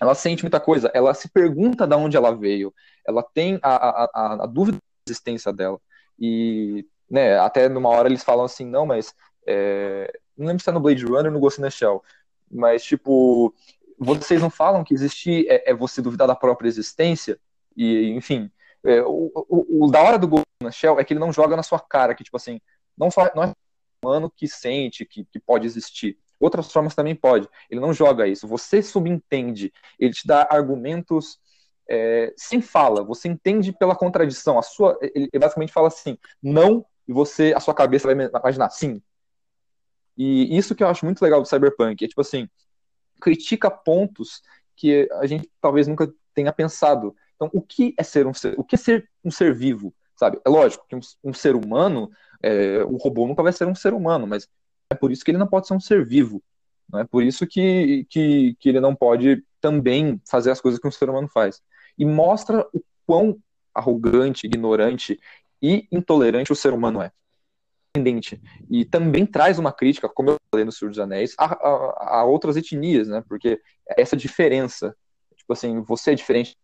Ela 0.00 0.14
sente 0.14 0.42
muita 0.42 0.58
coisa, 0.58 0.90
ela 0.92 1.14
se 1.14 1.28
pergunta 1.28 1.86
de 1.86 1.94
onde 1.94 2.16
ela 2.16 2.34
veio, 2.34 2.74
ela 3.06 3.22
tem 3.22 3.60
a, 3.62 3.76
a, 3.76 4.44
a, 4.44 4.46
dúvida 4.46 4.78
existência 5.06 5.52
dela. 5.52 5.80
E, 6.18 6.84
né, 7.08 7.38
até 7.38 7.68
numa 7.68 7.88
hora 7.90 8.08
eles 8.08 8.24
falam 8.24 8.44
assim, 8.44 8.64
não, 8.66 8.86
mas 8.86 9.14
é... 9.46 10.12
não 10.36 10.48
lembro 10.48 10.62
se 10.62 10.68
é 10.68 10.72
no 10.72 10.80
Blade 10.80 11.04
Runner 11.04 11.26
ou 11.26 11.32
no 11.32 11.38
Ghost 11.38 11.60
in 11.60 11.64
the 11.64 11.70
Shell, 11.70 12.02
mas 12.50 12.82
tipo, 12.84 13.54
vocês 13.98 14.40
não 14.40 14.50
falam 14.50 14.82
que 14.82 14.94
existir 14.94 15.46
é, 15.48 15.70
é 15.70 15.74
você 15.74 16.02
duvidar 16.02 16.26
da 16.26 16.34
própria 16.34 16.68
existência? 16.68 17.38
E, 17.76 18.10
enfim, 18.10 18.50
é, 18.84 19.00
o, 19.02 19.30
o, 19.34 19.84
o, 19.84 19.90
da 19.90 20.02
hora 20.02 20.18
do 20.18 20.26
Ghost 20.26 20.46
in 20.60 20.66
the 20.66 20.72
Shell 20.72 20.98
é 20.98 21.04
que 21.04 21.12
ele 21.12 21.20
não 21.20 21.32
joga 21.32 21.56
na 21.56 21.62
sua 21.62 21.78
cara, 21.78 22.14
que 22.14 22.24
tipo 22.24 22.36
assim, 22.36 22.60
não, 22.98 23.10
só, 23.10 23.30
não 23.34 23.44
é 23.44 23.52
humano 24.04 24.30
que 24.30 24.46
sente 24.46 25.04
que, 25.04 25.24
que 25.24 25.38
pode 25.38 25.66
existir. 25.66 26.18
Outras 26.38 26.70
formas 26.70 26.94
também 26.94 27.14
pode. 27.14 27.48
Ele 27.70 27.80
não 27.80 27.92
joga 27.92 28.26
isso. 28.26 28.46
Você 28.46 28.82
subentende. 28.82 29.72
Ele 29.98 30.12
te 30.12 30.26
dá 30.26 30.46
argumentos 30.50 31.38
é, 31.88 32.32
sem 32.36 32.60
fala. 32.60 33.02
Você 33.04 33.28
entende 33.28 33.72
pela 33.72 33.96
contradição. 33.96 34.58
A 34.58 34.62
sua, 34.62 34.98
ele 35.00 35.30
basicamente 35.38 35.72
fala 35.72 35.88
assim, 35.88 36.18
não, 36.42 36.84
e 37.06 37.12
você, 37.12 37.52
a 37.56 37.60
sua 37.60 37.74
cabeça 37.74 38.12
vai 38.12 38.26
imaginar 38.26 38.70
sim. 38.70 39.00
E 40.16 40.56
isso 40.56 40.74
que 40.74 40.82
eu 40.82 40.88
acho 40.88 41.04
muito 41.04 41.22
legal 41.22 41.40
do 41.40 41.48
Cyberpunk 41.48 42.04
é 42.04 42.08
tipo 42.08 42.20
assim, 42.20 42.48
critica 43.20 43.70
pontos 43.70 44.42
que 44.76 45.08
a 45.12 45.26
gente 45.26 45.50
talvez 45.60 45.86
nunca 45.86 46.12
tenha 46.34 46.52
pensado. 46.52 47.14
Então, 47.34 47.50
o 47.52 47.60
que 47.60 47.94
é 47.98 48.02
ser 48.02 48.26
um 48.26 48.34
ser, 48.34 48.54
o 48.58 48.64
que 48.64 48.74
é 48.76 48.78
ser 48.78 49.08
um 49.24 49.30
ser 49.30 49.54
vivo, 49.54 49.94
sabe? 50.16 50.40
É 50.44 50.48
lógico 50.48 50.86
que 50.88 50.96
um, 50.96 51.00
um 51.22 51.32
ser 51.32 51.54
humano, 51.54 52.10
é, 52.42 52.84
um 52.84 52.96
robô 52.96 53.26
nunca 53.26 53.42
vai 53.42 53.52
ser 53.52 53.66
um 53.66 53.74
ser 53.74 53.94
humano, 53.94 54.26
mas 54.26 54.48
é 54.90 54.94
por 54.94 55.10
isso 55.10 55.24
que 55.24 55.30
ele 55.30 55.38
não 55.38 55.46
pode 55.46 55.66
ser 55.66 55.74
um 55.74 55.80
ser 55.80 56.04
vivo. 56.04 56.42
Não 56.90 57.00
é 57.00 57.04
por 57.04 57.22
isso 57.22 57.46
que, 57.46 58.06
que, 58.10 58.56
que 58.58 58.68
ele 58.68 58.80
não 58.80 58.94
pode 58.94 59.42
também 59.60 60.20
fazer 60.28 60.50
as 60.50 60.60
coisas 60.60 60.78
que 60.78 60.86
um 60.86 60.92
ser 60.92 61.08
humano 61.08 61.28
faz. 61.28 61.62
E 61.98 62.04
mostra 62.04 62.66
o 62.72 62.82
quão 63.06 63.38
arrogante, 63.74 64.46
ignorante 64.46 65.18
e 65.60 65.88
intolerante 65.90 66.52
o 66.52 66.56
ser 66.56 66.72
humano 66.72 67.02
é. 67.02 67.10
E 68.70 68.84
também 68.84 69.24
traz 69.24 69.58
uma 69.58 69.72
crítica, 69.72 70.08
como 70.08 70.30
eu 70.30 70.36
falei 70.50 70.64
no 70.64 70.72
Senhor 70.72 70.90
dos 70.90 70.98
Anéis, 70.98 71.34
a, 71.38 71.44
a, 71.44 72.18
a 72.20 72.24
outras 72.24 72.56
etnias, 72.56 73.08
né? 73.08 73.22
Porque 73.28 73.60
essa 73.96 74.16
diferença, 74.16 74.96
tipo 75.36 75.52
assim, 75.52 75.80
você 75.82 76.10
é 76.12 76.14
diferente 76.14 76.56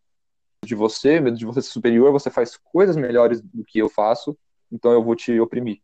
de 0.64 0.74
você, 0.74 1.20
medo 1.20 1.36
de 1.36 1.46
você 1.46 1.62
ser 1.62 1.70
superior, 1.70 2.12
você 2.12 2.30
faz 2.30 2.56
coisas 2.56 2.96
melhores 2.96 3.40
do 3.40 3.64
que 3.64 3.78
eu 3.78 3.88
faço, 3.88 4.36
então 4.70 4.92
eu 4.92 5.02
vou 5.02 5.16
te 5.16 5.38
oprimir. 5.40 5.82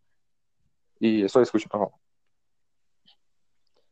E 1.01 1.23
é 1.23 1.29
só 1.29 1.41
isso 1.41 1.51
que 1.51 1.57
eu 1.57 1.61
tinha 1.61 1.71
pra 1.71 1.81
falar. 1.81 1.93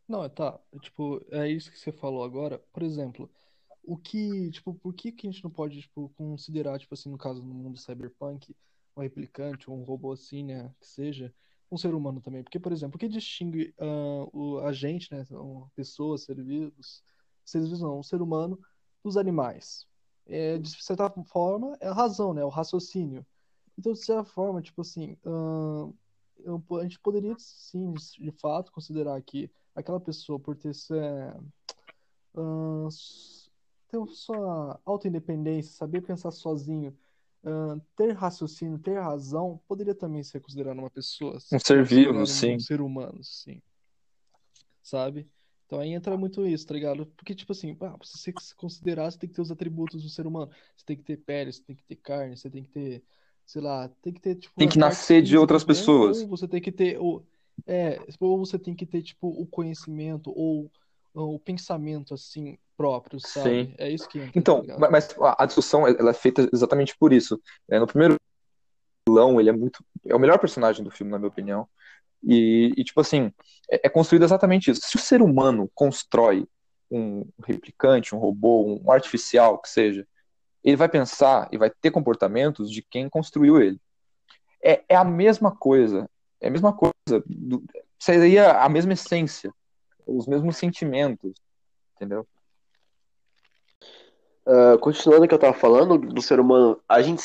Não, 0.07 0.29
tá. 0.29 0.61
Tipo, 0.81 1.25
é 1.31 1.49
isso 1.49 1.71
que 1.71 1.79
você 1.79 1.91
falou 1.91 2.23
agora. 2.23 2.63
Por 2.73 2.83
exemplo, 2.83 3.31
o 3.83 3.97
que, 3.97 4.51
tipo, 4.51 4.75
por 4.75 4.93
que 4.95 5.11
que 5.11 5.27
a 5.27 5.31
gente 5.31 5.43
não 5.43 5.51
pode, 5.51 5.81
tipo, 5.81 6.11
considerar, 6.11 6.79
tipo 6.79 6.95
assim, 6.95 7.11
no 7.11 7.19
caso 7.19 7.43
no 7.43 7.55
mundo 7.55 7.79
cyberpunk, 7.79 8.55
um 8.97 9.01
replicante, 9.01 9.71
um 9.71 9.83
robô 9.83 10.13
assim, 10.13 10.45
né, 10.45 10.73
que 10.79 10.87
seja, 10.87 11.35
um 11.71 11.79
ser 11.79 11.95
humano 11.95 12.21
também? 12.21 12.43
Porque, 12.43 12.61
por 12.61 12.73
exemplo, 12.73 12.97
o 12.97 12.99
que 12.99 13.09
distingue 13.09 13.75
uh, 13.79 14.29
o, 14.33 14.59
a 14.61 14.73
gente, 14.73 15.11
né, 15.13 15.25
pessoas, 15.75 16.25
seres 16.25 16.47
vivos 16.47 17.03
não, 17.81 17.99
um 17.99 18.03
ser 18.03 18.21
humano, 18.21 18.59
dos 19.03 19.17
animais? 19.17 19.87
É, 20.27 20.59
de 20.59 20.71
certa 20.83 21.11
forma, 21.25 21.77
é 21.81 21.89
a 21.89 21.93
razão, 21.93 22.33
né, 22.33 22.45
o 22.45 22.49
raciocínio. 22.49 23.25
Então, 23.79 23.93
de 23.93 24.05
certa 24.05 24.25
forma, 24.25 24.63
tipo 24.63 24.81
assim, 24.81 25.17
uh, 25.25 25.95
a 26.79 26.83
gente 26.83 26.99
poderia, 26.99 27.35
sim, 27.39 27.93
de 28.19 28.31
fato, 28.31 28.73
considerar 28.73 29.21
que 29.23 29.51
aquela 29.75 30.01
pessoa, 30.01 30.39
por 30.39 30.57
ter, 30.57 30.73
uh, 32.35 32.89
ter 33.89 34.07
sua 34.09 34.81
auto-independência, 34.85 35.73
saber 35.73 36.03
pensar 36.03 36.31
sozinho, 36.31 36.97
uh, 37.43 37.81
ter 37.97 38.13
raciocínio, 38.13 38.79
ter 38.79 38.99
razão, 39.01 39.61
poderia 39.67 39.95
também 39.95 40.23
ser 40.23 40.41
considerado 40.41 40.79
uma 40.79 40.91
pessoa. 40.91 41.39
Um 41.53 41.59
ser 41.59 41.85
vivo, 41.85 42.27
sim. 42.27 42.57
Um 42.57 42.61
ser 42.61 42.81
humano, 42.81 43.23
sim. 43.23 43.61
Sabe? 44.83 45.29
Então 45.67 45.81
aí 45.81 45.93
entra 45.93 46.17
muito 46.17 46.47
isso, 46.47 46.67
tá 46.67 46.75
ligado? 46.75 47.07
Porque, 47.17 47.35
tipo 47.35 47.53
assim, 47.53 47.75
pra 47.75 47.97
você 48.03 48.33
se 48.39 48.55
considerar, 48.55 49.11
você 49.11 49.19
tem 49.19 49.29
que 49.29 49.35
ter 49.35 49.43
os 49.43 49.51
atributos 49.51 50.03
do 50.03 50.09
ser 50.09 50.27
humano. 50.27 50.51
Você 50.77 50.85
tem 50.85 50.97
que 50.97 51.03
ter 51.03 51.17
pele, 51.17 51.53
você 51.53 51.63
tem 51.63 51.75
que 51.75 51.85
ter 51.85 51.97
carne, 51.97 52.37
você 52.37 52.51
tem 52.51 52.63
que 52.63 52.69
ter, 52.69 53.03
sei 53.47 53.63
lá, 53.63 53.89
tem 54.03 54.13
que 54.13 54.21
ter, 54.21 54.35
tipo. 54.37 54.55
Tem 54.57 54.69
que 54.69 54.79
nascer 54.79 55.23
de 55.23 55.37
outras 55.37 55.65
pessoas. 55.65 56.21
Ou 56.21 56.29
você 56.29 56.47
tem 56.47 56.61
que 56.61 56.71
ter. 56.71 56.99
Ou, 56.99 57.25
é, 57.67 57.99
ou 58.21 58.39
você 58.39 58.59
tem 58.59 58.75
que 58.75 58.85
ter, 58.85 59.03
tipo, 59.03 59.29
o 59.29 59.47
conhecimento 59.47 60.31
ou, 60.37 60.71
ou 61.15 61.37
o 61.37 61.39
pensamento, 61.39 62.13
assim, 62.13 62.59
próprio, 62.77 63.19
sabe? 63.21 63.67
Sim. 63.67 63.75
É 63.79 63.91
isso 63.91 64.09
que 64.09 64.19
entra, 64.19 64.33
Então, 64.39 64.65
tá 64.67 64.91
mas 64.91 65.17
a 65.39 65.47
discussão, 65.47 65.87
ela 65.87 66.11
é 66.11 66.15
feita 66.15 66.49
exatamente 66.53 66.97
por 66.99 67.13
isso. 67.13 67.41
É, 67.69 67.79
no 67.79 67.87
primeiro 67.87 68.17
vilão, 69.09 69.41
ele 69.41 69.49
é 69.49 69.53
muito... 69.53 69.85
É 70.05 70.15
o 70.15 70.19
melhor 70.19 70.39
personagem 70.39 70.85
do 70.85 70.91
filme, 70.91 71.11
na 71.11 71.19
minha 71.19 71.29
opinião. 71.29 71.69
E, 72.27 72.73
e 72.77 72.85
tipo 72.85 73.01
assim, 73.01 73.33
é, 73.71 73.87
é 73.87 73.89
construído 73.89 74.25
exatamente 74.25 74.71
isso. 74.71 74.81
Se 74.85 74.97
o 74.97 75.01
ser 75.01 75.23
humano 75.23 75.71
constrói 75.75 76.47
um 76.91 77.27
replicante, 77.45 78.15
um 78.15 78.19
robô, 78.19 78.81
um 78.85 78.91
artificial, 78.91 79.59
que 79.59 79.69
seja, 79.69 80.07
ele 80.63 80.77
vai 80.77 80.89
pensar 80.89 81.49
e 81.53 81.59
vai 81.59 81.71
ter 81.71 81.91
comportamentos 81.91 82.71
de 82.71 82.83
quem 82.83 83.09
construiu 83.09 83.61
ele. 83.61 83.81
É, 84.63 84.83
é 84.89 84.97
a 84.97 85.05
mesma 85.05 85.55
coisa 85.55 86.09
é 86.45 86.49
a 86.49 86.51
mesma 86.51 86.75
coisa, 86.75 87.25
do, 87.27 87.65
seria 87.99 88.61
a 88.61 88.69
mesma 88.69 88.93
essência, 88.93 89.51
os 90.07 90.27
mesmos 90.27 90.59
sentimentos, 90.59 91.33
entendeu? 91.97 92.27
Uh, 94.47 94.79
continuando 94.79 95.25
o 95.25 95.29
que 95.29 95.33
eu 95.33 95.39
tava 95.39 95.55
falando 95.55 95.97
do 95.97 96.21
ser 96.21 96.39
humano, 96.39 96.79
a 96.87 97.01
gente. 97.01 97.23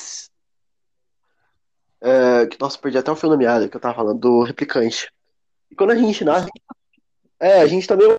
Uh, 2.02 2.47
que, 2.47 2.60
nossa, 2.60 2.78
perdi 2.78 2.97
até 2.97 3.12
o 3.12 3.16
fio 3.16 3.30
da 3.30 3.38
meada 3.38 3.68
que 3.68 3.76
eu 3.76 3.82
tava 3.82 3.95
falando, 3.95 4.20
do 4.20 4.43
replicante. 4.43 5.12
E 5.70 5.76
quando 5.76 5.91
a 5.91 5.95
gente 5.95 6.24
nasce. 6.24 6.50
É, 7.39 7.62
a 7.62 7.68
gente 7.68 7.88
também 7.88 8.18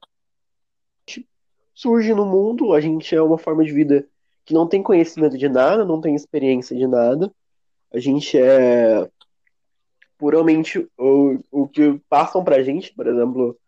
surge 1.74 2.14
no 2.14 2.26
mundo, 2.26 2.72
a 2.72 2.80
gente 2.80 3.14
é 3.14 3.22
uma 3.22 3.38
forma 3.38 3.64
de 3.64 3.72
vida 3.72 4.06
que 4.44 4.54
não 4.54 4.66
tem 4.66 4.82
conhecimento 4.82 5.36
de 5.38 5.48
nada, 5.48 5.84
não 5.84 6.00
tem 6.00 6.14
experiência 6.14 6.76
de 6.76 6.86
nada. 6.86 7.32
A 7.92 7.98
gente 7.98 8.38
é 8.38 9.08
puramente 10.18 10.86
o, 10.98 11.38
o 11.50 11.66
que 11.66 11.98
passam 12.08 12.44
pra 12.44 12.62
gente, 12.62 12.92
por 12.94 13.06
exemplo, 13.06 13.58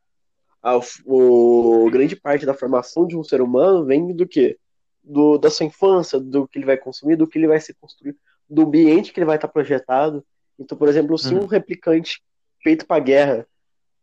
a, 0.62 0.78
o, 1.06 1.88
grande 1.90 2.14
parte 2.14 2.44
da 2.44 2.54
formação 2.54 3.06
de 3.06 3.16
um 3.16 3.24
ser 3.24 3.40
humano 3.40 3.84
vem 3.84 4.14
do 4.14 4.26
que? 4.26 4.58
Do, 5.02 5.38
da 5.38 5.50
sua 5.50 5.66
infância, 5.66 6.20
do 6.20 6.46
que 6.46 6.58
ele 6.58 6.66
vai 6.66 6.76
consumir, 6.76 7.16
do 7.16 7.26
que 7.26 7.38
ele 7.38 7.48
vai 7.48 7.60
se 7.60 7.74
construir, 7.74 8.16
do 8.52 8.62
ambiente 8.62 9.12
que 9.12 9.18
ele 9.18 9.26
vai 9.26 9.36
estar 9.36 9.48
projetado. 9.48 10.24
Então, 10.58 10.76
por 10.76 10.88
exemplo, 10.88 11.16
se 11.16 11.34
um 11.34 11.40
uhum. 11.40 11.46
replicante 11.46 12.22
feito 12.62 12.86
para 12.86 13.02
guerra, 13.02 13.46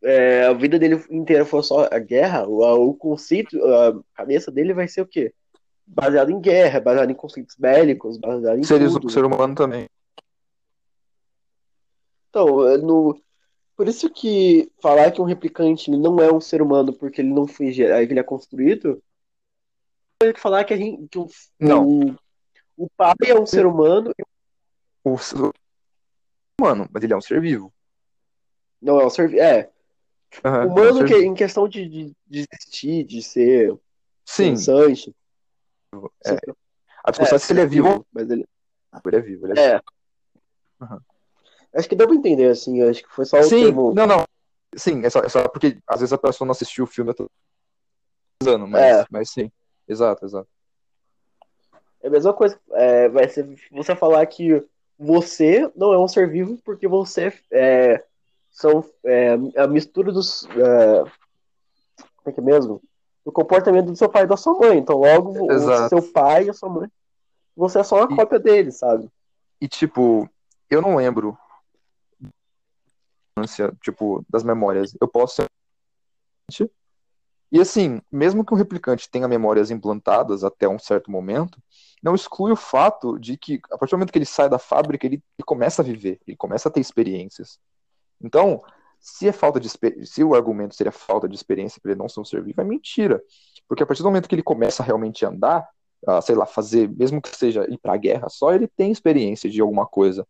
é, 0.04 0.46
a 0.46 0.54
vida 0.54 0.80
dele 0.80 1.04
inteira 1.10 1.46
for 1.46 1.64
só 1.64 1.88
a 1.92 2.00
guerra, 2.00 2.48
o, 2.48 2.90
o 2.90 2.94
conceito, 2.94 3.58
a 3.64 4.00
cabeça 4.16 4.52
dele 4.52 4.74
vai 4.74 4.88
ser 4.88 5.02
o 5.02 5.08
quê? 5.08 5.34
Baseado 5.86 6.32
em 6.32 6.40
guerra, 6.40 6.80
baseado 6.80 7.10
em 7.10 7.16
conceitos 7.16 7.56
bélicos, 7.58 8.18
baseado 8.18 8.58
em. 8.58 8.64
Seres, 8.64 8.94
tudo. 8.94 9.10
ser 9.10 9.24
humano 9.24 9.56
também. 9.56 9.88
Então, 12.30 12.68
é 12.68 12.78
no... 12.78 13.20
por 13.76 13.88
isso 13.88 14.10
que 14.10 14.72
falar 14.82 15.12
que 15.12 15.22
um 15.22 15.26
replicante 15.26 15.90
não 15.90 16.20
é 16.20 16.32
um 16.32 16.42
ser 16.42 16.62
humano 16.62 16.94
porque 16.94 17.22
ele 17.22 17.34
não 17.34 17.48
foi 17.48 17.72
gerado, 17.72 18.02
ele 18.02 18.20
é 18.20 18.24
construído, 18.24 19.02
é 20.22 20.34
que 20.34 20.40
falar 20.40 20.64
que 20.64 20.74
a 20.74 20.78
gente. 20.78 21.08
Que 21.08 21.18
o, 21.18 21.28
não. 21.60 21.88
O, 21.88 22.16
o 22.78 22.90
pai 22.96 23.16
é 23.26 23.40
um 23.40 23.46
ser 23.46 23.66
humano. 23.66 24.14
O 25.04 25.18
humano, 26.60 26.90
mas 26.92 27.04
ele 27.04 27.14
é 27.14 27.18
um 27.18 27.22
ser 27.22 27.40
vivo. 27.42 27.74
Não, 28.82 29.00
é 29.00 29.06
um 29.06 29.10
ser 29.10 29.34
É. 29.36 29.72
Uhum, 30.46 30.68
humano 30.68 31.00
é 31.00 31.04
um 31.04 31.06
que, 31.06 31.16
em 31.16 31.34
questão 31.34 31.68
de, 31.68 31.88
de, 31.88 32.16
de 32.28 32.46
existir, 32.52 33.04
de 33.04 33.24
ser 33.24 33.78
Sim. 34.26 34.52
pensante. 34.52 35.16
É. 36.26 36.36
A 37.04 37.12
discussão 37.12 37.36
é, 37.36 37.38
é 37.38 37.40
se 37.40 37.54
ele 37.54 37.62
é 37.62 37.66
vivo, 37.66 38.06
mas 38.12 38.30
ele, 38.30 38.46
ele 39.06 39.16
é 39.16 39.22
vivo. 39.22 39.48
Ele 39.48 39.60
é, 39.60 39.76
é. 39.76 39.82
Uhum. 40.82 41.00
Acho 41.74 41.90
que 41.90 41.96
deu 41.96 42.08
pra 42.08 42.16
entender, 42.16 42.50
assim, 42.50 42.82
acho 42.84 43.04
que 43.04 43.10
foi 43.10 43.26
só 43.26 43.40
o 43.40 43.44
Sim, 43.44 43.66
termo... 43.66 43.94
não, 43.94 44.06
não. 44.06 44.24
Sim, 44.76 45.04
é 45.04 45.10
só, 45.10 45.20
é 45.22 45.30
só 45.30 45.48
porque 45.48 45.80
às 45.88 46.00
vezes 46.00 46.14
a 46.14 46.18
pessoa 46.18 46.46
não 46.46 46.52
assistiu 46.52 46.84
o 46.84 46.88
filme, 46.88 47.12
eu 47.12 47.16
tô 47.16 47.32
usando, 48.42 48.68
mas, 48.68 48.84
é. 48.84 49.06
mas 49.10 49.30
sim. 49.32 49.52
Exato, 49.88 50.26
exato. 50.26 50.48
É 52.02 52.08
a 52.08 52.12
mesma 52.12 52.34
coisa, 52.34 52.60
é, 52.72 53.10
vai 53.10 53.28
ser 53.28 53.48
você 53.72 53.96
falar 53.96 54.26
que 54.28 54.64
você 55.00 55.72
não 55.78 55.94
é 55.94 55.98
um 55.98 56.08
ser 56.08 56.30
vivo 56.30 56.60
porque 56.66 56.88
você 56.88 57.34
é, 57.52 58.04
são 58.52 58.84
é, 59.06 59.34
a 59.56 59.66
mistura 59.66 60.12
dos. 60.12 60.46
É, 60.46 61.04
como 62.18 62.28
é 62.28 62.32
que 62.34 62.40
é 62.42 62.44
mesmo? 62.44 62.82
O 63.24 63.32
comportamento 63.32 63.86
do 63.86 63.96
seu 63.96 64.10
pai 64.10 64.24
e 64.24 64.28
da 64.28 64.36
sua 64.36 64.58
mãe. 64.60 64.78
Então, 64.78 64.98
logo, 64.98 65.46
o 65.52 65.90
seu 65.90 66.02
pai 66.12 66.46
e 66.46 66.50
a 66.50 66.54
sua 66.54 66.70
mãe, 66.70 66.92
você 67.56 67.80
é 67.80 67.84
só 67.84 68.04
uma 68.04 68.12
e, 68.12 68.16
cópia 68.16 68.40
dele, 68.40 68.72
sabe? 68.72 69.10
E, 69.62 69.68
tipo, 69.68 70.30
eu 70.70 70.82
não 70.82 70.96
lembro 70.96 71.38
tipo, 73.82 74.26
das 74.30 74.44
memórias. 74.44 74.96
Eu 75.00 75.08
posso 75.08 75.36
ser 76.52 76.70
E 77.52 77.60
assim, 77.60 78.00
mesmo 78.12 78.46
que 78.46 78.54
o 78.54 78.58
replicante 78.58 79.10
tenha 79.10 79.28
memórias 79.28 79.72
implantadas 79.72 80.44
até 80.44 80.68
um 80.68 80.78
certo 80.78 81.10
momento, 81.10 81.62
não 82.02 82.14
exclui 82.14 82.52
o 82.52 82.56
fato 82.56 83.18
de 83.18 83.38
que, 83.38 83.60
a 83.72 83.78
partir 83.78 83.92
do 83.92 83.98
momento 83.98 84.12
que 84.12 84.20
ele 84.20 84.26
sai 84.26 84.48
da 84.48 84.60
fábrica, 84.60 85.06
ele, 85.06 85.24
ele 85.38 85.46
começa 85.46 85.82
a 85.82 85.86
viver, 85.86 86.20
ele 86.28 86.38
começa 86.38 86.70
a 86.70 86.72
ter 86.72 86.80
experiências. 86.80 87.60
Então, 88.22 88.62
se 89.00 89.28
é 89.28 89.32
falta 89.32 89.60
de 89.60 89.70
se 90.06 90.24
o 90.24 90.36
argumento 90.36 90.76
seria 90.76 90.92
falta 90.92 91.28
de 91.28 91.36
experiência 91.36 91.80
para 91.82 91.92
ele 91.92 92.00
não 92.00 92.10
ser 92.10 92.20
um 92.20 92.26
ser 92.26 92.44
vivo, 92.44 92.62
é 92.62 92.64
mentira. 92.64 93.22
Porque 93.68 93.82
a 93.82 93.86
partir 93.86 94.04
do 94.04 94.10
momento 94.10 94.28
que 94.28 94.36
ele 94.36 94.44
começa 94.44 94.84
a 94.84 94.86
realmente 94.86 95.26
andar, 95.26 95.68
a, 96.06 96.22
sei 96.22 96.36
lá, 96.36 96.46
fazer, 96.46 96.88
mesmo 96.90 97.22
que 97.22 97.36
seja 97.36 97.66
ir 97.70 97.78
para 97.78 97.94
a 97.94 97.98
guerra 97.98 98.30
só, 98.30 98.54
ele 98.54 98.68
tem 98.68 98.92
experiência 98.92 99.50
de 99.50 99.62
alguma 99.62 99.86
coisa. 99.86 100.28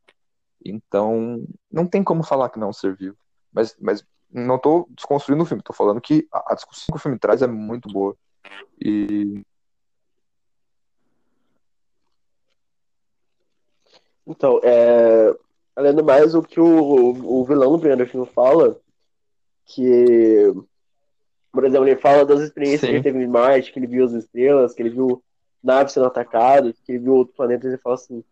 Então, 0.63 1.45
não 1.72 1.86
tem 1.86 2.03
como 2.03 2.24
falar 2.24 2.49
que 2.49 2.59
não 2.59 2.67
é 2.67 2.70
um 2.70 2.74
ser 2.74 2.95
vivo. 2.95 3.17
Mas, 3.51 3.76
mas 3.80 4.05
não 4.32 4.56
estou 4.56 4.88
desconstruindo 4.92 5.44
o 5.44 5.46
filme, 5.46 5.62
estou 5.62 5.76
falando 5.76 6.02
que 6.02 6.28
a, 6.32 6.54
discussão 6.54 6.94
que 6.94 6.98
o 6.98 7.02
filme 7.02 7.18
traz 7.18 7.42
é 7.42 7.48
muito 7.48 7.90
boa. 7.90 8.16
E. 8.80 9.42
Então, 14.26 14.60
é... 14.64 15.36
além 15.76 15.96
do 15.96 16.04
mais, 16.04 16.36
o 16.36 16.44
que 16.44 16.60
o, 16.60 17.40
o 17.42 17.46
vilão 17.46 17.72
do 17.72 17.80
primeiro 17.80 18.08
filme 18.10 18.28
fala, 18.28 18.80
que, 19.66 20.54
por 21.52 21.66
exemplo, 21.66 21.88
ele 21.88 22.00
fala 22.00 22.26
das 22.26 22.42
experiências 22.42 22.82
Sim. 22.82 22.88
que 22.88 22.94
ele 22.94 23.04
teve 23.04 23.24
em 23.24 23.28
Marte, 23.28 23.72
que 23.72 23.80
ele 23.80 23.88
viu 23.88 24.06
as 24.06 24.14
estrelas, 24.14 24.74
que 24.74 24.82
ele 24.82 24.92
viu 24.92 25.24
naves 25.64 25.94
sendo 25.94 26.06
atacadas, 26.06 26.80
que 26.80 26.92
ele 26.92 27.00
viu 27.00 27.16
outros 27.16 27.36
planetas, 27.36 27.66
ele 27.66 27.82
fala 27.82 27.96
assim, 27.96 28.24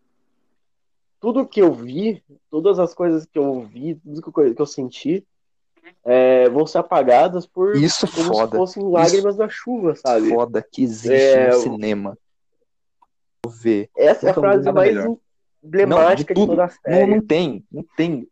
tudo 1.20 1.46
que 1.46 1.60
eu 1.60 1.72
vi, 1.72 2.22
todas 2.48 2.78
as 2.78 2.94
coisas 2.94 3.26
que 3.26 3.38
eu 3.38 3.60
vi, 3.62 3.96
tudo 3.96 4.54
que 4.54 4.62
eu 4.62 4.66
senti, 4.66 5.26
é, 6.04 6.48
vão 6.48 6.66
ser 6.66 6.78
apagadas 6.78 7.46
por 7.46 7.76
Isso 7.76 8.06
é 8.06 8.08
como 8.10 8.34
foda. 8.34 8.50
se 8.50 8.56
fossem 8.56 8.82
lágrimas 8.82 9.34
Isso 9.34 9.38
da 9.38 9.48
chuva, 9.48 9.94
sabe? 9.96 10.28
Foda 10.28 10.62
que 10.62 10.82
existe 10.82 11.12
é, 11.12 11.50
no 11.50 11.60
cinema. 11.60 12.18
Vou 13.44 13.52
ver. 13.52 13.90
Essa 13.96 14.28
é 14.28 14.30
a 14.30 14.34
frase 14.34 14.70
mais 14.72 14.94
melhor. 14.94 15.16
emblemática 15.62 16.34
não, 16.34 16.44
de, 16.44 16.46
de, 16.46 16.46
toda 16.48 16.64
a 16.64 16.68
série. 16.68 17.06
Não, 17.06 17.16
não 17.16 17.26
tem, 17.26 17.64
não 17.70 17.84
tem. 17.96 18.28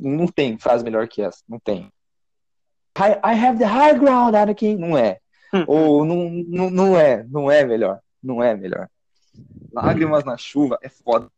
Não 0.00 0.26
tem 0.26 0.58
frase 0.58 0.82
melhor 0.82 1.06
que 1.06 1.22
essa, 1.22 1.42
não 1.48 1.58
tem. 1.58 1.92
I, 2.98 3.12
I 3.22 3.46
have 3.46 3.58
the 3.58 3.66
high 3.66 3.98
ground, 3.98 4.34
Anakin. 4.34 4.76
Não 4.76 4.96
é. 4.96 5.20
Ou 5.66 6.04
não, 6.04 6.30
não, 6.48 6.70
não 6.70 6.98
é, 6.98 7.24
não 7.24 7.50
é 7.50 7.64
melhor. 7.64 8.00
Não 8.22 8.42
é 8.42 8.56
melhor. 8.56 8.88
Lágrimas 9.72 10.24
na 10.24 10.36
chuva 10.36 10.78
é 10.82 10.88
foda. 10.88 11.30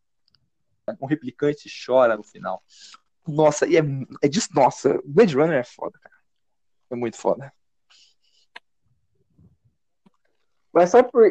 Um 1.00 1.06
replicante 1.06 1.68
chora 1.68 2.16
no 2.16 2.22
final. 2.22 2.62
Nossa, 3.28 3.66
e 3.66 3.76
é, 3.76 3.82
é 4.22 4.28
disso. 4.28 4.48
Nossa, 4.54 5.00
Blade 5.04 5.36
Runner 5.36 5.58
é 5.58 5.64
foda, 5.64 5.98
cara. 6.00 6.14
É 6.90 6.96
muito 6.96 7.18
foda. 7.18 7.52
Mas 10.72 10.90
sabe 10.90 11.10
por. 11.10 11.30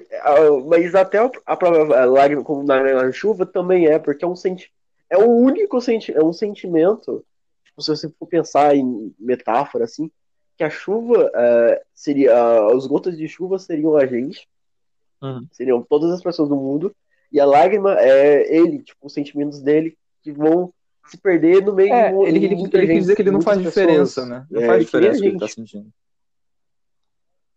Mas 0.67 0.93
até 0.93 1.17
a 1.45 1.55
própria 1.55 2.05
lágrima 2.05 2.43
como 2.43 2.63
na 2.63 3.11
chuva 3.11 3.45
também 3.45 3.87
é, 3.87 3.97
porque 3.97 4.23
é 4.23 4.27
um 4.27 4.35
senti 4.35 4.71
é 5.09 5.17
o 5.17 5.29
único 5.29 5.79
senti 5.81 6.13
é 6.13 6.23
um 6.23 6.33
sentimento. 6.33 7.25
Tipo, 7.65 7.81
se 7.81 7.89
você 7.89 8.09
for 8.09 8.27
pensar 8.27 8.75
em 8.75 9.13
metáfora, 9.17 9.85
assim, 9.85 10.11
que 10.57 10.63
a 10.63 10.69
chuva 10.69 11.25
uh, 11.27 11.85
seria. 11.93 12.33
Uh, 12.33 12.77
as 12.77 12.85
gotas 12.85 13.17
de 13.17 13.27
chuva 13.27 13.57
seriam 13.57 13.95
a 13.95 14.05
gente. 14.05 14.47
Uhum. 15.21 15.47
Seriam 15.51 15.81
todas 15.81 16.11
as 16.11 16.21
pessoas 16.21 16.49
do 16.49 16.55
mundo. 16.55 16.95
E 17.31 17.39
a 17.39 17.45
lágrima 17.45 17.99
é 17.99 18.55
ele, 18.55 18.83
tipo, 18.83 19.05
os 19.05 19.13
sentimentos 19.13 19.61
dele 19.61 19.97
que 20.21 20.31
vão 20.31 20.73
se 21.07 21.17
perder 21.17 21.63
no 21.63 21.73
meio 21.73 21.93
é, 21.93 22.11
ele, 22.27 22.45
ele, 22.45 22.55
ele 22.55 22.87
quis 22.87 22.99
dizer 22.99 23.15
que 23.15 23.21
ele 23.21 23.31
não 23.31 23.41
faz 23.41 23.61
diferença, 23.61 24.25
né? 24.25 24.45
Não 24.49 24.61
é, 24.61 24.67
faz 24.67 24.85
diferença 24.85 25.17
o 25.17 25.21
que 25.21 25.27
ele 25.27 25.39
tá 25.39 25.47
sentindo. 25.47 25.89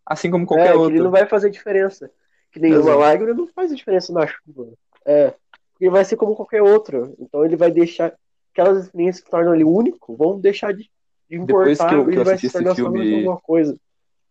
Assim 0.07 0.31
como 0.31 0.47
qualquer 0.47 0.71
é, 0.71 0.75
outro. 0.75 0.95
Ele 0.95 1.05
não 1.05 1.11
vai 1.11 1.27
fazer 1.27 1.51
diferença. 1.51 2.11
Que 2.53 2.59
nem 2.59 2.77
uma 2.77 2.97
lágrima 2.97 3.33
não 3.33 3.47
faz 3.47 3.75
diferença 3.75 4.13
na 4.13 4.27
chuva. 4.27 4.73
É. 5.05 5.35
Ele 5.81 5.91
vai 5.91 6.05
ser 6.05 6.17
como 6.17 6.35
qualquer 6.35 6.63
outro. 6.63 7.15
Então 7.19 7.45
ele 7.45 7.57
vai 7.57 7.71
deixar. 7.71 8.13
Aquelas 8.53 8.85
experiências 8.85 9.23
que 9.23 9.31
tornam 9.31 9.55
ele 9.55 9.63
único 9.63 10.17
vão 10.17 10.41
deixar 10.41 10.73
de, 10.75 10.91
de 11.29 11.37
importar. 11.37 11.65
Depois 11.65 11.79
que 11.79 11.95
eu, 11.95 12.05
que 12.05 12.11
ele 12.11 12.21
eu 12.21 12.25
vai 12.25 12.39
se 12.39 12.51
tornar 12.51 12.75
filme... 12.75 13.15
alguma 13.15 13.41
coisa. 13.41 13.79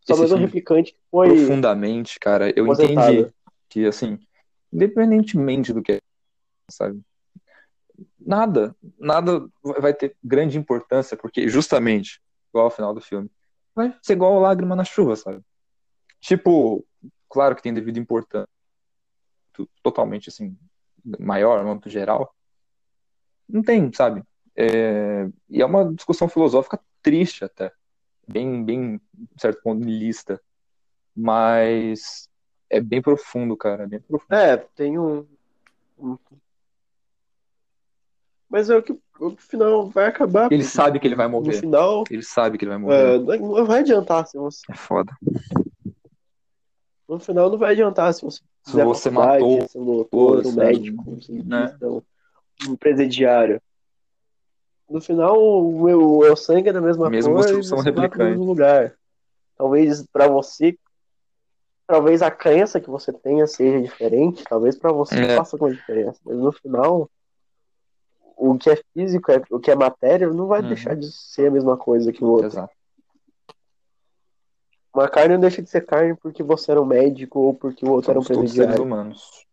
Só 0.01 0.17
mais 0.17 0.31
um 0.33 0.37
replicante 0.37 0.91
que 0.91 0.99
foi. 1.09 1.29
Profundamente, 1.29 2.19
cara, 2.19 2.51
eu 2.53 2.67
entendi 2.67 3.27
que, 3.69 3.85
assim, 3.85 4.19
independentemente 4.73 5.71
do 5.71 5.81
que 5.81 5.93
é, 5.93 5.99
sabe? 6.69 6.99
Nada, 8.19 8.75
nada 8.97 9.47
vai 9.79 9.93
ter 9.93 10.15
grande 10.23 10.57
importância, 10.57 11.17
porque 11.17 11.47
justamente, 11.47 12.21
igual 12.49 12.65
ao 12.65 12.71
final 12.71 12.93
do 12.93 13.01
filme, 13.01 13.29
vai 13.75 13.95
ser 14.01 14.13
igual 14.13 14.39
lágrima 14.39 14.75
na 14.75 14.83
chuva, 14.83 15.15
sabe? 15.15 15.41
Tipo, 16.19 16.85
claro 17.29 17.55
que 17.55 17.61
tem 17.61 17.73
devido 17.73 17.97
importância, 17.97 18.49
totalmente 19.81 20.29
assim, 20.29 20.57
maior, 21.19 21.63
no 21.63 21.71
âmbito 21.71 21.89
geral. 21.89 22.33
Não 23.47 23.61
tem, 23.61 23.91
sabe? 23.93 24.23
É, 24.55 25.27
e 25.49 25.61
é 25.61 25.65
uma 25.65 25.93
discussão 25.93 26.27
filosófica 26.27 26.79
triste 27.01 27.45
até, 27.45 27.71
bem, 28.27 28.63
bem, 28.63 29.01
certo 29.37 29.61
ponto, 29.61 29.83
lista, 29.83 30.41
mas 31.15 32.29
é 32.69 32.79
bem 32.79 33.01
profundo, 33.01 33.55
cara, 33.55 33.83
é 33.83 33.87
bem 33.87 34.01
profundo. 34.01 34.33
É, 34.33 34.57
tem 34.57 34.99
um, 34.99 35.25
um 35.97 36.17
mas 38.49 38.69
é 38.69 38.75
o 38.75 38.81
que 38.81 38.97
o 39.19 39.35
final 39.37 39.87
vai 39.87 40.07
acabar. 40.07 40.51
Ele 40.51 40.63
sabe 40.63 40.99
que 40.99 41.07
ele 41.07 41.15
vai 41.15 41.27
morrer. 41.27 41.47
No 41.47 41.53
final. 41.53 42.03
Ele 42.09 42.23
sabe 42.23 42.57
que 42.57 42.65
ele 42.65 42.71
vai 42.71 42.79
morrer. 42.79 43.15
É, 43.15 43.37
não 43.37 43.65
vai 43.65 43.81
adiantar 43.81 44.25
se 44.25 44.37
você. 44.37 44.61
É 44.69 44.75
foda. 44.75 45.15
No 47.07 47.19
final 47.19 47.49
não 47.49 47.57
vai 47.57 47.73
adiantar 47.73 48.13
se 48.13 48.23
você. 48.23 48.41
Se 48.63 48.83
você 48.83 49.09
matou. 49.09 49.67
um 49.75 49.85
doutor, 49.85 50.45
um 50.45 50.51
médico, 50.51 51.11
um 51.11 51.21
cientista, 51.21 51.47
né? 51.89 52.01
um 52.67 52.75
presidiário. 52.75 53.61
No 54.89 54.99
final, 54.99 55.37
o 55.39 55.83
meu 55.83 56.19
o 56.19 56.35
sangue 56.35 56.69
é 56.69 56.73
da 56.73 56.81
mesma 56.81 57.09
Mesmo 57.09 57.35
cor 57.35 57.43
você 57.43 57.63
são 57.63 57.79
replicantes. 57.79 58.37
no 58.37 58.45
lugar. 58.45 58.95
Talvez 59.55 60.05
para 60.11 60.27
você, 60.27 60.77
talvez 61.85 62.21
a 62.21 62.31
crença 62.31 62.79
que 62.79 62.89
você 62.89 63.13
tenha 63.13 63.45
seja 63.45 63.79
diferente, 63.81 64.43
talvez 64.49 64.77
para 64.77 64.91
você 64.91 65.19
é. 65.19 65.35
faça 65.35 65.55
alguma 65.55 65.71
diferença, 65.71 66.19
mas 66.25 66.37
no 66.37 66.51
final 66.51 67.09
o 68.39 68.57
que 68.57 68.69
é 68.69 68.81
físico, 68.93 69.31
é, 69.31 69.41
o 69.51 69.59
que 69.59 69.69
é 69.69 69.75
matéria, 69.75 70.29
não 70.29 70.47
vai 70.47 70.61
uhum. 70.61 70.69
deixar 70.69 70.95
de 70.95 71.11
ser 71.11 71.47
a 71.47 71.51
mesma 71.51 71.75
coisa 71.75 72.13
que 72.13 72.23
o 72.23 72.27
outro. 72.27 72.47
Exato. 72.47 72.73
Uma 74.95 75.09
carne 75.09 75.33
não 75.33 75.41
deixa 75.41 75.61
de 75.61 75.69
ser 75.69 75.85
carne 75.85 76.15
porque 76.15 76.41
você 76.41 76.71
era 76.71 76.81
um 76.81 76.85
médico 76.85 77.39
ou 77.39 77.53
porque 77.53 77.85
o 77.85 77.91
outro 77.91 78.13
Somos 78.13 78.29
era 78.29 78.37
um 78.37 78.41
presidiário. 78.41 78.73
seres 78.73 78.85
humanos. 78.85 79.45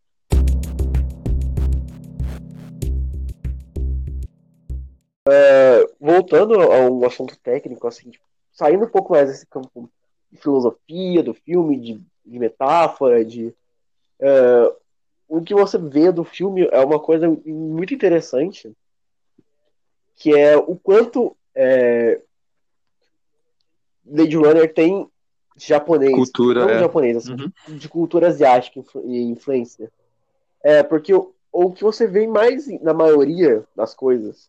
É, 5.29 5.85
voltando 6.01 6.61
a 6.61 6.89
um 6.89 7.05
assunto 7.05 7.37
técnico, 7.41 7.89
assim, 7.89 8.11
tipo, 8.11 8.25
saindo 8.53 8.85
um 8.85 8.89
pouco 8.89 9.13
mais 9.13 9.29
desse 9.29 9.47
campo 9.47 9.91
de 10.31 10.39
filosofia, 10.39 11.25
do 11.25 11.35
filme, 11.35 11.77
de, 11.79 12.01
de 12.25 12.39
metáfora, 12.39 13.25
de 13.25 13.53
é, 14.21 14.73
o 15.29 15.43
que 15.43 15.55
você 15.55 15.79
vê 15.79 16.13
do 16.13 16.25
filme 16.25 16.69
é 16.71 16.81
uma 16.85 17.01
coisa 17.01 17.29
muito 17.45 17.93
interessante, 17.93 18.73
que 20.15 20.35
é 20.37 20.57
o 20.57 20.77
quanto 20.77 21.37
é, 21.55 22.21
Blade 24.05 24.37
Runner 24.37 24.73
tem 24.73 25.09
japonês, 25.57 26.15
cultura, 26.15 26.61
não 26.61 26.71
é. 26.71 26.79
japonês, 26.79 27.17
assim, 27.17 27.33
uhum. 27.33 27.77
de 27.77 27.89
cultura 27.89 28.29
asiática 28.29 28.83
e 29.05 29.23
influência. 29.23 29.91
É, 30.63 30.83
porque 30.83 31.13
o, 31.13 31.35
o 31.53 31.73
que 31.73 31.83
você 31.83 32.07
vê 32.07 32.27
mais 32.27 32.67
na 32.81 32.95
maioria 32.95 33.65
das 33.75 33.95
coisas, 33.95 34.49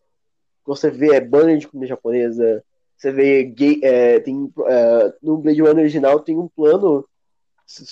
você 0.64 0.90
vê 0.90 1.14
é 1.14 1.20
banner 1.20 1.58
de 1.58 1.66
comida 1.66 1.88
japonesa, 1.88 2.62
você 2.96 3.10
vê 3.10 3.44
gay, 3.44 3.80
é, 3.82 4.20
tem, 4.20 4.52
é, 4.66 5.14
no 5.22 5.38
Blade 5.38 5.60
Runner 5.60 5.78
original 5.78 6.20
tem 6.20 6.36
um 6.36 6.48
plano 6.48 7.08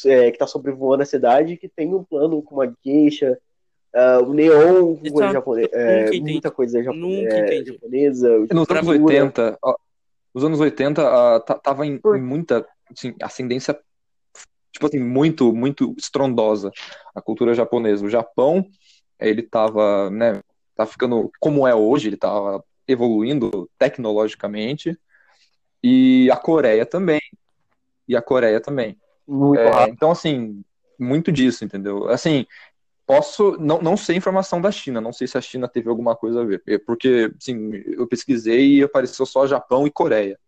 é, 0.06 0.30
que 0.30 0.38
tá 0.38 0.46
sobrevoando 0.46 1.02
a 1.02 1.06
cidade, 1.06 1.56
que 1.56 1.68
tem 1.68 1.94
um 1.94 2.02
plano 2.02 2.42
com 2.42 2.56
uma 2.56 2.76
geisha, 2.84 3.38
uh, 3.94 4.24
o 4.24 4.32
neon, 4.32 4.96
coisa 4.96 5.32
japonês, 5.32 5.68
é, 5.72 6.10
muita 6.20 6.50
coisa 6.50 6.80
é, 6.80 6.82
japonesa. 6.82 8.38
Nos 8.50 8.70
anos 8.70 8.88
80, 8.88 9.58
ó, 9.62 9.76
os 10.32 10.44
anos 10.44 10.60
80 10.60 11.02
uh, 11.02 11.40
tava 11.62 11.86
em, 11.86 11.98
Por... 11.98 12.16
em 12.16 12.22
muita 12.22 12.66
assim, 12.90 13.14
ascendência, 13.22 13.78
tipo 14.72 14.86
assim, 14.86 14.98
muito, 14.98 15.52
muito 15.52 15.94
estrondosa 15.98 16.70
a 17.14 17.22
cultura 17.22 17.54
japonesa. 17.54 18.04
O 18.04 18.10
Japão, 18.10 18.66
ele 19.18 19.42
tava, 19.42 20.10
né, 20.10 20.40
tá 20.74 20.86
ficando 20.86 21.30
como 21.40 21.66
é 21.66 21.74
hoje, 21.74 22.08
ele 22.08 22.16
tava 22.16 22.62
evoluindo 22.86 23.68
tecnologicamente, 23.78 24.98
e 25.82 26.30
a 26.30 26.36
Coreia 26.36 26.84
também. 26.84 27.20
E 28.08 28.16
a 28.16 28.22
Coreia 28.22 28.60
também. 28.60 28.96
Muito 29.26 29.60
é, 29.60 29.88
então, 29.88 30.10
assim, 30.10 30.62
muito 30.98 31.32
disso, 31.32 31.64
entendeu? 31.64 32.08
Assim, 32.08 32.46
posso. 33.06 33.56
Não, 33.58 33.80
não 33.80 33.96
sei 33.96 34.16
informação 34.16 34.60
da 34.60 34.70
China, 34.70 35.00
não 35.00 35.12
sei 35.12 35.26
se 35.26 35.36
a 35.36 35.40
China 35.40 35.68
teve 35.68 35.88
alguma 35.88 36.14
coisa 36.14 36.42
a 36.42 36.44
ver. 36.44 36.62
Porque, 36.84 37.32
assim, 37.40 37.72
eu 37.86 38.06
pesquisei 38.06 38.76
e 38.76 38.82
apareceu 38.82 39.26
só 39.26 39.46
Japão 39.46 39.86
e 39.86 39.90
Coreia. 39.90 40.38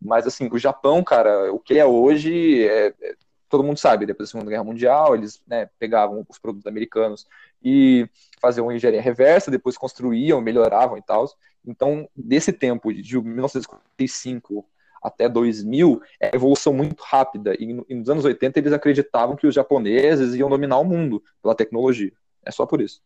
Mas, 0.00 0.26
assim, 0.26 0.48
o 0.50 0.58
Japão, 0.58 1.02
cara, 1.04 1.52
o 1.52 1.58
que 1.58 1.78
é 1.78 1.86
hoje, 1.86 2.66
é, 2.66 2.88
é, 3.00 3.14
todo 3.48 3.62
mundo 3.62 3.78
sabe, 3.78 4.06
depois 4.06 4.28
da 4.28 4.32
Segunda 4.32 4.50
Guerra 4.50 4.64
Mundial, 4.64 5.14
eles 5.14 5.40
né, 5.46 5.68
pegavam 5.78 6.24
os 6.28 6.38
produtos 6.38 6.66
americanos 6.66 7.26
e 7.62 8.08
faziam 8.40 8.66
uma 8.66 8.74
engenharia 8.74 9.00
reversa, 9.00 9.50
depois 9.50 9.78
construíam, 9.78 10.40
melhoravam 10.40 10.98
e 10.98 11.02
tal. 11.02 11.26
Então, 11.64 12.08
desse 12.16 12.52
tempo, 12.52 12.92
de 12.92 13.20
1945 13.20 14.66
até 15.02 15.28
2000, 15.28 16.00
é 16.20 16.34
evolução 16.34 16.72
muito 16.72 17.02
rápida. 17.02 17.54
E, 17.54 17.76
e 17.88 17.94
nos 17.94 18.08
anos 18.08 18.24
80 18.24 18.58
eles 18.58 18.72
acreditavam 18.72 19.36
que 19.36 19.46
os 19.46 19.54
japoneses 19.54 20.34
iam 20.34 20.48
dominar 20.48 20.78
o 20.78 20.84
mundo 20.84 21.22
pela 21.42 21.54
tecnologia. 21.54 22.12
É 22.44 22.50
só 22.50 22.66
por 22.66 22.80
isso. 22.80 23.00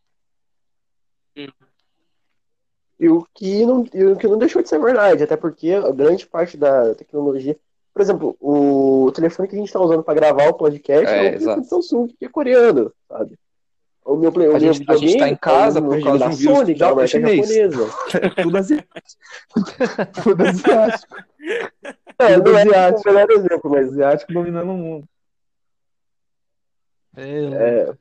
E 2.99 3.09
o 3.09 3.27
que 3.35 3.65
não, 3.67 3.81
o 3.81 4.17
que 4.17 4.27
não 4.27 4.39
deixou 4.39 4.63
de 4.63 4.69
ser 4.69 4.81
verdade, 4.81 5.23
até 5.23 5.37
porque 5.37 5.73
a 5.73 5.91
grande 5.91 6.27
parte 6.27 6.57
da 6.57 6.95
tecnologia. 6.95 7.57
Por 7.93 8.03
exemplo, 8.03 8.37
o 8.41 9.11
telefone 9.15 9.49
que 9.49 9.55
a 9.55 9.59
gente 9.59 9.69
está 9.69 9.81
usando 9.81 10.03
para 10.03 10.15
gravar 10.15 10.49
o 10.49 10.55
podcast 10.55 11.07
é, 11.07 11.17
é 11.17 11.37
um 11.37 11.39
telefone 11.39 11.65
Samsung, 11.65 12.09
que 12.19 12.27
é 12.27 12.29
coreano, 12.29 12.93
sabe? 13.09 13.39
O 14.07 14.15
meu 14.15 14.31
play, 14.31 14.55
a, 14.55 14.59
gente, 14.59 14.85
a 14.89 14.97
gente 14.97 15.19
tá 15.19 15.29
em 15.29 15.37
casa 15.37 15.81
é 15.81 15.83
por 15.83 16.01
causa 16.01 16.29
de 16.29 16.35
um 16.35 16.37
vírus 16.37 16.59
Sony, 16.59 16.75
da 16.75 16.95
marca 16.95 17.07
japonesa. 17.09 17.91
Tudo 18.43 18.57
asiático. 18.57 19.03
Tudo 20.23 20.47
asiático. 20.47 21.17
É, 22.19 22.37
não 22.37 22.57
asiático. 22.57 23.09
é 23.09 23.13
o 23.13 23.15
melhor 23.15 23.31
exemplo, 23.31 23.71
mas 23.71 23.89
asiático 23.89 24.33
dominando 24.33 24.71
o 24.71 24.77
mundo. 24.77 25.09
É, 27.17 27.45
é, 27.45 27.95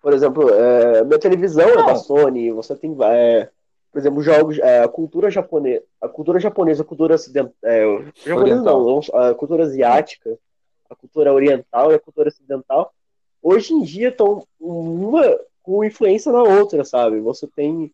por 0.00 0.12
exemplo, 0.12 0.50
é, 0.50 1.04
minha 1.04 1.18
televisão 1.18 1.66
não. 1.66 1.82
é 1.82 1.86
da 1.86 1.96
Sony, 1.96 2.50
você 2.50 2.76
tem. 2.76 2.96
É, 3.02 3.48
por 3.90 3.98
exemplo, 3.98 4.22
jogos, 4.22 4.58
é, 4.58 4.82
a 4.82 4.88
cultura 4.88 5.30
japonesa, 5.30 5.84
a 6.00 6.08
cultura 6.08 6.40
japonesa, 6.40 6.82
a 6.82 6.84
cultura 6.84 7.14
ocidental, 7.14 7.54
é, 7.62 8.04
japonesa 8.26 8.62
não, 8.62 9.00
a 9.14 9.34
cultura 9.34 9.62
asiática, 9.62 10.36
a 10.90 10.96
cultura 10.96 11.32
oriental 11.32 11.92
e 11.92 11.94
a 11.94 12.00
cultura 12.00 12.28
ocidental, 12.28 12.92
hoje 13.40 13.72
em 13.72 13.82
dia 13.82 14.08
estão 14.08 14.44
uma 14.58 15.38
com 15.62 15.84
influência 15.84 16.32
na 16.32 16.42
outra, 16.42 16.84
sabe? 16.84 17.20
Você 17.20 17.46
tem 17.46 17.90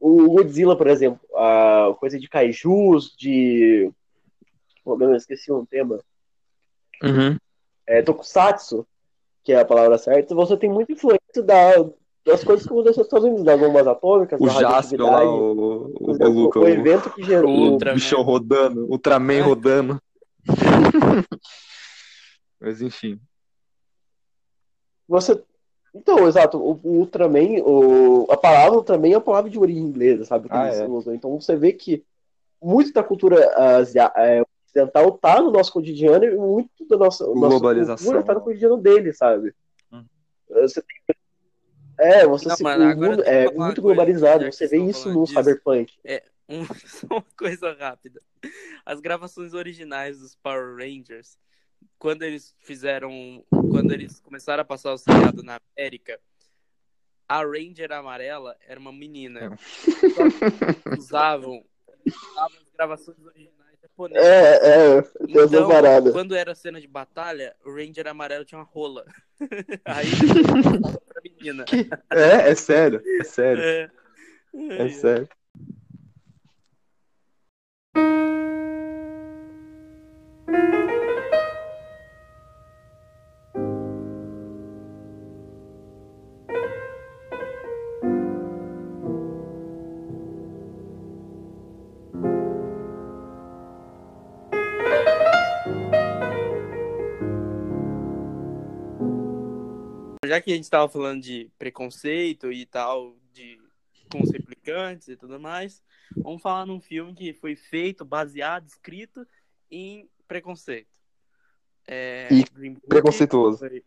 o 0.00 0.30
Godzilla, 0.30 0.76
por 0.76 0.88
exemplo, 0.88 1.20
a 1.40 1.94
coisa 1.94 2.18
de 2.18 2.28
kaijus, 2.28 3.14
de. 3.16 3.90
Pô, 4.84 4.96
eu 5.00 5.14
esqueci 5.14 5.50
um 5.50 5.64
tema. 5.64 5.98
Uhum. 7.02 7.36
É, 7.86 8.02
tokusatsu, 8.02 8.86
que 9.42 9.52
é 9.52 9.60
a 9.60 9.64
palavra 9.64 9.96
certa, 9.96 10.34
você 10.34 10.56
tem 10.56 10.70
muita 10.70 10.92
influência 10.92 11.42
da, 11.42 11.72
das 12.24 12.44
coisas 12.44 12.66
que 12.66 12.72
aconteceram 12.72 12.98
nos 12.98 13.06
Estados 13.06 13.24
Unidos, 13.24 13.44
das 13.44 13.58
bombas 13.58 13.86
atômicas, 13.86 14.40
o 14.40 14.46
da 14.46 14.52
Jasper 14.52 15.00
lá, 15.00 15.24
o, 15.24 15.52
o, 15.54 16.10
o, 16.10 16.58
o, 16.58 16.68
evento 16.68 17.10
que 17.10 17.22
gerou. 17.22 17.74
O 17.74 17.78
bichão 17.78 18.22
rodando, 18.22 18.84
o 18.86 18.92
Ultraman 18.92 19.38
é. 19.38 19.40
rodando. 19.40 20.02
Mas 22.60 22.82
enfim. 22.82 23.18
Você. 25.08 25.42
Então, 25.94 26.28
exato, 26.28 26.56
o, 26.58 26.80
o 26.82 26.98
Ultraman, 26.98 27.62
o, 27.64 28.26
a 28.30 28.36
palavra 28.36 28.78
Ultraman 28.78 29.08
é 29.08 29.16
uma 29.16 29.20
palavra 29.20 29.50
de 29.50 29.58
origem 29.58 29.82
inglesa, 29.82 30.24
sabe? 30.24 30.48
Ah, 30.50 30.68
é. 30.68 30.84
Então 31.14 31.40
você 31.40 31.56
vê 31.56 31.72
que 31.72 32.04
muito 32.62 32.92
da 32.92 33.02
cultura 33.02 33.36
uh, 33.36 34.44
ocidental 34.66 35.12
tá 35.12 35.40
no 35.40 35.50
nosso 35.50 35.72
cotidiano 35.72 36.24
e 36.24 36.36
muito 36.36 36.86
da 36.88 36.96
nossa, 36.96 37.24
Globalização. 37.24 37.92
nossa 37.92 38.04
cultura 38.04 38.22
tá 38.22 38.34
no 38.34 38.40
cotidiano 38.40 38.76
dele, 38.76 39.12
sabe? 39.12 39.52
Hum. 39.92 40.04
Você 40.48 40.82
tem 40.82 41.16
é, 42.00 42.26
você 42.26 42.48
não, 42.48 42.56
se, 42.56 42.62
mano, 42.62 42.82
o 42.82 42.96
mundo 42.96 43.22
é 43.24 43.52
muito 43.52 43.82
globalizado. 43.82 44.50
Você 44.50 44.66
vê 44.66 44.78
isso 44.78 45.12
no 45.12 45.24
disso. 45.24 45.34
Cyberpunk. 45.34 45.92
É, 46.02 46.22
um, 46.48 46.62
uma 47.10 47.24
coisa 47.36 47.74
rápida. 47.74 48.22
As 48.86 49.00
gravações 49.00 49.52
originais 49.52 50.18
dos 50.18 50.34
Power 50.34 50.76
Rangers, 50.76 51.36
quando 51.98 52.22
eles 52.22 52.54
fizeram. 52.60 53.44
Quando 53.50 53.92
eles 53.92 54.20
começaram 54.20 54.62
a 54.62 54.64
passar 54.64 54.92
o 54.92 54.98
seriado 54.98 55.42
na 55.42 55.60
América, 55.76 56.20
a 57.28 57.44
Ranger 57.44 57.92
amarela 57.92 58.56
era 58.66 58.80
uma 58.80 58.92
menina. 58.92 59.40
É. 59.40 59.48
Usavam, 60.98 61.64
usavam 62.04 62.58
as 62.58 62.70
gravações 62.74 63.24
originais 63.24 63.60
japonês. 63.80 64.24
É, 64.24 64.96
é, 64.96 64.98
então, 65.28 66.12
quando 66.12 66.34
era 66.34 66.54
cena 66.54 66.80
de 66.80 66.86
batalha, 66.86 67.54
o 67.64 67.72
Ranger 67.72 68.08
amarelo 68.08 68.44
tinha 68.44 68.58
uma 68.58 68.64
rola. 68.64 69.04
Aí 69.84 70.10
pra 71.06 71.22
menina. 71.22 71.64
É, 72.10 72.50
é 72.50 72.54
sério, 72.54 73.02
é 73.20 73.24
sério. 73.24 73.62
É, 73.62 73.90
é, 74.54 74.86
é 74.86 74.88
sério. 74.88 75.28
Já 100.30 100.40
que 100.40 100.52
a 100.52 100.54
gente 100.54 100.62
estava 100.62 100.88
falando 100.88 101.20
de 101.20 101.50
preconceito 101.58 102.52
e 102.52 102.64
tal, 102.64 103.16
de 103.32 103.60
com 104.12 104.22
os 104.22 104.30
replicantes 104.30 105.08
e 105.08 105.16
tudo 105.16 105.40
mais, 105.40 105.82
vamos 106.16 106.40
falar 106.40 106.64
num 106.64 106.80
filme 106.80 107.12
que 107.12 107.32
foi 107.32 107.56
feito, 107.56 108.04
baseado, 108.04 108.64
escrito 108.68 109.26
em 109.68 110.08
preconceito. 110.28 110.96
É, 111.84 112.28
e 112.30 112.44
preconceituoso. 112.86 113.58
Foi... 113.58 113.82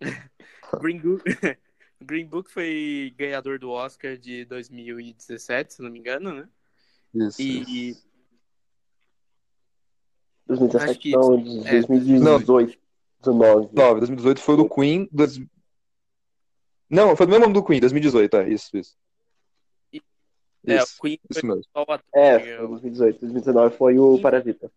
Green, 0.80 0.98
Book... 0.98 1.22
Green 2.02 2.26
Book 2.26 2.50
foi 2.50 3.14
ganhador 3.16 3.60
do 3.60 3.70
Oscar 3.70 4.16
de 4.16 4.44
2017, 4.46 5.74
se 5.74 5.82
não 5.82 5.90
me 5.90 6.00
engano, 6.00 6.32
né? 6.32 6.48
Isso. 7.14 7.40
E. 7.40 7.96
2017 10.48 11.10
não, 11.12 11.34
é, 11.66 11.82
2018. 11.82 12.78
19. 13.20 13.68
2018 14.00 14.40
foi 14.40 14.54
o 14.54 14.56
do 14.56 14.68
Queen. 14.68 15.08
Não, 16.88 17.14
foi 17.16 17.26
do 17.26 17.30
mesmo 17.30 17.44
nome 17.44 17.54
do 17.54 17.64
Queen, 17.64 17.80
2018, 17.80 18.36
é, 18.36 18.48
isso, 18.48 18.76
isso. 18.76 18.96
É, 20.66 20.76
isso, 20.76 20.96
o 20.98 21.02
Queen 21.02 21.18
isso 21.30 21.46
mesmo. 21.46 21.62
É, 22.14 22.58
2018, 22.58 23.20
2019 23.20 23.76
foi 23.76 23.98
o 23.98 24.20
Parasita. 24.20 24.70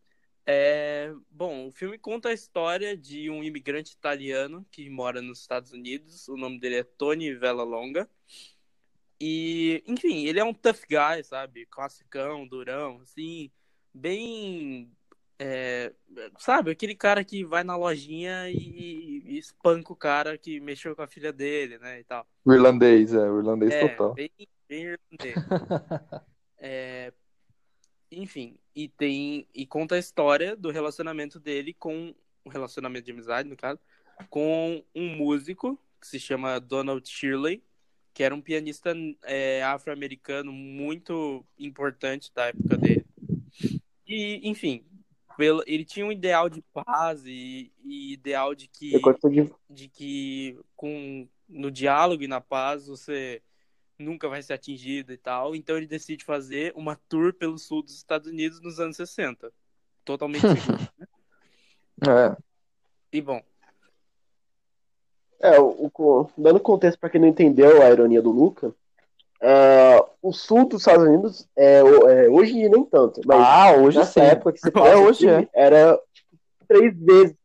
É, 0.45 1.13
bom, 1.29 1.67
o 1.67 1.71
filme 1.71 1.97
conta 1.97 2.29
a 2.29 2.33
história 2.33 2.97
de 2.97 3.29
um 3.29 3.43
imigrante 3.43 3.93
italiano 3.93 4.65
que 4.71 4.89
mora 4.89 5.21
nos 5.21 5.39
Estados 5.39 5.71
Unidos. 5.71 6.27
O 6.27 6.35
nome 6.35 6.59
dele 6.59 6.77
é 6.77 6.83
Tony 6.83 7.33
Longa 7.33 8.09
E, 9.19 9.83
enfim, 9.87 10.25
ele 10.25 10.39
é 10.39 10.43
um 10.43 10.53
tough 10.53 10.81
guy, 10.89 11.23
sabe? 11.23 11.65
Classicão, 11.67 12.47
durão, 12.47 12.99
assim, 13.01 13.51
bem 13.93 14.91
é, 15.43 15.91
sabe, 16.37 16.69
aquele 16.69 16.93
cara 16.93 17.23
que 17.23 17.43
vai 17.43 17.63
na 17.63 17.75
lojinha 17.75 18.47
e, 18.47 19.23
e, 19.25 19.39
espanca 19.39 19.91
o 19.91 19.95
cara 19.95 20.37
que 20.37 20.59
mexeu 20.59 20.95
com 20.95 21.01
a 21.01 21.07
filha 21.07 21.33
dele, 21.33 21.79
né, 21.79 21.99
e 21.99 22.03
tal. 22.03 22.27
O 22.45 22.53
irlandês, 22.53 23.11
é, 23.11 23.27
o 23.27 23.39
irlandês 23.39 23.73
é, 23.73 23.87
total. 23.87 24.13
Bem, 24.13 24.29
bem 24.69 24.83
irlandês. 24.83 25.35
é, 26.59 27.11
enfim, 28.11 28.55
e 28.75 28.87
tem 28.87 29.47
e 29.51 29.65
conta 29.65 29.95
a 29.95 29.97
história 29.99 30.55
do 30.55 30.69
relacionamento 30.69 31.39
dele 31.39 31.73
com 31.73 32.13
um 32.45 32.49
relacionamento 32.49 33.05
de 33.05 33.11
amizade, 33.11 33.49
no 33.49 33.57
caso, 33.57 33.79
com 34.29 34.83
um 34.93 35.15
músico 35.15 35.75
que 35.99 36.05
se 36.05 36.19
chama 36.19 36.59
Donald 36.59 37.09
Shirley, 37.09 37.63
que 38.13 38.21
era 38.21 38.35
um 38.35 38.41
pianista 38.41 38.93
é, 39.23 39.63
afro-americano 39.63 40.51
muito 40.51 41.43
importante 41.57 42.31
da 42.31 42.45
época 42.45 42.77
dele. 42.77 43.07
E, 44.05 44.41
enfim, 44.43 44.85
pelo, 45.41 45.63
ele 45.65 45.83
tinha 45.83 46.05
um 46.05 46.11
ideal 46.11 46.47
de 46.47 46.61
paz 46.71 47.25
e, 47.25 47.71
e 47.83 48.13
ideal 48.13 48.53
de 48.53 48.67
que, 48.67 48.91
de... 48.91 49.51
de 49.67 49.87
que 49.87 50.59
com, 50.75 51.27
no 51.49 51.71
diálogo 51.71 52.21
e 52.21 52.27
na 52.27 52.39
paz 52.39 52.85
você 52.85 53.41
nunca 53.97 54.29
vai 54.29 54.43
ser 54.43 54.53
atingido 54.53 55.11
e 55.11 55.17
tal. 55.17 55.55
Então 55.55 55.77
ele 55.77 55.87
decide 55.87 56.23
fazer 56.23 56.71
uma 56.75 56.95
tour 57.09 57.33
pelo 57.33 57.57
sul 57.57 57.81
dos 57.81 57.95
Estados 57.95 58.27
Unidos 58.27 58.61
nos 58.61 58.79
anos 58.79 58.95
60. 58.97 59.51
Totalmente 60.05 60.41
seguro, 60.61 60.87
né? 60.95 61.07
É. 62.07 62.37
E 63.11 63.19
bom. 63.19 63.41
É, 65.39 65.59
o, 65.59 65.91
o, 65.91 66.29
dando 66.37 66.59
contexto 66.59 66.99
para 66.99 67.09
quem 67.09 67.19
não 67.19 67.27
entendeu 67.27 67.81
a 67.81 67.89
ironia 67.89 68.21
do 68.21 68.29
Luca, 68.29 68.75
Uh, 69.41 70.07
o 70.21 70.31
sul 70.31 70.67
dos 70.67 70.81
Estados 70.81 71.05
Unidos, 71.05 71.47
é, 71.55 71.79
é, 71.79 72.29
hoje 72.29 72.69
nem 72.69 72.83
tanto. 72.85 73.21
Mas 73.25 73.39
ah, 73.39 73.75
hoje 73.77 73.97
nessa 73.97 74.11
sim. 74.11 74.19
época 74.21 74.53
que 74.53 74.59
você 74.59 74.71
é, 74.77 74.95
hoje 74.97 75.27
é. 75.27 75.47
era 75.53 75.99
tipo, 76.13 76.29
três 76.67 76.95
vezes. 76.97 77.35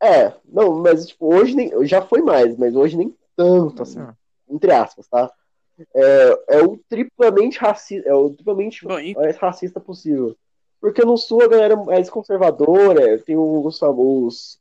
É, 0.00 0.32
não, 0.44 0.80
mas 0.80 1.06
tipo, 1.06 1.34
hoje 1.34 1.54
nem, 1.54 1.86
já 1.86 2.02
foi 2.02 2.20
mais, 2.20 2.56
mas 2.56 2.74
hoje 2.74 2.96
nem 2.96 3.16
tanto, 3.36 3.82
assim, 3.82 4.00
hum. 4.00 4.12
entre 4.50 4.72
aspas, 4.72 5.06
tá? 5.08 5.32
É, 5.94 6.38
é 6.48 6.62
o 6.62 6.78
triplamente 6.88 7.58
racista, 7.58 8.08
é 8.08 8.14
o 8.14 8.30
triplamente 8.30 8.84
Bom, 8.84 8.98
mais 9.14 9.36
racista 9.36 9.80
possível. 9.80 10.36
Porque 10.80 11.04
no 11.04 11.16
sul 11.16 11.42
a 11.42 11.48
galera 11.48 11.74
é 11.74 11.76
mais 11.76 12.10
conservadora, 12.10 13.18
tem 13.18 13.36
os 13.36 13.78
famosos. 13.78 14.58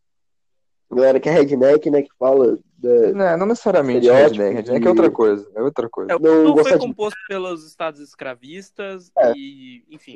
A 0.89 0.95
galera 0.95 1.19
que 1.19 1.27
é 1.27 1.31
redneck, 1.31 1.89
né? 1.89 2.03
Que 2.03 2.11
fala. 2.17 2.59
Da... 2.81 3.13
Não, 3.13 3.37
não 3.37 3.45
necessariamente 3.45 4.09
redneck. 4.09 4.55
Redneck 4.55 4.85
é 4.85 4.89
outra 4.89 5.11
coisa. 5.11 5.51
É 5.53 5.61
outra 5.61 5.89
coisa. 5.89 6.11
É, 6.11 6.15
o 6.15 6.19
sul 6.19 6.63
foi 6.63 6.71
de... 6.73 6.79
composto 6.79 7.19
pelos 7.27 7.65
estados 7.65 8.01
escravistas 8.01 9.11
é. 9.17 9.33
e, 9.35 9.85
enfim. 9.89 10.15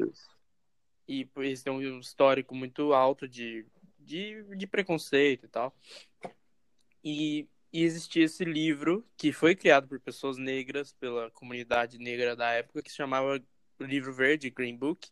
E 1.07 1.29
eles 1.37 1.61
têm 1.61 1.71
um 1.71 1.99
histórico 1.99 2.55
muito 2.55 2.91
alto 2.93 3.27
de, 3.27 3.65
de, 3.99 4.43
de 4.55 4.65
preconceito 4.65 5.45
e 5.45 5.47
tal. 5.47 5.75
E, 7.03 7.47
e 7.71 7.83
existia 7.83 8.25
esse 8.25 8.43
livro 8.43 9.05
que 9.15 9.31
foi 9.31 9.55
criado 9.55 9.87
por 9.87 9.99
pessoas 9.99 10.37
negras, 10.37 10.91
pela 10.93 11.29
comunidade 11.29 11.99
negra 11.99 12.35
da 12.35 12.49
época, 12.49 12.81
que 12.81 12.89
se 12.89 12.95
chamava 12.95 13.39
Livro 13.79 14.11
Verde, 14.11 14.49
Green 14.49 14.75
Book, 14.75 15.07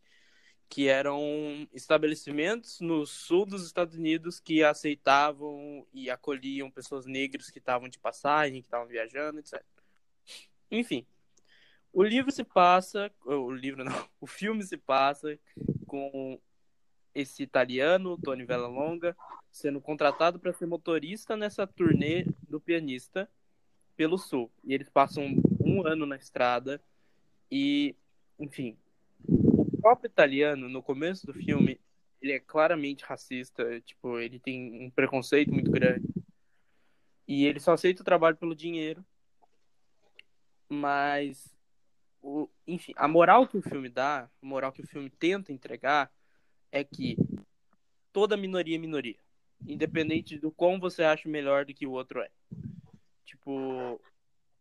que 0.70 0.88
eram 0.88 1.68
estabelecimentos 1.74 2.80
no 2.80 3.06
sul 3.06 3.46
dos 3.46 3.66
Estados 3.66 3.96
Unidos 3.96 4.40
que 4.40 4.64
aceitavam 4.64 5.86
e 5.94 6.10
acolhiam 6.10 6.72
pessoas 6.72 7.06
negras 7.06 7.50
que 7.50 7.60
estavam 7.60 7.88
de 7.88 8.00
passagem, 8.00 8.62
que 8.62 8.68
estavam 8.68 8.88
viajando, 8.88 9.40
etc. 9.40 9.64
Enfim, 10.72 11.06
o 11.92 12.04
livro 12.04 12.32
se 12.32 12.44
passa, 12.44 13.12
o 13.24 13.52
livro 13.52 13.84
não, 13.84 14.10
o 14.20 14.26
filme 14.26 14.64
se 14.64 14.78
passa 14.78 15.38
com 15.86 16.40
esse 17.14 17.44
italiano, 17.44 18.18
Tony 18.18 18.46
Longa 18.46 19.16
sendo 19.52 19.80
contratado 19.80 20.40
para 20.40 20.52
ser 20.52 20.66
motorista 20.66 21.38
nessa 21.38 21.68
turnê 21.68 22.26
do 22.50 22.60
pianista 22.60 23.30
pelo 23.96 24.18
sul. 24.18 24.52
E 24.64 24.74
eles 24.74 24.90
passam 24.90 25.24
um 25.64 25.86
ano 25.86 26.08
na 26.08 26.16
estrada 26.16 26.82
e, 27.52 27.96
enfim, 28.40 28.76
próprio 29.84 30.08
italiano, 30.08 30.70
no 30.70 30.82
começo 30.82 31.28
do 31.28 31.34
filme, 31.34 31.78
ele 32.22 32.32
é 32.32 32.40
claramente 32.40 33.04
racista, 33.04 33.82
tipo, 33.82 34.18
ele 34.18 34.40
tem 34.40 34.86
um 34.86 34.90
preconceito 34.90 35.54
muito 35.54 35.70
grande. 35.70 36.08
E 37.28 37.46
ele 37.46 37.60
só 37.60 37.74
aceita 37.74 38.02
o 38.02 38.06
trabalho 38.06 38.38
pelo 38.38 38.56
dinheiro. 38.56 39.06
Mas, 40.70 41.54
o, 42.22 42.50
enfim, 42.66 42.94
a 42.96 43.10
moral 43.10 43.46
que 43.46 43.58
o 43.58 43.62
filme 43.62 43.90
dá, 43.90 44.30
a 44.42 44.46
moral 44.46 44.72
que 44.72 44.82
o 44.82 44.88
filme 44.88 45.10
tenta 45.10 45.52
entregar, 45.52 46.10
é 46.72 46.82
que 46.82 47.18
toda 48.14 48.38
minoria 48.38 48.78
é 48.78 48.80
minoria. 48.80 49.20
Independente 49.68 50.40
do 50.40 50.50
quão 50.50 50.80
você 50.80 51.04
acha 51.04 51.28
melhor 51.28 51.66
do 51.66 51.74
que 51.74 51.86
o 51.86 51.92
outro 51.92 52.22
é. 52.22 52.30
Tipo, 53.26 54.00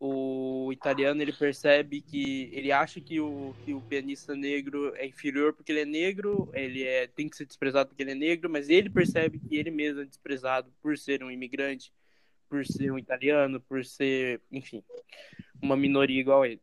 o 0.04 0.72
italiano 0.72 1.22
ele 1.22 1.32
percebe 1.32 2.00
que 2.00 2.50
ele 2.52 2.72
acha 2.72 3.00
que 3.00 3.20
o, 3.20 3.54
que 3.64 3.72
o 3.72 3.80
pianista 3.82 4.34
negro 4.34 4.92
é 4.96 5.06
inferior 5.06 5.52
porque 5.52 5.70
ele 5.70 5.82
é 5.82 5.84
negro, 5.84 6.50
ele 6.52 6.82
é, 6.82 7.06
tem 7.06 7.28
que 7.28 7.36
ser 7.36 7.46
desprezado 7.46 7.90
porque 7.90 8.02
ele 8.02 8.10
é 8.10 8.16
negro, 8.16 8.50
mas 8.50 8.68
ele 8.68 8.90
percebe 8.90 9.38
que 9.38 9.54
ele 9.54 9.70
mesmo 9.70 10.00
é 10.00 10.04
desprezado 10.04 10.72
por 10.82 10.98
ser 10.98 11.22
um 11.22 11.30
imigrante, 11.30 11.94
por 12.48 12.66
ser 12.66 12.90
um 12.90 12.98
italiano, 12.98 13.60
por 13.60 13.84
ser, 13.84 14.42
enfim, 14.50 14.82
uma 15.62 15.76
minoria 15.76 16.20
igual 16.20 16.42
a 16.42 16.48
ele. 16.48 16.62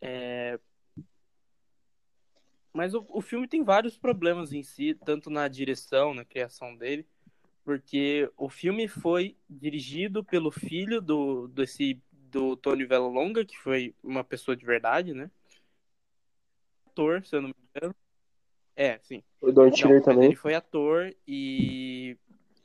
É... 0.00 0.58
Mas 2.72 2.94
o, 2.94 3.06
o 3.10 3.20
filme 3.20 3.46
tem 3.46 3.62
vários 3.62 3.96
problemas 3.96 4.52
em 4.52 4.64
si, 4.64 4.92
tanto 4.92 5.30
na 5.30 5.46
direção, 5.46 6.12
na 6.12 6.24
criação 6.24 6.74
dele, 6.74 7.06
porque 7.64 8.28
o 8.36 8.48
filme 8.48 8.88
foi 8.88 9.36
dirigido 9.48 10.24
pelo 10.24 10.50
filho 10.50 11.00
do 11.00 11.46
desse 11.46 12.02
do 12.30 12.56
Tony 12.56 12.86
Longa, 12.86 13.44
que 13.44 13.58
foi 13.58 13.94
uma 14.02 14.22
pessoa 14.22 14.56
de 14.56 14.64
verdade, 14.64 15.14
né? 15.14 15.30
Ator, 16.86 17.24
se 17.24 17.34
eu 17.36 17.42
não 17.42 17.48
me 17.48 17.54
engano. 17.74 17.94
É, 18.76 18.98
sim. 18.98 19.22
O 19.40 19.50
Don 19.50 19.70
Tiller 19.70 20.02
também. 20.02 20.26
Ele 20.26 20.36
foi 20.36 20.54
ator 20.54 21.14
e... 21.26 22.16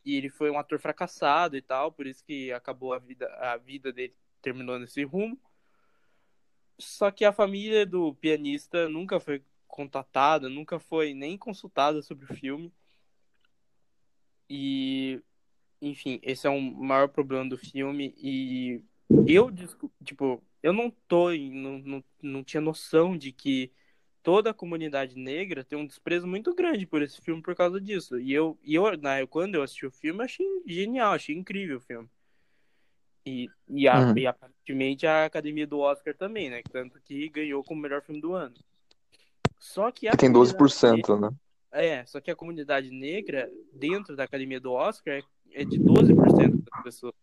e 0.05 0.15
ele 0.15 0.29
foi 0.29 0.49
um 0.51 0.59
ator 0.59 0.79
fracassado 0.79 1.57
e 1.57 1.61
tal, 1.61 1.91
por 1.91 2.05
isso 2.05 2.23
que 2.23 2.51
acabou 2.51 2.93
a 2.93 2.99
vida, 2.99 3.27
a 3.39 3.57
vida 3.57 3.91
dele 3.91 4.15
terminou 4.41 4.77
nesse 4.77 5.03
rumo. 5.03 5.39
Só 6.77 7.11
que 7.11 7.23
a 7.23 7.31
família 7.31 7.85
do 7.85 8.13
pianista 8.15 8.89
nunca 8.89 9.19
foi 9.19 9.43
contatada, 9.67 10.49
nunca 10.49 10.79
foi 10.79 11.13
nem 11.13 11.37
consultada 11.37 12.01
sobre 12.01 12.25
o 12.25 12.35
filme. 12.35 12.71
E, 14.49 15.21
enfim, 15.81 16.19
esse 16.21 16.45
é 16.45 16.49
o 16.49 16.53
um 16.53 16.61
maior 16.61 17.07
problema 17.07 17.47
do 17.49 17.57
filme. 17.57 18.13
E 18.17 18.83
eu, 19.27 19.51
tipo, 20.03 20.41
eu 20.61 20.73
não 20.73 20.89
tô, 21.07 21.31
não, 21.31 21.79
não, 21.79 22.03
não 22.21 22.43
tinha 22.43 22.61
noção 22.61 23.17
de 23.17 23.31
que 23.31 23.71
toda 24.23 24.51
a 24.51 24.53
comunidade 24.53 25.17
negra 25.17 25.63
tem 25.63 25.77
um 25.77 25.85
desprezo 25.85 26.25
muito 26.25 26.55
grande 26.55 26.85
por 26.85 27.01
esse 27.01 27.21
filme 27.21 27.41
por 27.41 27.55
causa 27.55 27.79
disso. 27.79 28.19
E 28.19 28.33
eu, 28.33 28.57
e 28.63 28.73
eu 28.75 28.97
na, 28.97 29.25
quando 29.27 29.55
eu 29.55 29.63
assisti 29.63 29.85
o 29.85 29.91
filme, 29.91 30.23
achei 30.23 30.45
genial, 30.65 31.13
achei 31.13 31.35
incrível 31.35 31.77
o 31.77 31.81
filme. 31.81 32.09
E, 33.25 33.49
e, 33.69 33.87
a, 33.87 33.99
uhum. 33.99 34.17
e 34.17 34.27
aparentemente 34.27 35.07
a 35.07 35.25
academia 35.25 35.67
do 35.67 35.79
Oscar 35.79 36.15
também, 36.15 36.49
né? 36.49 36.61
Tanto 36.71 36.99
que 37.01 37.29
ganhou 37.29 37.63
como 37.63 37.81
melhor 37.81 38.01
filme 38.01 38.19
do 38.19 38.33
ano. 38.33 38.55
Só 39.59 39.91
que 39.91 40.09
Tem 40.17 40.31
12%, 40.31 40.95
negra, 40.95 41.17
né? 41.17 41.29
É, 41.71 42.05
só 42.05 42.19
que 42.19 42.29
a 42.29 42.35
comunidade 42.35 42.91
negra, 42.91 43.49
dentro 43.73 44.15
da 44.15 44.25
academia 44.25 44.59
do 44.59 44.71
Oscar, 44.71 45.15
é, 45.15 45.23
é 45.61 45.65
de 45.65 45.79
12% 45.79 46.63
das 46.69 46.83
pessoas. 46.83 47.13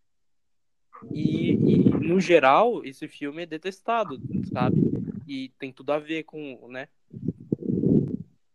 E, 1.11 1.51
e, 1.53 1.77
no 1.89 2.19
geral, 2.19 2.83
esse 2.85 3.07
filme 3.07 3.43
é 3.43 3.45
detestado, 3.45 4.21
sabe? 4.51 4.77
E 5.27 5.49
tem 5.57 5.71
tudo 5.71 5.91
a 5.91 5.99
ver 5.99 6.23
com, 6.23 6.67
né? 6.69 6.87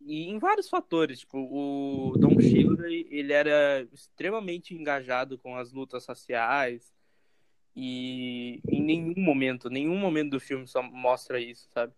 E 0.00 0.28
em 0.28 0.38
vários 0.38 0.68
fatores, 0.68 1.20
tipo, 1.20 1.38
o 1.38 2.16
Don 2.16 2.38
Shirley, 2.40 3.08
ele 3.10 3.32
era 3.32 3.82
extremamente 3.92 4.72
engajado 4.72 5.36
com 5.36 5.56
as 5.56 5.72
lutas 5.72 6.06
raciais 6.06 6.94
e 7.74 8.60
em 8.68 8.82
nenhum 8.82 9.14
momento, 9.16 9.68
nenhum 9.68 9.98
momento 9.98 10.30
do 10.30 10.40
filme 10.40 10.66
só 10.66 10.80
mostra 10.80 11.40
isso, 11.40 11.68
sabe? 11.74 11.92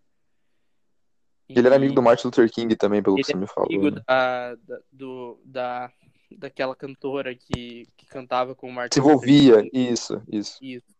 E 1.47 1.57
ele 1.57 1.67
era 1.67 1.75
amigo 1.75 1.93
do 1.93 2.01
Martin 2.01 2.27
Luther 2.27 2.51
King 2.51 2.75
também, 2.75 3.01
pelo 3.01 3.15
que 3.15 3.23
você 3.23 3.35
me 3.35 3.47
falou. 3.47 3.69
Amigo 3.69 3.89
né? 3.89 4.01
da, 4.05 4.55
da, 4.55 4.79
do, 4.91 5.39
da 5.45 5.91
daquela 6.37 6.75
cantora 6.75 7.35
que, 7.35 7.87
que 7.97 8.05
cantava 8.05 8.55
com 8.55 8.69
o 8.69 8.71
Martin. 8.71 8.93
Se 8.93 8.99
envolvia, 8.99 9.67
isso, 9.73 10.21
isso. 10.27 10.57
Isso. 10.61 10.95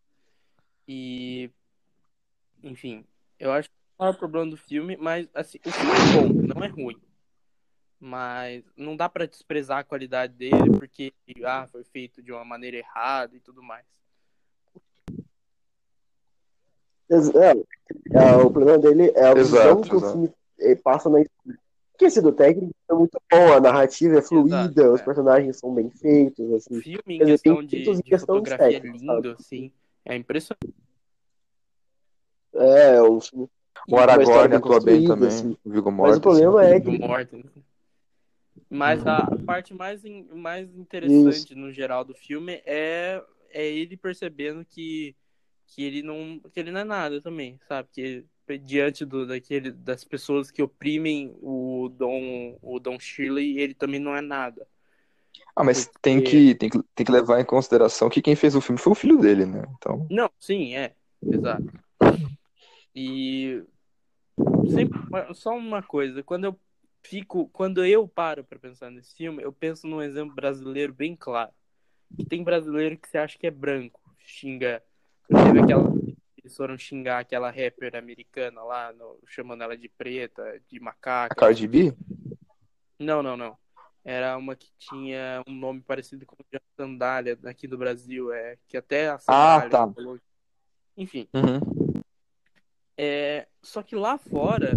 E. 0.87 1.51
Enfim, 2.63 3.05
eu 3.39 3.51
acho 3.51 3.69
que 3.69 3.75
é 3.75 4.03
o 4.03 4.03
maior 4.03 4.17
problema 4.17 4.49
do 4.49 4.57
filme, 4.57 4.97
mas 4.97 5.27
assim, 5.33 5.59
o 5.65 5.71
filme 5.71 5.91
é 5.91 6.21
bom, 6.21 6.53
não 6.55 6.63
é 6.63 6.67
ruim. 6.67 6.99
Mas 7.99 8.63
não 8.75 8.95
dá 8.95 9.09
para 9.09 9.27
desprezar 9.27 9.79
a 9.79 9.83
qualidade 9.83 10.33
dele 10.33 10.71
porque 10.77 11.13
ah, 11.45 11.67
foi 11.67 11.83
feito 11.83 12.21
de 12.21 12.31
uma 12.31 12.45
maneira 12.45 12.77
errada 12.77 13.35
e 13.35 13.39
tudo 13.39 13.61
mais. 13.61 13.85
É, 17.09 17.51
é, 18.21 18.35
o 18.37 18.51
problema 18.51 18.77
dele 18.77 19.11
é 19.15 19.25
a 19.25 19.33
visão 19.33 19.81
que 19.81 19.95
o 19.95 19.99
filme 19.99 20.33
passa 20.83 21.09
na 21.09 21.21
história 21.21 21.59
porque 21.99 22.09
sido 22.09 22.31
técnico 22.31 22.73
é 22.89 22.93
muito 22.93 23.21
bom, 23.29 23.53
a 23.53 23.59
narrativa 23.59 24.19
é 24.19 24.21
fluida, 24.21 24.61
Exato, 24.61 24.93
os 24.93 25.01
é. 25.01 25.03
personagens 25.03 25.57
são 25.57 25.75
bem 25.75 25.89
feitos, 25.89 26.53
assim. 26.53 26.77
O 26.77 26.81
filme 26.81 27.01
em 27.07 27.19
questão 27.19 27.61
de, 27.61 27.83
de, 27.83 28.01
de 28.01 28.17
fotografia 28.17 28.77
é 28.77 28.79
lindo, 28.79 29.05
sabe? 29.05 29.29
assim, 29.37 29.71
é 30.05 30.15
impressionante. 30.15 30.73
É, 32.53 33.01
o, 33.01 33.19
o 33.89 33.97
Aragorn 33.97 34.55
atua 34.55 34.81
bem 34.81 35.05
também, 35.05 35.27
assim. 35.27 35.57
o 35.63 35.69
Viggo 35.69 35.91
Mortensen. 35.91 36.07
Mas 36.07 36.17
o 36.17 36.21
problema 36.21 36.61
assim. 36.61 36.73
é 36.73 37.25
que... 37.25 37.63
Mas 38.69 39.05
a 39.05 39.27
parte 39.45 39.73
mais, 39.73 40.01
mais 40.33 40.73
interessante, 40.77 41.51
Isso. 41.51 41.57
no 41.57 41.73
geral, 41.73 42.05
do 42.05 42.13
filme 42.13 42.61
é, 42.65 43.21
é 43.49 43.67
ele 43.67 43.97
percebendo 43.97 44.63
que, 44.63 45.13
que, 45.67 45.83
ele 45.83 46.01
não, 46.01 46.39
que 46.53 46.61
ele 46.61 46.71
não 46.71 46.79
é 46.79 46.85
nada 46.85 47.21
também, 47.21 47.59
sabe? 47.67 47.89
Que 47.91 48.25
diante 48.57 49.05
do, 49.05 49.25
daquele, 49.25 49.71
das 49.71 50.03
pessoas 50.03 50.49
que 50.49 50.61
oprimem 50.61 51.35
o 51.41 51.89
Dom, 51.89 52.57
o 52.61 52.79
Dom 52.79 52.99
Shirley, 52.99 53.59
ele 53.59 53.73
também 53.73 53.99
não 53.99 54.15
é 54.15 54.21
nada. 54.21 54.67
Ah, 55.55 55.63
mas 55.63 55.85
Porque... 55.85 55.99
tem, 56.01 56.23
que, 56.23 56.55
tem, 56.55 56.69
que, 56.69 56.79
tem 56.95 57.05
que 57.05 57.11
levar 57.11 57.39
em 57.39 57.45
consideração 57.45 58.09
que 58.09 58.21
quem 58.21 58.35
fez 58.35 58.55
o 58.55 58.61
filme 58.61 58.79
foi 58.79 58.91
o 58.93 58.95
filho 58.95 59.17
dele, 59.17 59.45
né? 59.45 59.63
Então... 59.77 60.07
Não, 60.09 60.29
sim, 60.39 60.75
é. 60.75 60.93
Exato. 61.21 61.65
E 62.95 63.63
sempre, 64.69 64.99
só 65.33 65.55
uma 65.55 65.83
coisa, 65.83 66.23
quando 66.23 66.45
eu 66.45 66.59
fico, 67.03 67.49
quando 67.49 67.83
eu 67.85 68.07
paro 68.07 68.43
para 68.43 68.59
pensar 68.59 68.89
nesse 68.89 69.15
filme, 69.15 69.43
eu 69.43 69.51
penso 69.51 69.87
num 69.87 70.01
exemplo 70.01 70.33
brasileiro 70.33 70.93
bem 70.93 71.15
claro. 71.15 71.51
Tem 72.27 72.43
brasileiro 72.43 72.97
que 72.97 73.07
você 73.07 73.17
acha 73.17 73.37
que 73.37 73.47
é 73.47 73.51
branco, 73.51 73.99
xinga. 74.19 74.81
Teve 75.27 75.59
aquela 75.59 75.98
eles 76.49 76.57
foram 76.57 76.77
xingar 76.77 77.19
aquela 77.19 77.51
rapper 77.51 77.95
americana 77.95 78.63
lá, 78.63 78.91
no, 78.91 79.19
chamando 79.27 79.63
ela 79.63 79.77
de 79.77 79.87
preta, 79.87 80.59
de 80.67 80.79
macaca. 80.79 81.33
A 81.33 81.35
Cardi 81.35 81.67
B? 81.67 81.93
Não, 82.97 83.21
não, 83.21 83.37
não. 83.37 83.55
Era 84.03 84.35
uma 84.35 84.55
que 84.55 84.71
tinha 84.77 85.43
um 85.47 85.53
nome 85.53 85.81
parecido 85.81 86.25
com 86.25 86.35
a 86.35 86.59
sandália 86.75 87.37
aqui 87.45 87.67
do 87.67 87.77
Brasil, 87.77 88.33
é 88.33 88.57
que 88.67 88.75
até 88.75 89.09
a 89.09 89.15
ah, 89.15 89.19
sandália 89.19 89.67
ah, 89.67 89.69
tá. 89.69 89.93
Falou... 89.93 90.19
Enfim. 90.97 91.27
Uhum. 91.33 92.01
É, 92.97 93.47
só 93.61 93.83
que 93.83 93.95
lá 93.95 94.17
fora, 94.17 94.75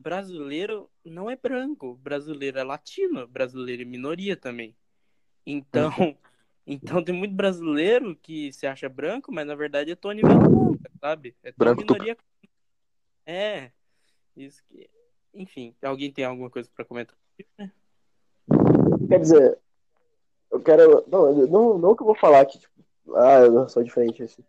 brasileiro 0.00 0.88
não 1.04 1.28
é 1.28 1.36
branco, 1.36 1.96
brasileiro 1.96 2.58
é 2.58 2.62
latino, 2.62 3.26
brasileiro 3.26 3.82
é 3.82 3.84
minoria 3.84 4.36
também. 4.36 4.76
Então, 5.44 5.92
uhum. 5.98 6.16
então 6.66 7.02
tem 7.02 7.14
muito 7.14 7.34
brasileiro 7.34 8.14
que 8.22 8.52
se 8.52 8.66
acha 8.66 8.88
branco, 8.88 9.32
mas 9.32 9.46
na 9.46 9.54
verdade 9.54 9.90
é 9.90 9.96
Tony 9.96 10.22
Velanca, 10.82 10.98
sabe? 11.00 11.36
É 11.42 11.52
branco 11.56 11.82
minoria. 11.82 12.16
É. 13.26 13.70
Isso 14.36 14.62
que, 14.68 14.88
enfim, 15.34 15.74
alguém 15.82 16.12
tem 16.12 16.24
alguma 16.24 16.50
coisa 16.50 16.68
para 16.74 16.84
comentar? 16.84 17.16
Quer 19.08 19.20
dizer, 19.20 19.58
eu 20.50 20.60
quero. 20.60 21.04
Não, 21.08 21.32
não, 21.46 21.78
não 21.78 21.94
que 21.94 22.02
eu 22.02 22.06
vou 22.06 22.14
falar 22.14 22.44
que, 22.46 22.58
tipo, 22.58 22.72
ah, 23.14 23.40
eu 23.40 23.68
sou 23.68 23.82
diferente 23.82 24.22
assim. 24.22 24.42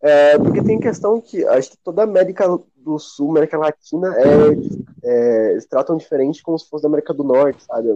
É, 0.00 0.38
porque 0.38 0.62
tem 0.62 0.78
questão 0.78 1.20
que 1.20 1.44
acho 1.44 1.70
que 1.72 1.78
toda 1.78 2.02
a 2.02 2.04
América 2.04 2.46
do 2.76 2.98
Sul, 2.98 3.30
América 3.30 3.58
Latina, 3.58 4.14
é, 4.16 5.08
é, 5.08 5.50
eles 5.52 5.66
tratam 5.66 5.96
diferente 5.96 6.42
como 6.42 6.58
se 6.58 6.68
fosse 6.68 6.82
da 6.82 6.88
América 6.88 7.12
do 7.12 7.24
Norte, 7.24 7.64
sabe? 7.64 7.88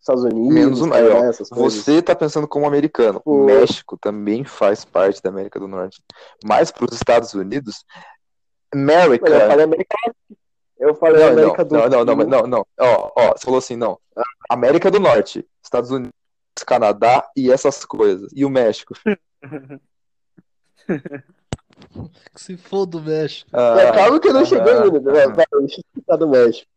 Estados 0.00 0.24
Unidos. 0.24 0.54
Menos 0.54 0.80
um, 0.80 0.92
aí, 0.92 1.08
ó, 1.08 1.32
você 1.52 2.00
tá 2.00 2.14
pensando 2.14 2.48
como 2.48 2.66
americano. 2.66 3.20
O 3.24 3.44
México 3.44 3.96
também 4.00 4.44
faz 4.44 4.84
parte 4.84 5.22
da 5.22 5.28
América 5.28 5.58
do 5.58 5.68
Norte. 5.68 6.02
Mas 6.44 6.70
para 6.70 6.86
os 6.86 6.92
Estados 6.92 7.34
Unidos, 7.34 7.84
América. 8.72 9.28
Eu 9.28 9.48
falei 9.48 9.64
América, 9.64 9.96
eu 10.78 10.94
falei 10.94 11.22
não, 11.22 11.32
América 11.32 11.64
não, 11.64 11.68
do 11.68 11.74
Não, 11.74 12.04
não, 12.04 12.16
não, 12.16 12.26
não, 12.26 12.46
não. 12.46 12.66
Ó, 12.78 13.12
ó, 13.16 13.36
você 13.36 13.44
falou 13.44 13.58
assim, 13.58 13.76
não. 13.76 13.98
América 14.48 14.90
do 14.90 15.00
Norte, 15.00 15.46
Estados 15.62 15.90
Unidos, 15.90 16.12
Canadá 16.66 17.28
e 17.36 17.50
essas 17.50 17.84
coisas. 17.84 18.30
E 18.34 18.44
o 18.44 18.50
México. 18.50 18.94
Que 22.34 22.40
se 22.40 22.56
foda 22.56 22.98
o 22.98 23.00
México. 23.00 23.48
Ah, 23.52 23.92
calma 23.94 24.18
que 24.18 24.28
eu 24.28 24.32
não 24.32 24.40
ah, 24.40 24.44
cheguei 24.44 24.72
ainda. 24.72 25.00
Né? 25.00 25.22
Ah, 25.22 25.58
deixa 25.60 25.76
eu 25.76 25.84
explicar 25.86 26.16
do 26.16 26.28
México. 26.28 26.68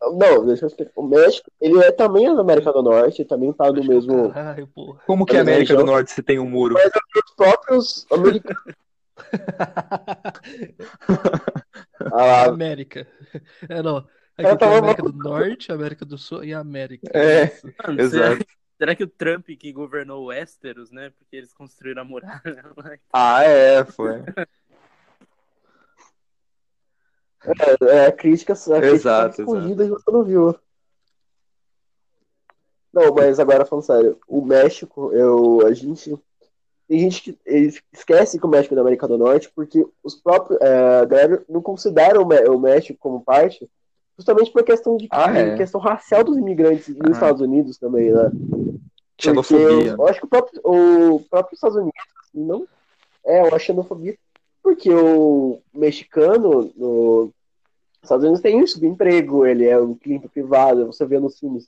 Não, 0.00 0.46
deixa 0.46 0.64
eu 0.64 0.68
explicar. 0.68 0.92
O 0.94 1.02
México, 1.02 1.50
ele 1.60 1.76
é 1.78 1.90
também 1.90 2.32
na 2.32 2.40
América 2.40 2.72
do 2.72 2.80
Norte, 2.82 3.24
também 3.24 3.52
tá 3.52 3.72
no 3.72 3.82
mesmo. 3.84 4.32
Caralho, 4.32 4.68
Como 5.06 5.26
que 5.26 5.36
é 5.36 5.40
América 5.40 5.74
do 5.74 5.84
Norte 5.84 6.12
se 6.12 6.22
tem 6.22 6.38
um 6.38 6.48
muro? 6.48 6.74
Mas 6.74 6.86
os 6.86 7.34
próprios 7.34 8.06
americanos. 8.10 8.62
ah, 12.12 12.44
América. 12.44 13.08
É, 13.68 13.82
não. 13.82 14.06
Aqui 14.36 14.56
tem 14.56 14.68
América 14.68 15.02
do 15.02 15.12
Norte, 15.12 15.72
América 15.72 16.04
do 16.04 16.16
Sul 16.16 16.44
e 16.44 16.54
América. 16.54 17.10
É, 17.12 17.58
exato. 17.98 18.46
Será 18.78 18.94
que 18.94 19.02
o 19.02 19.08
Trump 19.08 19.48
que 19.48 19.72
governou 19.72 20.22
o 20.22 20.26
Westeros, 20.26 20.92
né? 20.92 21.10
Porque 21.18 21.34
eles 21.34 21.52
construíram 21.52 22.02
a 22.02 22.04
muralha 22.04 22.62
lá. 22.76 22.96
Ah, 23.12 23.42
é, 23.42 23.84
foi. 23.84 24.22
É, 27.44 27.84
é 27.86 28.06
a 28.06 28.12
crítica, 28.12 28.52
exato, 28.52 29.40
escondida 29.40 29.84
e 29.84 29.88
você 29.88 30.10
não 30.10 30.24
viu. 30.24 30.54
Não, 32.92 33.14
mas 33.14 33.38
agora 33.38 33.64
falando 33.64 33.84
sério, 33.84 34.18
o 34.26 34.44
México, 34.44 35.12
eu, 35.12 35.66
a 35.66 35.72
gente. 35.72 36.18
Tem 36.88 36.98
gente 37.00 37.20
que 37.20 37.38
esquece 37.92 38.38
que 38.38 38.46
o 38.46 38.48
México 38.48 38.72
é 38.72 38.76
da 38.76 38.80
América 38.80 39.06
do 39.06 39.18
Norte 39.18 39.50
porque 39.54 39.86
os 40.02 40.14
próprios. 40.14 40.60
É, 40.60 41.00
a 41.00 41.04
galera 41.04 41.44
não 41.48 41.60
considera 41.60 42.20
o 42.20 42.58
México 42.58 42.98
como 42.98 43.22
parte 43.22 43.68
justamente 44.18 44.50
por 44.50 44.64
questão 44.64 44.96
de 44.96 45.06
ah, 45.12 45.32
é. 45.32 45.56
questão 45.56 45.80
racial 45.80 46.24
dos 46.24 46.36
imigrantes 46.36 46.88
nos 46.88 47.10
ah. 47.10 47.12
Estados 47.12 47.40
Unidos 47.40 47.78
também, 47.78 48.10
né? 48.10 48.30
Xenofobia. 49.20 49.92
Eu, 49.92 50.08
acho 50.08 50.20
que 50.20 50.26
o 50.26 50.28
próprio, 50.28 50.60
o 50.64 51.20
próprio 51.30 51.54
Estados 51.54 51.76
Unidos 51.76 52.00
assim, 52.20 52.44
não 52.44 52.66
é 53.24 53.42
uma 53.42 53.58
xenofobia, 53.58 54.16
porque 54.68 54.90
o 54.90 55.62
mexicano 55.72 56.70
no 56.76 57.32
Estados 58.02 58.22
Unidos 58.22 58.42
tem 58.42 58.62
um 58.62 58.66
subemprego, 58.66 59.46
ele 59.46 59.64
é 59.64 59.80
um 59.80 59.94
cliente 59.94 60.28
privado, 60.28 60.84
você 60.84 61.06
vê 61.06 61.18
nos 61.18 61.38
filmes. 61.38 61.66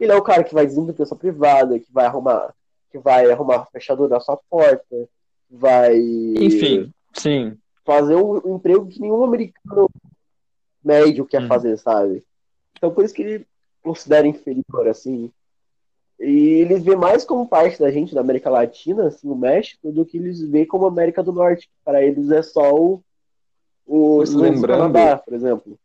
Ele 0.00 0.10
é 0.10 0.16
o 0.16 0.22
cara 0.22 0.42
que 0.42 0.52
vai 0.52 0.66
desenvolver 0.66 1.06
sua 1.06 1.16
privada, 1.16 1.78
que 1.78 1.92
vai 1.92 2.06
arrumar, 2.06 2.52
que 2.90 2.98
vai 2.98 3.30
arrumar 3.30 3.66
fechadura 3.66 4.16
na 4.16 4.20
sua 4.20 4.36
porta, 4.50 5.08
vai. 5.48 5.96
Enfim, 5.96 6.92
sim. 7.12 7.56
Fazer 7.84 8.16
um 8.16 8.56
emprego 8.56 8.88
que 8.88 9.00
nenhum 9.00 9.22
americano 9.22 9.88
médio 10.84 11.24
quer 11.24 11.42
uhum. 11.42 11.48
fazer, 11.48 11.78
sabe? 11.78 12.24
Então 12.76 12.92
por 12.92 13.04
isso 13.04 13.14
que 13.14 13.22
ele 13.22 13.46
considera 13.80 14.26
inferior, 14.26 14.88
assim. 14.88 15.30
E 16.20 16.60
eles 16.60 16.84
vê 16.84 16.94
mais 16.94 17.24
como 17.24 17.48
parte 17.48 17.78
da 17.78 17.90
gente, 17.90 18.14
da 18.14 18.20
América 18.20 18.50
Latina, 18.50 19.06
assim, 19.06 19.28
o 19.28 19.34
México, 19.34 19.90
do 19.90 20.04
que 20.04 20.18
eles 20.18 20.42
vê 20.42 20.66
como 20.66 20.86
América 20.86 21.22
do 21.22 21.32
Norte. 21.32 21.70
Para 21.84 22.02
eles 22.02 22.30
é 22.30 22.42
só 22.42 22.74
o, 22.74 23.02
o 23.86 24.18
lembrando 24.18 24.92
Canadá, 24.92 25.18
por 25.18 25.32
exemplo. 25.32 25.78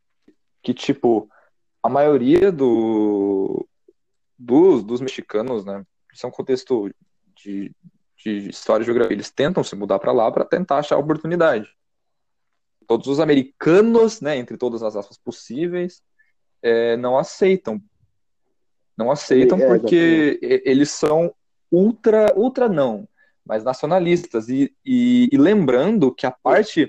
Que, 0.61 0.73
tipo, 0.73 1.29
a 1.81 1.87
maioria 1.87 2.51
do, 2.51 3.65
dos, 4.37 4.83
dos 4.83 4.99
mexicanos, 4.99 5.63
né, 5.63 5.85
isso 6.13 6.25
é 6.25 6.29
um 6.29 6.31
contexto 6.31 6.91
de, 7.35 7.71
de 8.17 8.49
história 8.49 8.83
e 8.83 8.85
geografia, 8.85 9.15
eles 9.15 9.31
tentam 9.31 9.63
se 9.63 9.75
mudar 9.75 9.99
para 9.99 10.11
lá 10.11 10.29
para 10.31 10.43
tentar 10.43 10.79
achar 10.79 10.97
oportunidade 10.97 11.69
todos 12.87 13.07
os 13.07 13.19
americanos, 13.19 14.21
né, 14.21 14.37
entre 14.37 14.57
todas 14.57 14.83
as 14.83 14.95
aspas 14.95 15.17
possíveis, 15.17 16.01
é, 16.61 16.95
não 16.97 17.17
aceitam. 17.17 17.81
Não 18.97 19.11
aceitam 19.11 19.59
é, 19.59 19.67
porque 19.67 20.39
eles 20.63 20.91
são 20.91 21.33
ultra, 21.71 22.33
ultra 22.35 22.69
não, 22.69 23.07
mas 23.45 23.63
nacionalistas. 23.63 24.49
E, 24.49 24.73
e, 24.85 25.29
e 25.31 25.37
lembrando 25.37 26.13
que 26.13 26.25
a 26.25 26.31
parte, 26.31 26.87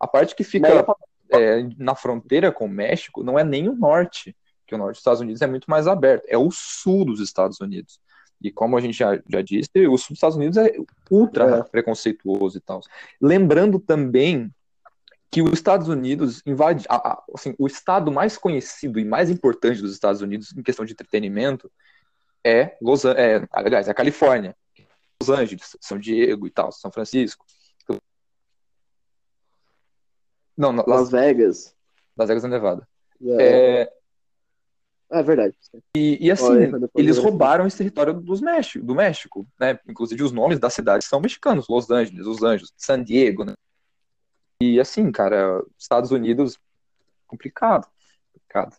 a 0.00 0.06
parte 0.06 0.34
que 0.34 0.44
fica 0.44 0.84
é, 1.30 1.66
na 1.78 1.94
fronteira 1.94 2.50
com 2.50 2.66
o 2.66 2.68
México 2.68 3.22
não 3.22 3.38
é 3.38 3.44
nem 3.44 3.68
o 3.68 3.76
norte, 3.76 4.36
que 4.66 4.74
o 4.74 4.78
norte 4.78 4.92
dos 4.92 5.00
Estados 5.00 5.20
Unidos 5.20 5.42
é 5.42 5.46
muito 5.46 5.70
mais 5.70 5.86
aberto, 5.86 6.26
é 6.28 6.38
o 6.38 6.50
sul 6.50 7.04
dos 7.04 7.20
Estados 7.20 7.60
Unidos. 7.60 8.00
E 8.42 8.50
como 8.50 8.76
a 8.76 8.80
gente 8.80 8.98
já, 8.98 9.18
já 9.28 9.40
disse, 9.40 9.70
o 9.74 9.96
sul 9.96 10.08
dos 10.10 10.18
Estados 10.18 10.36
Unidos 10.36 10.56
é 10.58 10.74
ultra 11.10 11.58
é. 11.58 11.62
preconceituoso 11.62 12.58
e 12.58 12.60
tal. 12.60 12.80
Lembrando 13.20 13.78
também 13.78 14.50
que 15.34 15.42
os 15.42 15.52
Estados 15.52 15.88
Unidos 15.88 16.40
invade, 16.46 16.86
assim, 17.34 17.56
o 17.58 17.66
estado 17.66 18.12
mais 18.12 18.38
conhecido 18.38 19.00
e 19.00 19.04
mais 19.04 19.28
importante 19.28 19.82
dos 19.82 19.92
Estados 19.92 20.20
Unidos 20.22 20.56
em 20.56 20.62
questão 20.62 20.84
de 20.84 20.92
entretenimento 20.92 21.68
é 22.46 22.76
Los 22.80 23.04
é, 23.04 23.44
aliás, 23.50 23.88
é 23.88 23.90
a 23.90 23.94
Califórnia, 23.94 24.56
Los 25.20 25.28
Angeles, 25.28 25.76
São 25.80 25.98
Diego 25.98 26.46
e 26.46 26.50
tal, 26.50 26.70
São 26.70 26.88
Francisco. 26.92 27.44
Não, 30.56 30.70
Las, 30.70 30.86
Las 30.86 31.10
Vegas. 31.10 31.76
Las 32.16 32.28
Vegas 32.28 32.44
é 32.44 32.48
Nevada. 32.48 32.88
É, 33.20 33.82
é, 33.82 33.92
é 35.18 35.22
verdade. 35.24 35.56
E, 35.96 36.28
e 36.28 36.30
assim, 36.30 36.44
Olha, 36.44 36.90
eles 36.94 37.18
roubaram 37.18 37.66
esse 37.66 37.78
território 37.78 38.14
dos 38.14 38.40
México, 38.40 38.84
do 38.84 38.94
México, 38.94 39.44
né? 39.58 39.80
Inclusive 39.88 40.22
os 40.22 40.30
nomes 40.30 40.60
das 40.60 40.74
cidades 40.74 41.08
são 41.08 41.18
mexicanos, 41.18 41.66
Los 41.68 41.90
Angeles, 41.90 42.24
Os 42.24 42.40
Anjos, 42.44 42.72
San 42.76 43.02
Diego, 43.02 43.44
né? 43.44 43.54
E 44.60 44.80
assim, 44.80 45.10
cara, 45.12 45.62
Estados 45.78 46.10
Unidos, 46.10 46.58
complicado. 47.26 47.88
Complicado. 48.32 48.76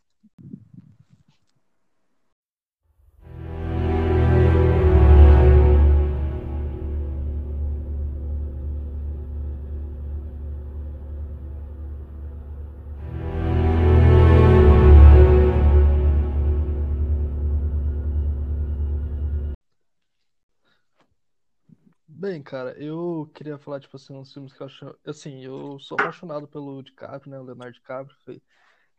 Bem, 22.26 22.42
cara, 22.42 22.72
eu 22.72 23.30
queria 23.36 23.56
falar, 23.56 23.80
tipo 23.80 23.98
assim, 23.98 24.16
uns 24.16 24.34
filmes 24.34 24.52
que 24.52 24.60
eu 24.60 24.66
acho. 24.66 24.96
Assim, 25.06 25.46
eu 25.46 25.78
sou 25.78 25.96
apaixonado 26.00 26.48
pelo 26.48 26.82
DiCaprio, 26.82 27.30
né? 27.30 27.40
O 27.40 27.44
Leonardo 27.44 27.74
DiCaprio. 27.74 28.18
Foi... 28.26 28.42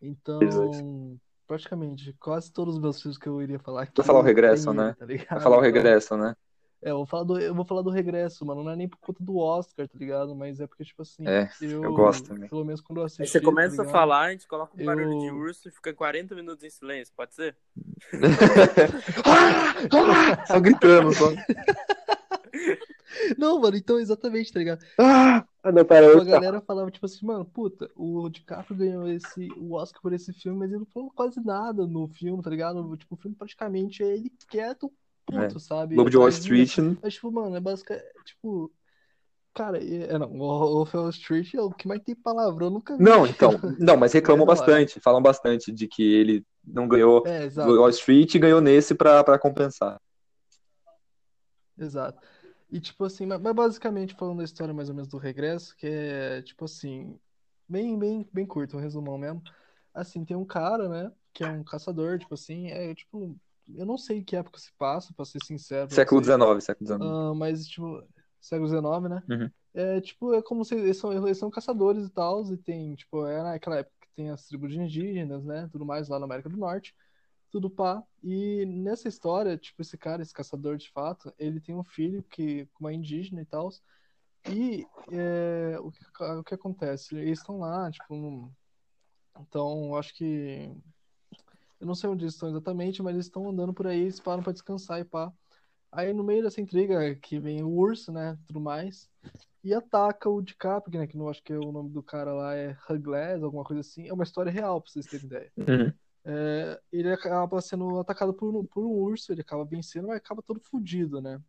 Então, 0.01 1.19
praticamente, 1.45 2.15
quase 2.21 2.53
todos 2.53 2.77
os 2.77 2.81
meus 2.81 3.03
filmes 3.03 3.19
que 3.19 3.29
eu 3.29 3.43
iria 3.43 3.59
falar 3.59 3.83
aqui. 3.83 3.95
Vai 3.97 4.07
falar 4.07 4.21
o 4.21 4.23
regresso, 4.23 4.73
né? 4.73 4.95
Tá 4.97 5.05
Vai 5.05 5.41
falar 5.41 5.57
o 5.57 5.59
então, 5.59 5.61
regresso, 5.61 6.17
né? 6.17 6.37
É, 6.81 6.93
eu 6.93 6.99
vou, 6.99 7.07
falar 7.07 7.25
do, 7.25 7.41
eu 7.41 7.53
vou 7.53 7.65
falar 7.65 7.83
do 7.83 7.91
regresso, 7.91 8.47
mano. 8.47 8.63
Não 8.63 8.71
é 8.71 8.77
nem 8.77 8.89
por 8.89 8.99
conta 8.99 9.25
do 9.25 9.39
Oscar, 9.39 9.89
tá 9.89 9.99
ligado? 9.99 10.33
Mas 10.37 10.61
é 10.61 10.69
porque, 10.69 10.85
tipo 10.85 11.03
assim. 11.03 11.27
É, 11.27 11.51
eu, 11.61 11.83
eu 11.83 11.93
gosto 11.93 12.29
também. 12.29 12.49
Pelo 12.49 12.65
menos 12.65 12.81
quando 12.81 13.01
eu 13.01 13.07
assisti. 13.07 13.23
Aí 13.23 13.27
você 13.27 13.41
começa 13.41 13.83
tá 13.83 13.85
a 13.91 13.93
falar, 13.93 14.27
a 14.27 14.31
gente 14.31 14.47
coloca 14.47 14.77
um 14.77 14.81
eu... 14.81 14.87
barulho 14.87 15.19
de 15.19 15.33
urso 15.33 15.69
e 15.69 15.73
fica 15.73 15.93
40 15.93 16.33
minutos 16.37 16.63
em 16.63 16.71
silêncio, 16.71 17.13
pode 17.17 17.35
ser? 17.35 17.57
só 20.47 20.61
gritando, 20.61 21.13
só. 21.13 21.27
Não, 23.39 23.61
mano, 23.61 23.77
então 23.77 23.99
exatamente, 23.99 24.53
tá 24.53 24.59
ligado? 24.59 24.85
Ah, 24.99 25.45
não, 25.65 25.85
pera, 25.85 26.09
tipo, 26.09 26.21
a 26.21 26.25
galera 26.25 26.61
falava, 26.61 26.91
tipo 26.91 27.07
assim, 27.07 27.25
mano, 27.27 27.45
puta, 27.45 27.91
o 27.97 28.29
DiCaprio 28.29 28.77
ganhou 28.77 29.09
esse, 29.09 29.49
o 29.57 29.75
Oscar 29.75 30.01
por 30.01 30.13
esse 30.13 30.33
filme, 30.33 30.59
mas 30.59 30.71
ele 30.71 30.81
não 30.81 30.87
falou 30.87 31.11
quase 31.15 31.41
nada 31.45 31.87
no 31.87 32.09
filme, 32.09 32.43
tá 32.43 32.51
ligado? 32.51 32.97
Tipo, 32.97 33.15
o 33.15 33.19
filme 33.19 33.37
praticamente 33.37 34.03
é 34.03 34.15
ele 34.15 34.33
quieto, 34.49 34.93
puto, 35.25 35.57
é. 35.57 35.59
sabe? 35.59 35.97
Lobo 35.97 36.11
de 36.11 36.17
Wall 36.17 36.29
Street. 36.29 36.77
Mas, 37.03 37.15
tipo, 37.15 37.31
mano, 37.31 37.57
é 37.57 37.61
basicamente, 37.61 38.05
tipo, 38.25 38.73
Cara, 39.57 39.83
é, 39.83 40.19
não, 40.19 40.31
o 40.33 40.85
Wolf 40.85 40.95
Wall 40.95 41.09
Street 41.09 41.55
é 41.55 41.61
o 41.63 41.71
que 41.71 41.89
mais 41.89 42.03
tem 42.03 42.15
palavrão, 42.15 42.67
eu 42.67 42.73
nunca 42.73 42.95
vi. 42.95 43.03
Não, 43.03 43.27
então, 43.27 43.53
não, 43.81 43.97
mas 43.97 44.13
reclamam 44.13 44.45
é, 44.45 44.47
bastante, 44.47 45.01
falam 45.01 45.23
bastante 45.23 45.73
de 45.73 45.89
que 45.89 46.03
ele 46.03 46.45
não 46.63 46.87
ganhou 46.87 47.25
é, 47.27 47.49
Wall 47.57 47.89
Street 47.89 48.35
e 48.35 48.39
ganhou 48.39 48.61
nesse 48.61 48.95
pra, 48.95 49.25
pra 49.25 49.39
compensar. 49.39 49.99
Exato. 51.79 52.21
E 52.77 52.81
tipo 52.81 53.05
assim, 53.05 53.25
mas 53.25 53.41
basicamente 53.41 54.15
falando 54.15 54.39
da 54.39 54.45
história 54.45 54.75
mais 54.75 54.91
ou 54.91 54.95
menos 54.95 55.09
do 55.09 55.17
regresso, 55.17 55.75
que 55.77 55.87
é 55.87 56.43
tipo 56.43 56.67
assim, 56.67 57.19
bem, 57.67 57.99
bem, 57.99 58.29
bem 58.31 58.45
curto, 58.45 58.77
um 58.77 58.81
resumão 58.81 59.17
mesmo. 59.17 59.43
Assim, 59.95 60.27
tem 60.27 60.37
um 60.37 60.45
cara, 60.45 60.87
né, 60.87 61.11
que 61.33 61.43
é 61.43 61.49
um 61.49 61.65
caçador, 61.65 62.19
tipo 62.19 62.35
assim, 62.35 62.69
é 62.69 62.95
tipo, 62.95 63.35
eu 63.75 63.87
não 63.87 63.97
sei 63.97 64.23
que 64.23 64.37
época 64.37 64.59
se 64.59 64.71
passa, 64.77 65.15
pra 65.15 65.25
ser 65.25 65.43
sincero. 65.43 65.91
Século 65.91 66.23
XIX, 66.23 66.63
século 66.63 66.87
XIX. 66.87 67.03
Uh, 67.03 67.35
mas, 67.35 67.67
tipo, 67.67 68.05
século 68.39 68.69
XIX, 68.69 69.09
né? 69.09 69.23
Uhum. 69.27 69.51
É, 69.73 70.01
tipo, 70.03 70.35
é 70.35 70.43
como 70.43 70.63
se 70.63 70.75
eles 70.75 70.99
são, 70.99 71.15
eles 71.15 71.39
são 71.39 71.51
caçadores 71.51 72.05
e 72.05 72.11
tal, 72.11 72.45
e 72.53 72.59
tem, 72.59 72.95
tipo, 72.95 73.27
é 73.27 73.43
naquela 73.43 73.77
época 73.77 73.97
que 74.03 74.09
tem 74.15 74.29
as 74.29 74.47
tribos 74.47 74.71
de 74.71 74.79
indígenas, 74.79 75.43
né, 75.47 75.67
tudo 75.73 75.87
mais 75.87 76.11
lá 76.11 76.19
na 76.19 76.27
América 76.27 76.51
do 76.51 76.59
Norte, 76.59 76.95
tudo 77.57 77.71
pá. 77.71 78.05
E 78.23 78.67
nessa 78.67 79.09
história, 79.09 79.57
tipo, 79.57 79.81
esse 79.81 79.97
cara, 79.97 80.21
esse 80.21 80.33
caçador 80.33 80.77
de 80.77 80.91
fato, 80.91 81.33
ele 81.39 81.59
tem 81.59 81.75
um 81.75 81.83
filho 81.83 82.23
que, 82.23 82.69
uma 82.79 82.93
indígena 82.93 83.41
e 83.41 83.47
tal, 83.47 83.71
e 84.47 84.87
é, 85.11 85.79
o, 85.81 85.91
que, 85.91 86.05
o 86.23 86.45
que 86.45 86.55
acontece? 86.55 87.17
Eles 87.17 87.39
estão 87.39 87.59
lá, 87.59 87.91
tipo, 87.91 88.53
então, 89.41 89.97
acho 89.97 90.15
que 90.15 90.71
eu 91.81 91.87
não 91.87 91.95
sei 91.95 92.11
onde 92.11 92.25
eles 92.25 92.35
estão 92.35 92.51
exatamente, 92.51 93.03
mas 93.03 93.15
eles 93.15 93.27
estão 93.27 93.49
andando 93.49 93.73
por 93.73 93.87
aí, 93.87 94.03
eles 94.03 94.21
param 94.21 94.43
para 94.43 94.53
descansar 94.53 95.01
e 95.01 95.05
pá. 95.05 95.33
Aí 95.91 96.13
no 96.13 96.25
meio 96.25 96.43
dessa 96.43 96.61
intriga 96.61 97.15
que 97.15 97.39
vem 97.39 97.63
o 97.63 97.71
urso, 97.71 98.13
né, 98.13 98.39
tudo 98.47 98.61
mais, 98.61 99.09
e 99.65 99.73
ataca 99.73 100.29
o 100.29 100.43
DiCaprio, 100.43 101.01
né, 101.01 101.07
que 101.07 101.17
não 101.17 101.29
acho 101.29 101.43
que 101.43 101.55
é 101.55 101.59
o 101.59 101.73
nome 101.73 101.89
do 101.89 102.03
cara 102.03 102.35
lá 102.35 102.55
é 102.55 102.77
Huglass, 102.89 103.43
alguma 103.43 103.65
coisa 103.65 103.81
assim. 103.81 104.07
É 104.07 104.13
uma 104.13 104.25
história 104.25 104.53
real, 104.53 104.81
pra 104.83 104.91
vocês 104.91 105.07
terem 105.07 105.25
ideia. 105.25 105.53
Uhum. 105.57 105.93
É, 106.29 106.81
ele 106.93 107.13
acaba 107.13 107.61
sendo 107.61 108.01
atacado 108.01 108.35
por, 108.35 108.65
por 108.67 108.85
um 108.85 108.91
urso, 108.91 109.31
ele 109.31 109.43
acaba 109.43 109.65
vencendo, 109.65 110.09
mas 110.09 110.17
acaba 110.17 110.43
todo 110.43 110.59
fodido, 110.59 111.21
né? 111.21 111.41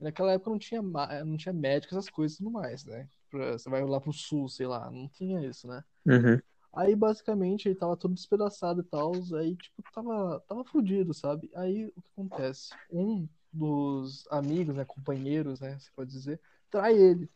Naquela 0.00 0.32
época 0.32 0.50
não 0.50 0.58
tinha, 0.58 0.82
não 0.82 1.36
tinha 1.36 1.52
médico, 1.52 1.94
essas 1.94 2.10
coisas 2.10 2.34
e 2.34 2.38
tudo 2.38 2.50
mais, 2.50 2.84
né? 2.84 3.08
Você 3.52 3.70
vai 3.70 3.84
lá 3.84 4.00
pro 4.00 4.12
sul, 4.12 4.48
sei 4.48 4.66
lá, 4.66 4.90
não 4.90 5.08
tinha 5.08 5.40
isso, 5.46 5.68
né? 5.68 5.84
Uhum. 6.04 6.40
Aí, 6.72 6.96
basicamente, 6.96 7.68
ele 7.68 7.76
tava 7.76 7.96
todo 7.96 8.12
despedaçado 8.12 8.80
e 8.80 8.84
tal, 8.84 9.12
aí, 9.38 9.54
tipo, 9.54 9.82
tava, 9.94 10.40
tava 10.48 10.64
fudido, 10.64 11.14
sabe? 11.14 11.48
Aí, 11.54 11.86
o 11.96 12.02
que 12.02 12.10
acontece? 12.10 12.74
Um 12.90 13.28
dos 13.56 14.26
amigos, 14.30 14.76
né, 14.76 14.84
companheiros, 14.84 15.60
né, 15.60 15.78
você 15.78 15.90
pode 15.94 16.10
dizer, 16.10 16.40
trai 16.70 16.94
ele. 16.94 17.30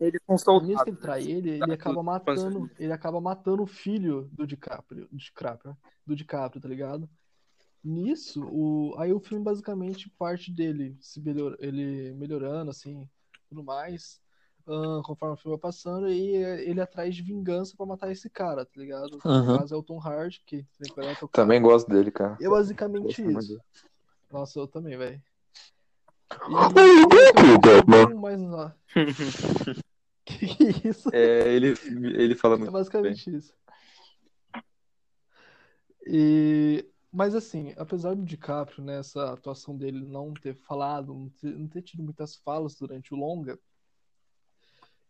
Ele 0.00 0.18
consulta. 0.26 0.66
Nisso 0.66 0.82
que 0.82 0.90
ele 0.90 0.96
trai 0.96 1.22
ele, 1.22 1.50
ele 1.50 1.72
acaba 1.72 2.02
matando, 2.02 2.68
ele 2.78 2.92
acaba 2.92 3.20
matando 3.20 3.62
o 3.62 3.66
filho 3.66 4.28
do 4.32 4.46
DiCaprio, 4.46 5.06
do 5.08 5.16
DiCaprio, 5.16 5.76
do 6.04 6.16
DiCaprio, 6.16 6.60
tá 6.60 6.68
ligado? 6.68 7.08
Nisso, 7.84 8.44
o, 8.44 8.94
aí 8.98 9.12
o 9.12 9.20
filme 9.20 9.44
basicamente 9.44 10.08
parte 10.10 10.50
dele 10.52 10.96
se 11.00 11.20
melhor, 11.20 11.56
ele 11.60 12.12
melhorando, 12.14 12.70
assim, 12.70 13.08
tudo 13.48 13.62
mais, 13.62 14.20
uh, 14.66 15.02
conforme 15.02 15.34
o 15.34 15.36
filme 15.36 15.56
vai 15.56 15.60
passando, 15.60 16.08
e 16.08 16.34
ele 16.36 16.80
é 16.80 16.82
atrás 16.82 17.14
de 17.14 17.22
vingança 17.22 17.76
para 17.76 17.86
matar 17.86 18.10
esse 18.10 18.28
cara, 18.28 18.64
tá 18.64 18.72
ligado? 18.76 19.18
Uhum. 19.24 19.46
No 19.52 19.58
caso 19.58 19.74
é 19.74 19.78
o 19.78 19.82
Tom 19.82 20.00
Hardy, 20.00 20.42
que 20.46 20.66
Também 21.32 21.60
gosto 21.60 21.88
dele, 21.88 22.10
cara. 22.10 22.36
E 22.40 22.44
é 22.44 22.48
basicamente 22.48 23.22
isso. 23.22 23.60
Nossa, 24.30 24.58
eu 24.58 24.66
também, 24.66 24.96
velho. 24.96 25.22
Mas 28.14 28.40
não. 28.40 28.72
que, 30.24 30.72
que 30.72 30.88
isso? 30.88 31.10
É, 31.12 31.54
ele, 31.54 31.74
ele 32.16 32.34
falando. 32.34 32.66
É 32.66 32.70
basicamente 32.70 33.30
bem. 33.30 33.38
isso. 33.38 33.54
E 36.06 36.84
mas 37.12 37.34
assim, 37.34 37.74
apesar 37.76 38.14
do 38.14 38.24
DiCaprio, 38.24 38.82
né, 38.82 38.98
essa 38.98 39.34
atuação 39.34 39.76
dele 39.76 40.00
não 40.00 40.32
ter 40.32 40.54
falado, 40.54 41.12
não 41.12 41.28
ter, 41.28 41.58
não 41.58 41.68
ter, 41.68 41.82
tido 41.82 42.02
muitas 42.02 42.36
falas 42.36 42.74
durante 42.74 43.12
o 43.12 43.18
longa, 43.18 43.60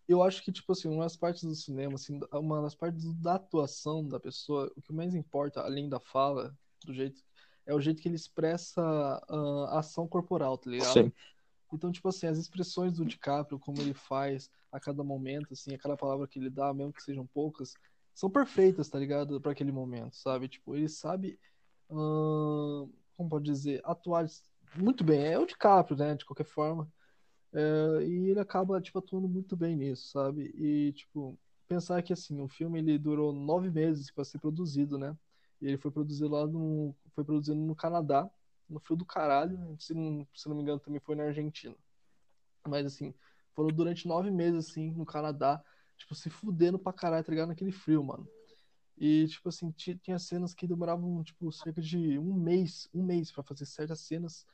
eu 0.09 0.21
acho 0.21 0.43
que, 0.43 0.51
tipo 0.51 0.73
assim, 0.73 0.89
uma 0.89 1.05
das 1.05 1.17
partes 1.17 1.45
do 1.45 1.55
cinema, 1.55 1.95
assim, 1.95 2.19
uma 2.33 2.61
das 2.61 2.75
partes 2.75 3.15
da 3.15 3.37
atuação 3.37 4.07
da 4.07 4.19
pessoa, 4.19 4.71
o 4.77 4.83
que 4.83 4.93
mais 4.93 5.15
importa, 5.15 5.61
além 5.63 5.89
da 5.89 6.01
fala, 6.01 6.53
do 6.85 6.93
jeito, 6.93 7.23
é 7.67 7.75
o 7.75 7.81
jeito 7.81 8.03
que 8.03 8.09
ele 8.09 8.17
expressa 8.17 8.83
uh, 9.31 9.65
a 9.71 9.79
ação 9.79 10.07
corporal, 10.07 10.59
tá 10.59 10.71
ligado? 10.71 10.93
Sim. 10.93 11.13
Então, 11.73 11.91
tipo 11.91 12.09
assim, 12.09 12.27
as 12.27 12.39
expressões 12.39 12.93
do 12.95 13.05
DiCaprio, 13.05 13.59
como 13.59 13.81
ele 13.81 13.95
faz 13.95 14.51
a 14.71 14.79
cada 14.79 15.03
momento, 15.03 15.53
assim, 15.53 15.75
aquela 15.75 15.97
palavra 15.97 16.27
que 16.27 16.39
ele 16.39 16.51
dá, 16.51 16.73
mesmo 16.75 16.93
que 16.93 17.03
sejam 17.03 17.27
poucas, 17.27 17.75
são 18.15 18.29
perfeitas, 18.29 18.89
tá 18.89 18.99
ligado? 18.99 19.41
para 19.41 19.53
aquele 19.53 19.73
momento, 19.73 20.15
sabe? 20.17 20.49
Tipo, 20.49 20.77
ele 20.77 20.89
sabe 20.89 21.39
hum, 21.89 22.91
como 23.17 23.31
pode 23.31 23.45
dizer, 23.45 23.81
atuar 23.85 24.27
muito 24.77 25.05
bem. 25.05 25.27
É 25.27 25.39
o 25.39 25.47
DiCaprio, 25.47 25.97
né? 25.97 26.15
De 26.15 26.25
qualquer 26.25 26.47
forma. 26.47 26.91
É, 27.53 28.05
e 28.05 28.31
ele 28.31 28.41
acaba, 28.41 28.81
tipo, 28.81 28.99
atuando 28.99 29.29
muito 29.29 29.57
bem 29.57 29.77
nisso, 29.77 30.09
sabe? 30.11 30.53
E, 30.59 30.93
tipo, 30.93 31.39
pensar 31.69 32.03
que, 32.03 32.13
assim, 32.13 32.41
o 32.41 32.49
filme 32.49 32.79
ele 32.79 32.99
durou 32.99 33.33
nove 33.33 33.71
meses 33.71 34.11
para 34.11 34.25
ser 34.25 34.39
produzido, 34.39 34.99
né? 34.99 35.17
E 35.63 35.69
ele 35.69 35.79
foi 35.79 35.91
produzido 35.91 36.29
lá 36.29 36.47
no... 36.47 36.95
Foi 37.15 37.25
produzido 37.25 37.57
no 37.57 37.75
Canadá, 37.75 38.29
no 38.69 38.81
frio 38.81 38.97
do 38.97 39.07
caralho. 39.07 39.77
Se 39.79 39.95
não, 39.95 40.27
se 40.35 40.49
não 40.49 40.57
me 40.57 40.63
engano, 40.63 40.81
também 40.81 41.01
foi 41.01 41.15
na 41.15 41.25
Argentina. 41.25 41.77
Mas, 42.67 42.85
assim, 42.85 43.15
foram 43.55 43.69
durante 43.69 44.07
nove 44.09 44.31
meses, 44.31 44.69
assim, 44.69 44.91
no 44.91 45.07
Canadá, 45.07 45.63
tipo, 45.97 46.15
se 46.15 46.29
fudendo 46.29 46.79
pra 46.79 46.93
caralho, 46.93 47.25
tá 47.25 47.31
ligado? 47.31 47.49
Naquele 47.49 47.73
frio, 47.73 48.03
mano. 48.03 48.29
E, 48.99 49.27
tipo 49.27 49.49
assim, 49.49 49.71
tinha 49.73 50.19
cenas 50.19 50.55
que 50.55 50.67
demoravam, 50.67 51.23
tipo, 51.23 51.51
cerca 51.51 51.81
de 51.81 52.19
um 52.19 52.35
mês, 52.35 52.89
um 52.93 53.03
mês 53.03 53.31
para 53.33 53.43
fazer 53.43 53.67
certas 53.67 54.01
cenas. 54.01 54.47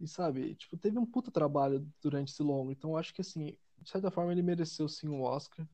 E, 0.00 0.06
sabe, 0.06 0.54
tipo, 0.54 0.76
teve 0.76 0.98
um 0.98 1.06
puta 1.06 1.30
trabalho 1.30 1.86
durante 2.00 2.32
esse 2.32 2.42
longo. 2.42 2.70
Então, 2.70 2.96
acho 2.96 3.14
que, 3.14 3.20
assim, 3.20 3.56
de 3.78 3.90
certa 3.90 4.10
forma, 4.10 4.32
ele 4.32 4.42
mereceu, 4.42 4.88
sim, 4.88 5.08
o 5.08 5.14
um 5.14 5.22
Oscar. 5.22 5.66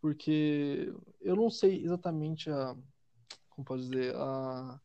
Porque 0.00 0.92
eu 1.20 1.36
não 1.36 1.50
sei 1.50 1.84
exatamente 1.84 2.50
a... 2.50 2.76
Como 3.58 3.64
pode 3.64 3.82
dizer? 3.88 4.14
A... 4.14 4.80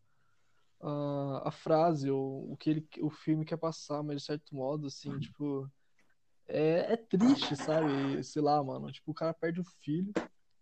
A, 0.85 1.47
a 1.47 1.51
frase 1.51 2.11
ou 2.11 2.51
o 2.51 2.57
que 2.57 2.69
ele, 2.69 2.87
o 2.99 3.09
filme 3.09 3.45
quer 3.45 3.55
passar, 3.55 4.03
mas 4.03 4.17
de 4.17 4.25
certo 4.25 4.53
modo, 4.53 4.87
assim, 4.87 5.17
tipo, 5.17 5.71
é, 6.45 6.91
é 6.91 6.97
triste, 6.97 7.55
sabe? 7.55 8.21
Sei 8.21 8.41
lá, 8.41 8.61
mano. 8.61 8.91
Tipo, 8.91 9.11
o 9.11 9.13
cara 9.13 9.33
perde 9.33 9.61
o 9.61 9.63
filho 9.63 10.11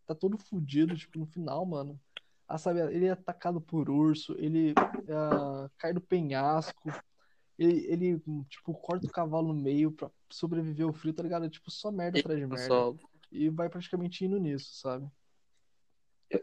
tá 0.06 0.16
todo 0.16 0.38
fudido, 0.38 0.96
tipo, 0.96 1.18
no 1.18 1.26
final, 1.26 1.66
mano. 1.66 2.00
Ah, 2.48 2.58
sabe, 2.58 2.82
ele 2.94 3.06
é 3.06 3.12
atacado 3.12 3.62
por 3.62 3.90
urso, 3.90 4.36
ele 4.38 4.74
uh, 4.74 5.70
cai 5.78 5.94
do 5.94 6.02
penhasco, 6.02 6.92
ele, 7.58 7.86
ele, 7.88 8.24
tipo, 8.50 8.74
corta 8.74 9.08
o 9.08 9.12
cavalo 9.12 9.54
no 9.54 9.54
meio 9.54 9.92
pra 9.92 10.12
sobreviver 10.30 10.86
ao 10.86 10.94
frio, 10.94 11.14
tá 11.14 11.24
ligado? 11.24 11.46
É, 11.46 11.50
tipo, 11.50 11.72
só 11.72 11.92
merda 11.92 12.20
atrás 12.20 12.40
de 12.40 12.46
merda. 12.46 12.68
Só... 12.68 12.96
E 13.32 13.50
vai 13.50 13.70
praticamente 13.70 14.26
indo 14.26 14.38
nisso, 14.38 14.76
sabe? 14.76 15.10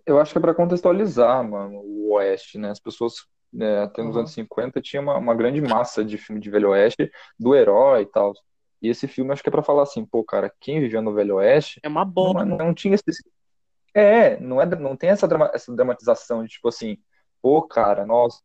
Eu 0.05 0.18
acho 0.20 0.32
que 0.32 0.39
é 0.39 0.41
pra 0.41 0.55
contextualizar, 0.55 1.43
mano, 1.49 1.80
o 1.80 2.14
Oeste, 2.14 2.59
né? 2.59 2.70
As 2.70 2.80
pessoas, 2.80 3.26
né, 3.53 3.82
até 3.82 4.03
nos 4.03 4.14
uhum. 4.14 4.20
anos 4.20 4.32
50, 4.32 4.80
tinha 4.80 5.01
uma, 5.01 5.16
uma 5.16 5.34
grande 5.34 5.61
massa 5.61 6.05
de 6.05 6.18
filme 6.18 6.41
de 6.41 6.51
Velho 6.51 6.70
Oeste, 6.70 7.11
do 7.39 7.55
herói 7.55 8.03
e 8.03 8.07
tal. 8.07 8.32
E 8.80 8.89
esse 8.89 9.09
filme 9.09 9.32
acho 9.32 9.43
que 9.43 9.49
é 9.49 9.53
pra 9.53 9.62
falar 9.62 9.82
assim, 9.82 10.05
pô, 10.05 10.22
cara, 10.22 10.53
quem 10.61 10.80
vivia 10.80 11.01
no 11.01 11.14
Velho 11.14 11.36
Oeste. 11.36 11.80
É 11.82 11.89
uma 11.89 12.05
boa. 12.05 12.45
Não, 12.45 12.57
não, 12.57 12.74
tinha 12.74 12.95
esse, 12.95 13.05
é, 13.95 14.39
não, 14.39 14.61
é, 14.61 14.66
não 14.66 14.97
tem 14.97 15.11
essa, 15.11 15.26
drama, 15.26 15.51
essa 15.53 15.74
dramatização 15.74 16.45
de 16.45 16.51
tipo 16.51 16.68
assim, 16.68 16.99
pô, 17.43 17.62
cara, 17.62 18.07
nossa. 18.07 18.41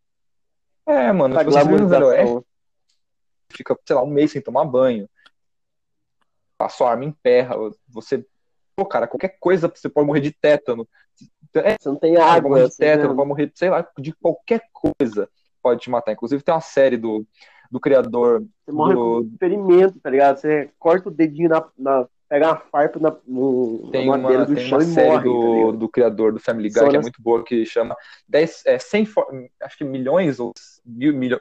É, 0.86 1.12
mano, 1.12 1.38
tipo, 1.38 1.52
você 1.52 1.64
no 1.64 1.88
Velho 1.88 2.08
Oeste, 2.08 2.46
fica, 3.50 3.78
sei 3.86 3.96
lá, 3.96 4.04
um 4.04 4.10
mês 4.10 4.32
sem 4.32 4.42
tomar 4.42 4.66
banho. 4.66 5.10
A 6.58 6.70
sua 6.70 6.92
arma 6.92 7.06
emperra, 7.06 7.56
você. 7.88 8.26
Pô, 8.76 8.86
cara, 8.86 9.08
qualquer 9.08 9.38
coisa 9.40 9.68
você 9.68 9.90
pode 9.90 10.08
morrer 10.08 10.22
de 10.22 10.32
tétano. 10.32 10.88
É, 11.56 11.78
você 11.80 11.90
não 11.90 11.96
tem 11.96 12.18
água. 12.18 12.50
Morrer 12.50 12.70
de 12.70 12.78
tétano, 12.78 13.16
pode 13.16 13.28
morrer, 13.28 13.52
sei 13.56 13.70
lá, 13.70 13.88
de 13.98 14.14
qualquer 14.14 14.62
coisa 14.72 15.30
pode 15.64 15.82
te 15.82 15.90
matar. 15.90 16.12
Inclusive 16.12 16.44
tem 16.44 16.54
uma 16.54 16.62
série 16.62 16.98
do, 16.98 17.26
do 17.72 17.80
criador. 17.80 18.46
Você 18.66 18.72
morre 18.72 18.94
do... 18.94 19.00
com 19.00 19.22
experimento, 19.22 20.00
tá 20.00 20.10
ligado? 20.10 20.38
Você 20.38 20.70
corta 20.78 21.08
o 21.08 21.12
dedinho 21.12 21.50
na, 21.50 21.66
na 21.78 22.08
pega 22.28 22.48
uma 22.48 22.58
farpa 22.58 23.00
na, 23.00 23.16
no, 23.28 23.90
tem 23.92 24.10
uma, 24.10 24.18
do 24.18 24.56
tem 24.56 24.66
chão 24.66 24.80
uma 24.80 24.86
série 24.86 25.10
morre, 25.10 25.24
do, 25.24 25.72
tá 25.72 25.78
do 25.78 25.90
criador 25.90 26.34
do 26.34 26.40
Family 26.40 26.70
Guy 26.70 26.90
que 26.90 26.96
é 26.96 27.00
muito 27.00 27.22
boa, 27.22 27.44
que 27.44 27.64
chama 27.64 27.96
10, 28.28 28.64
é, 28.66 28.80
100, 28.80 29.08
acho 29.62 29.78
que 29.78 29.84
milhões 29.84 30.40
ou 30.40 30.52
mil, 30.84 31.14
mil, 31.14 31.40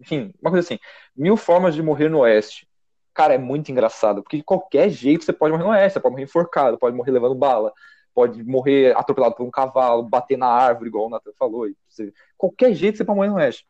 enfim, 0.00 0.32
uma 0.40 0.52
coisa 0.52 0.64
assim, 0.64 0.78
mil 1.16 1.36
formas 1.36 1.74
de 1.74 1.82
morrer 1.82 2.08
no 2.08 2.20
Oeste. 2.20 2.68
Cara, 3.12 3.34
é 3.34 3.38
muito 3.38 3.72
engraçado, 3.72 4.22
porque 4.22 4.36
de 4.36 4.44
qualquer 4.44 4.88
jeito 4.88 5.24
você 5.24 5.32
pode 5.32 5.50
morrer 5.50 5.64
no 5.64 5.70
Oeste, 5.70 5.94
você 5.94 6.00
pode 6.00 6.12
morrer 6.12 6.24
enforcado, 6.24 6.78
pode 6.78 6.96
morrer 6.96 7.10
levando 7.10 7.34
bala, 7.34 7.72
pode 8.14 8.42
morrer 8.42 8.96
atropelado 8.96 9.34
por 9.34 9.46
um 9.46 9.50
cavalo, 9.50 10.02
bater 10.02 10.36
na 10.36 10.48
árvore, 10.48 10.88
igual 10.88 11.06
o 11.06 11.10
Nathan 11.10 11.32
falou. 11.38 11.68
E 11.68 11.76
você, 11.88 12.12
qualquer 12.36 12.74
jeito 12.74 12.98
você 12.98 13.04
pode 13.04 13.16
morrer 13.16 13.30
no 13.30 13.36
Oeste. 13.36 13.66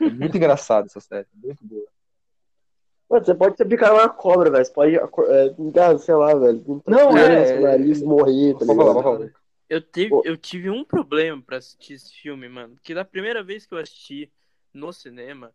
É 0.00 0.10
muito 0.10 0.36
engraçado 0.36 0.86
essa 0.86 1.00
série, 1.00 1.26
muito 1.34 1.64
boa. 1.64 1.86
Mano, 3.08 3.24
você 3.24 3.34
pode 3.34 3.56
ser 3.56 3.64
picado 3.64 3.94
uma 3.94 4.08
cobra, 4.08 4.50
velho. 4.50 4.64
Você 4.64 4.72
pode, 4.72 4.96
é, 4.96 5.98
sei 5.98 6.14
lá, 6.14 6.34
velho. 6.34 6.82
Não, 6.86 7.16
é. 7.16 7.58
nariz 7.58 8.02
morrer, 8.02 8.54
tá 8.54 8.66
ligado? 8.66 9.32
Eu 9.68 9.82
tive, 9.82 10.20
eu 10.24 10.36
tive 10.36 10.70
um 10.70 10.84
problema 10.84 11.42
pra 11.42 11.58
assistir 11.58 11.94
esse 11.94 12.12
filme, 12.12 12.48
mano. 12.48 12.76
Que 12.82 12.94
da 12.94 13.04
primeira 13.04 13.42
vez 13.42 13.66
que 13.66 13.74
eu 13.74 13.78
assisti 13.78 14.30
no 14.72 14.92
cinema, 14.92 15.52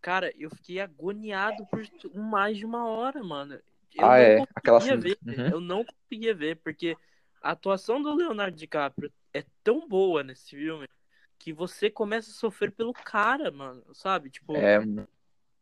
cara, 0.00 0.32
eu 0.38 0.50
fiquei 0.50 0.80
agoniado 0.80 1.66
por 1.66 1.82
mais 2.14 2.56
de 2.56 2.64
uma 2.64 2.88
hora, 2.88 3.22
mano. 3.22 3.54
Eu 3.94 4.06
ah, 4.06 4.18
é. 4.18 4.44
Aquela 4.54 4.78
ver, 4.78 5.18
uhum. 5.24 5.48
Eu 5.48 5.60
não 5.60 5.84
conseguia 5.84 6.34
ver, 6.34 6.56
porque 6.56 6.96
a 7.40 7.50
atuação 7.50 8.02
do 8.02 8.14
Leonardo 8.14 8.56
DiCaprio 8.56 9.12
é 9.32 9.44
tão 9.62 9.86
boa 9.88 10.22
nesse 10.22 10.50
filme 10.50 10.88
que 11.38 11.52
você 11.52 11.90
começa 11.90 12.30
a 12.30 12.34
sofrer 12.34 12.72
pelo 12.72 12.92
cara, 12.92 13.50
mano, 13.50 13.82
sabe? 13.94 14.30
Tipo, 14.30 14.56
é. 14.56 14.78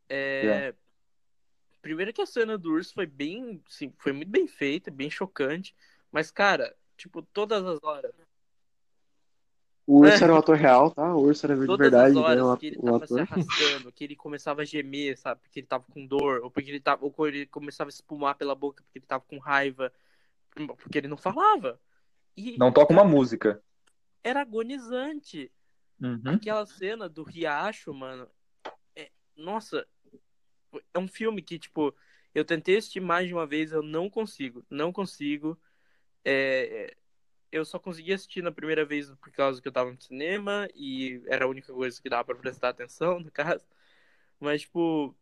é... 0.08 0.46
é. 0.46 0.74
Primeiro 1.82 2.14
que 2.14 2.22
a 2.22 2.26
cena 2.26 2.56
do 2.56 2.72
urso 2.72 2.94
foi 2.94 3.04
bem, 3.04 3.62
sim, 3.68 3.92
foi 3.98 4.12
muito 4.12 4.30
bem 4.30 4.46
feita, 4.46 4.90
bem 4.90 5.10
chocante, 5.10 5.74
mas 6.10 6.30
cara, 6.30 6.74
tipo, 6.96 7.20
todas 7.20 7.62
as 7.62 7.78
horas. 7.82 8.10
O 9.86 9.98
urso 9.98 10.14
é. 10.14 10.24
era 10.24 10.32
um 10.32 10.38
ator 10.38 10.56
real, 10.56 10.90
tá? 10.90 11.14
O 11.14 11.20
urso 11.24 11.44
era 11.44 11.54
de 11.54 11.66
todas 11.66 11.78
verdade. 11.78 12.14
Todas 12.14 12.30
as 12.30 12.42
horas 12.42 12.58
que 12.58 12.66
ele 12.68 12.76
tava 12.76 12.96
ator. 12.96 13.08
se 13.08 13.20
arrastando, 13.20 13.92
que 13.92 14.04
ele 14.04 14.16
começava 14.16 14.62
a 14.62 14.64
gemer, 14.64 15.18
sabe? 15.18 15.42
Porque 15.42 15.60
ele 15.60 15.66
tava 15.66 15.84
com 15.92 16.06
dor, 16.06 16.40
ou 16.42 16.50
porque 16.50 16.70
ele 16.70 16.80
tava, 16.80 17.04
ou 17.04 17.28
ele 17.28 17.44
começava 17.46 17.88
a 17.88 17.92
espumar 17.92 18.34
pela 18.34 18.54
boca 18.54 18.82
porque 18.82 18.98
ele 18.98 19.06
tava 19.06 19.22
com 19.28 19.38
raiva, 19.38 19.92
porque 20.54 20.98
ele 20.98 21.08
não 21.08 21.16
falava. 21.16 21.80
E, 22.36 22.56
não 22.58 22.72
toca 22.72 22.92
uma 22.92 23.04
música. 23.04 23.62
Era 24.22 24.40
agonizante. 24.40 25.50
Uhum. 26.00 26.22
Aquela 26.26 26.66
cena 26.66 27.08
do 27.08 27.22
riacho, 27.22 27.92
mano. 27.92 28.28
É... 28.96 29.10
Nossa, 29.36 29.86
é 30.92 30.98
um 30.98 31.08
filme 31.08 31.42
que, 31.42 31.58
tipo, 31.58 31.94
eu 32.34 32.44
tentei 32.44 32.76
assistir 32.76 33.00
mais 33.00 33.28
de 33.28 33.34
uma 33.34 33.46
vez, 33.46 33.72
eu 33.72 33.82
não 33.82 34.08
consigo. 34.08 34.64
Não 34.70 34.92
consigo. 34.92 35.58
É... 36.24 36.96
Eu 37.52 37.64
só 37.64 37.78
consegui 37.78 38.12
assistir 38.12 38.42
na 38.42 38.50
primeira 38.50 38.84
vez 38.84 39.08
por 39.14 39.30
causa 39.30 39.62
que 39.62 39.68
eu 39.68 39.72
tava 39.72 39.92
no 39.92 40.00
cinema 40.00 40.68
e 40.74 41.22
era 41.26 41.44
a 41.44 41.48
única 41.48 41.72
coisa 41.72 42.02
que 42.02 42.08
dava 42.08 42.24
pra 42.24 42.34
prestar 42.34 42.70
atenção, 42.70 43.20
no 43.20 43.30
caso. 43.30 43.64
Mas, 44.40 44.62
tipo, 44.62 45.14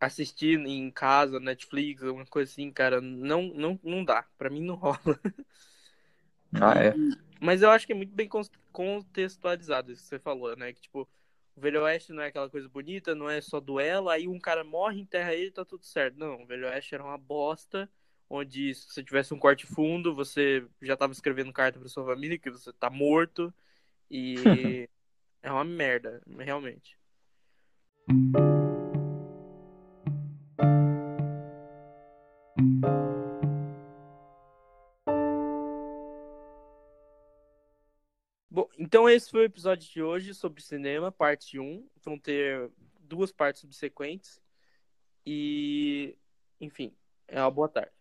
assistir 0.00 0.58
em 0.60 0.90
casa, 0.90 1.40
Netflix, 1.40 2.02
alguma 2.02 2.26
coisa 2.26 2.50
assim, 2.50 2.70
cara, 2.70 3.00
não, 3.00 3.42
não, 3.54 3.80
não 3.82 4.04
dá. 4.04 4.26
Pra 4.36 4.50
mim 4.50 4.62
não 4.62 4.74
rola. 4.76 4.98
Ah, 6.54 6.74
é. 6.82 6.94
Mas 7.40 7.62
eu 7.62 7.70
acho 7.70 7.86
que 7.86 7.92
é 7.92 7.96
muito 7.96 8.14
bem 8.14 8.28
contextualizado 8.72 9.92
isso 9.92 10.02
que 10.02 10.08
você 10.08 10.18
falou, 10.18 10.56
né? 10.56 10.72
Que, 10.72 10.80
tipo, 10.82 11.08
o 11.54 11.60
Velho 11.60 11.82
Oeste 11.82 12.12
não 12.12 12.22
é 12.22 12.26
aquela 12.26 12.50
coisa 12.50 12.68
bonita, 12.68 13.14
não 13.14 13.28
é 13.28 13.40
só 13.40 13.60
duelo, 13.60 14.08
aí 14.08 14.28
um 14.28 14.38
cara 14.38 14.64
morre, 14.64 15.00
enterra 15.00 15.34
ele 15.34 15.50
tá 15.50 15.64
tudo 15.64 15.84
certo. 15.84 16.18
Não, 16.18 16.42
o 16.42 16.46
Velho 16.46 16.66
Oeste 16.66 16.94
era 16.94 17.04
uma 17.04 17.18
bosta, 17.18 17.90
onde 18.28 18.74
se 18.74 18.88
você 18.88 19.02
tivesse 19.02 19.32
um 19.32 19.38
corte 19.38 19.66
fundo, 19.66 20.14
você 20.14 20.66
já 20.82 20.96
tava 20.96 21.12
escrevendo 21.12 21.52
carta 21.52 21.78
pra 21.78 21.88
sua 21.88 22.04
família 22.04 22.38
que 22.38 22.50
você 22.50 22.72
tá 22.72 22.90
morto. 22.90 23.52
E 24.10 24.34
é 25.42 25.50
uma 25.50 25.64
merda, 25.64 26.22
realmente. 26.38 26.98
Então 38.96 39.10
esse 39.10 39.30
foi 39.30 39.40
o 39.40 39.44
episódio 39.44 39.86
de 39.92 40.02
hoje 40.02 40.32
sobre 40.32 40.62
cinema, 40.62 41.12
parte 41.12 41.58
1. 41.58 41.86
Vão 42.02 42.18
ter 42.18 42.70
duas 42.98 43.30
partes 43.30 43.60
subsequentes. 43.60 44.40
E, 45.26 46.16
enfim, 46.58 46.96
é 47.28 47.38
uma 47.38 47.50
boa 47.50 47.68
tarde. 47.68 47.92